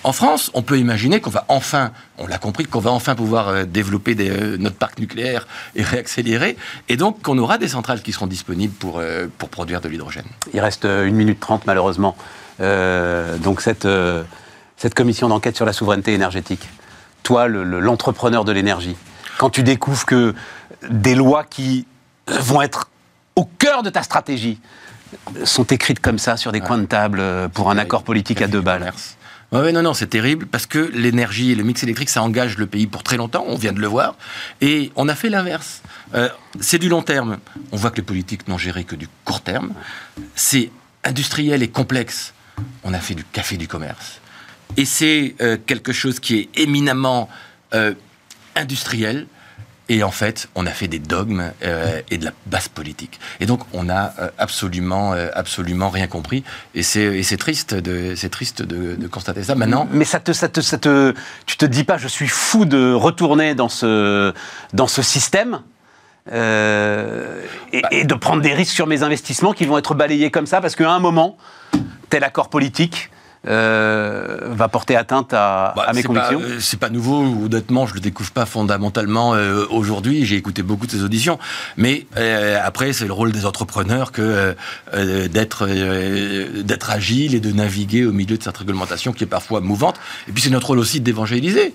En 0.05 0.12
France, 0.12 0.51
on 0.53 0.61
peut 0.61 0.79
imaginer 0.79 1.23
qu'on 1.23 1.31
va 1.31 1.47
enfin, 1.49 1.93
on 2.19 2.27
l'a 2.27 2.37
compris, 2.37 2.66
qu'on 2.66 2.81
va 2.81 2.91
enfin 2.91 3.14
pouvoir 3.14 3.49
euh, 3.49 3.64
développer 3.64 4.14
des, 4.14 4.29
euh, 4.29 4.59
notre 4.59 4.77
parc 4.77 4.99
nucléaire 4.99 5.49
et 5.75 5.83
réaccélérer. 5.83 6.59
Et 6.91 6.99
donc 6.99 7.23
qu'on 7.23 7.39
aura 7.39 7.57
des 7.57 7.69
centrales 7.69 8.03
qui 8.03 8.12
seront 8.12 8.27
disponibles 8.27 8.75
pour, 8.75 8.99
euh, 8.99 9.27
pour 9.39 9.49
produire 9.49 9.81
de 9.81 9.89
l'hydrogène. 9.89 10.27
Il 10.53 10.61
reste 10.61 10.85
une 10.85 11.14
minute 11.16 11.41
trente 11.41 11.62
malheureusement. 11.66 12.14
Euh, 12.61 13.37
donc 13.39 13.61
cette, 13.61 13.85
euh, 13.85 14.23
cette 14.77 14.95
commission 14.95 15.29
d'enquête 15.29 15.57
sur 15.57 15.65
la 15.67 15.73
souveraineté 15.73 16.13
énergétique, 16.15 16.69
toi, 17.23 17.47
le- 17.49 17.65
le- 17.65 17.81
l'entrepreneur 17.81 18.45
de 18.45 18.53
l'énergie, 18.53 18.97
quand 19.39 19.51
tu 19.51 19.63
découvres 19.63 20.07
que 20.07 20.35
des 20.91 21.15
lois 21.15 21.45
qui 21.45 21.87
vont 22.27 22.63
être 22.63 22.89
au 23.37 23.45
cœur 23.45 23.83
de 23.83 23.91
ta 23.91 24.03
stratégie 24.03 24.61
sont 25.45 25.65
écrites 25.65 26.01
comme 26.01 26.19
ça 26.19 26.37
sur 26.37 26.53
des 26.53 26.61
coins 26.61 26.79
de 26.79 26.85
table 26.87 27.19
euh, 27.21 27.49
pour 27.49 27.71
un 27.71 27.79
accord 27.79 28.03
politique 28.03 28.43
à 28.43 28.47
deux 28.47 28.61
balles. 28.61 28.81
commerce. 28.81 29.17
Ouais, 29.51 29.73
non, 29.73 29.81
non, 29.81 29.95
c'est 29.95 30.09
terrible 30.09 30.45
parce 30.47 30.67
que 30.67 30.91
l'énergie 30.93 31.53
et 31.53 31.55
le 31.55 31.65
mix 31.65 31.83
électrique, 31.83 32.11
ça 32.11 32.23
engage 32.23 32.59
le 32.59 32.67
pays 32.67 32.87
pour 32.87 33.03
très 33.03 33.17
longtemps, 33.17 33.45
on 33.49 33.57
vient 33.57 33.73
de 33.73 33.81
le 33.81 33.87
voir, 33.87 34.17
et 34.61 34.93
on 34.95 35.09
a 35.09 35.15
fait 35.15 35.31
l'inverse. 35.31 35.81
Euh, 36.15 36.29
c'est 36.61 36.77
du 36.79 36.91
long 36.91 37.01
terme. 37.01 37.39
On 37.73 37.77
voit 37.79 37.91
que 37.91 37.97
les 37.97 38.03
politiques 38.03 38.47
n'ont 38.49 38.59
géré 38.59 38.85
que 38.85 38.95
du 38.95 39.09
court 39.25 39.41
terme. 39.41 39.73
C'est 40.35 40.71
industriel 41.05 41.63
et 41.63 41.69
complexe. 41.69 42.35
On 42.85 42.95
a 42.95 42.99
fait 42.99 43.15
du 43.15 43.25
café 43.25 43.57
du 43.57 43.69
commerce. 43.69 44.21
Et 44.77 44.85
c'est 44.85 45.35
euh, 45.41 45.57
quelque 45.67 45.93
chose 45.93 46.21
qui 46.21 46.39
est 46.39 46.49
éminemment 46.61 47.29
euh, 47.75 47.95
industriel. 48.55 49.27
Et 49.91 50.03
en 50.03 50.11
fait, 50.11 50.49
on 50.55 50.67
a 50.67 50.71
fait 50.71 50.87
des 50.87 50.99
dogmes 50.99 51.51
euh, 51.63 52.03
et 52.11 52.19
de 52.19 52.27
la 52.27 52.33
basse 52.45 52.69
politique. 52.69 53.19
Et 53.41 53.47
donc, 53.47 53.63
on 53.73 53.85
n'a 53.85 54.13
absolument, 54.37 55.13
absolument 55.33 55.89
rien 55.89 56.07
compris. 56.07 56.45
Et 56.75 56.83
c'est 56.83 57.05
et 57.05 57.23
c'est 57.23 57.39
triste, 57.39 57.73
de, 57.73 58.15
c'est 58.15 58.29
triste 58.29 58.61
de, 58.61 58.97
de 58.97 59.07
constater 59.09 59.43
ça. 59.43 59.55
Maintenant, 59.55 59.89
Mais 59.91 60.05
ça 60.05 60.21
te, 60.21 60.33
ça 60.33 60.51
te, 60.51 60.61
ça 60.61 60.77
te, 60.77 61.15
tu 61.47 61.57
te 61.57 61.65
dis 61.65 61.85
pas, 61.85 61.97
je 61.97 62.07
suis 62.07 62.29
fou 62.29 62.67
de 62.67 62.93
retourner 62.93 63.55
dans 63.55 63.71
ce, 63.71 64.35
dans 64.75 64.89
ce 64.89 65.01
système 65.01 65.63
euh, 66.33 67.43
et, 67.73 67.83
et 67.91 68.05
de 68.05 68.15
prendre 68.15 68.43
des 68.43 68.53
risques 68.53 68.75
sur 68.75 68.87
mes 68.87 69.03
investissements 69.03 69.55
qui 69.55 69.65
vont 69.65 69.79
être 69.79 69.95
balayés 69.95 70.31
comme 70.31 70.47
ça 70.47 70.61
parce 70.61 70.77
qu'à 70.77 70.91
un 70.91 70.99
moment, 70.99 71.39
tel 72.11 72.24
accord 72.24 72.49
politique 72.49 73.11
euh, 73.47 74.37
va 74.51 74.66
porter 74.68 74.97
atteinte 74.97 75.33
à, 75.33 75.72
Bah, 75.76 75.85
à 75.87 75.93
mes 75.93 76.03
convictions. 76.03 76.41
euh, 76.43 76.59
c'est 76.61 76.79
pas 76.79 76.91
nouveau, 76.91 77.22
honnêtement, 77.45 77.87
je 77.87 77.95
le 77.95 78.01
découvre 78.01 78.33
pas 78.33 78.47
fondamentalement 78.47 79.35
euh, 79.35 79.64
aujourd'hui. 79.70 80.26
J'ai 80.26 80.35
écouté 80.37 80.62
beaucoup 80.62 80.87
de 80.87 80.91
ces 80.91 81.03
auditions, 81.05 81.39
mais 81.76 82.07
après, 82.62 82.93
c'est 82.93 83.07
le 83.07 83.12
rôle 83.12 83.31
des 83.33 83.47
entrepreneurs 83.47 84.11
que 84.12 84.57
d'être 85.29 85.66
d'être 86.62 86.91
agile 86.91 87.35
et 87.35 87.41
de 87.41 87.53
naviguer 87.53 88.05
au 88.05 88.12
milieu 88.12 88.37
de 88.37 88.43
cette 88.43 88.57
réglementation 88.57 89.12
qui 89.12 89.24
est 89.24 89.29
parfois 89.29 89.61
mouvante. 89.61 89.97
Et 90.29 90.33
puis 90.33 90.43
c'est 90.43 90.51
notre 90.51 90.68
rôle 90.68 90.81
aussi 90.81 91.01
d'évangéliser. 91.01 91.74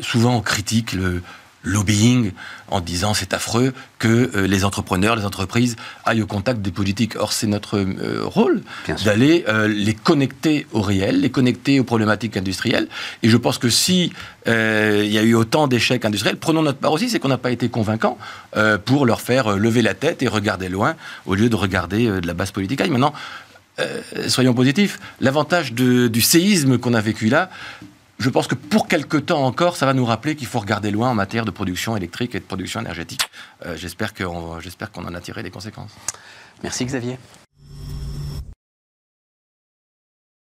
Souvent, 0.00 0.36
on 0.36 0.40
critique 0.40 0.94
le 0.94 1.22
lobbying 1.64 2.32
en 2.68 2.80
disant 2.80 3.14
c'est 3.14 3.34
affreux 3.34 3.72
que 3.98 4.30
euh, 4.36 4.46
les 4.46 4.64
entrepreneurs, 4.64 5.16
les 5.16 5.24
entreprises 5.24 5.76
aillent 6.04 6.22
au 6.22 6.26
contact 6.26 6.60
des 6.60 6.70
politiques. 6.70 7.16
Or, 7.16 7.32
c'est 7.32 7.46
notre 7.46 7.78
euh, 7.78 8.20
rôle 8.22 8.62
d'aller 9.04 9.44
euh, 9.48 9.66
les 9.66 9.94
connecter 9.94 10.66
au 10.72 10.82
réel, 10.82 11.20
les 11.20 11.30
connecter 11.30 11.80
aux 11.80 11.84
problématiques 11.84 12.36
industrielles. 12.36 12.88
Et 13.22 13.28
je 13.28 13.36
pense 13.36 13.58
que 13.58 13.70
si 13.70 14.12
il 14.46 15.10
y 15.10 15.18
a 15.18 15.22
eu 15.22 15.34
autant 15.34 15.68
d'échecs 15.68 16.04
industriels, 16.04 16.36
prenons 16.36 16.60
notre 16.60 16.78
part 16.78 16.92
aussi, 16.92 17.08
c'est 17.08 17.18
qu'on 17.18 17.28
n'a 17.28 17.38
pas 17.38 17.50
été 17.50 17.70
convaincants 17.70 18.18
euh, 18.56 18.76
pour 18.76 19.06
leur 19.06 19.22
faire 19.22 19.56
lever 19.56 19.80
la 19.80 19.94
tête 19.94 20.22
et 20.22 20.28
regarder 20.28 20.68
loin 20.68 20.96
au 21.24 21.34
lieu 21.34 21.48
de 21.48 21.56
regarder 21.56 22.20
de 22.20 22.26
la 22.26 22.34
basse 22.34 22.52
politique. 22.52 22.86
Maintenant, 22.86 23.14
soyons 24.28 24.52
positifs. 24.52 25.00
L'avantage 25.20 25.72
du 25.72 26.20
séisme 26.20 26.76
qu'on 26.76 26.92
a 26.92 27.00
vécu 27.00 27.28
là, 27.28 27.48
je 28.18 28.30
pense 28.30 28.46
que 28.46 28.54
pour 28.54 28.88
quelque 28.88 29.16
temps 29.16 29.44
encore, 29.44 29.76
ça 29.76 29.86
va 29.86 29.94
nous 29.94 30.04
rappeler 30.04 30.36
qu'il 30.36 30.46
faut 30.46 30.60
regarder 30.60 30.90
loin 30.90 31.10
en 31.10 31.14
matière 31.14 31.44
de 31.44 31.50
production 31.50 31.96
électrique 31.96 32.34
et 32.34 32.40
de 32.40 32.44
production 32.44 32.80
énergétique. 32.80 33.28
Euh, 33.66 33.76
j'espère 33.76 34.14
qu'on, 34.14 34.56
en 34.56 35.14
a 35.14 35.20
tiré 35.20 35.42
les 35.42 35.50
conséquences. 35.50 35.94
Merci 36.62 36.84
Xavier. 36.84 37.18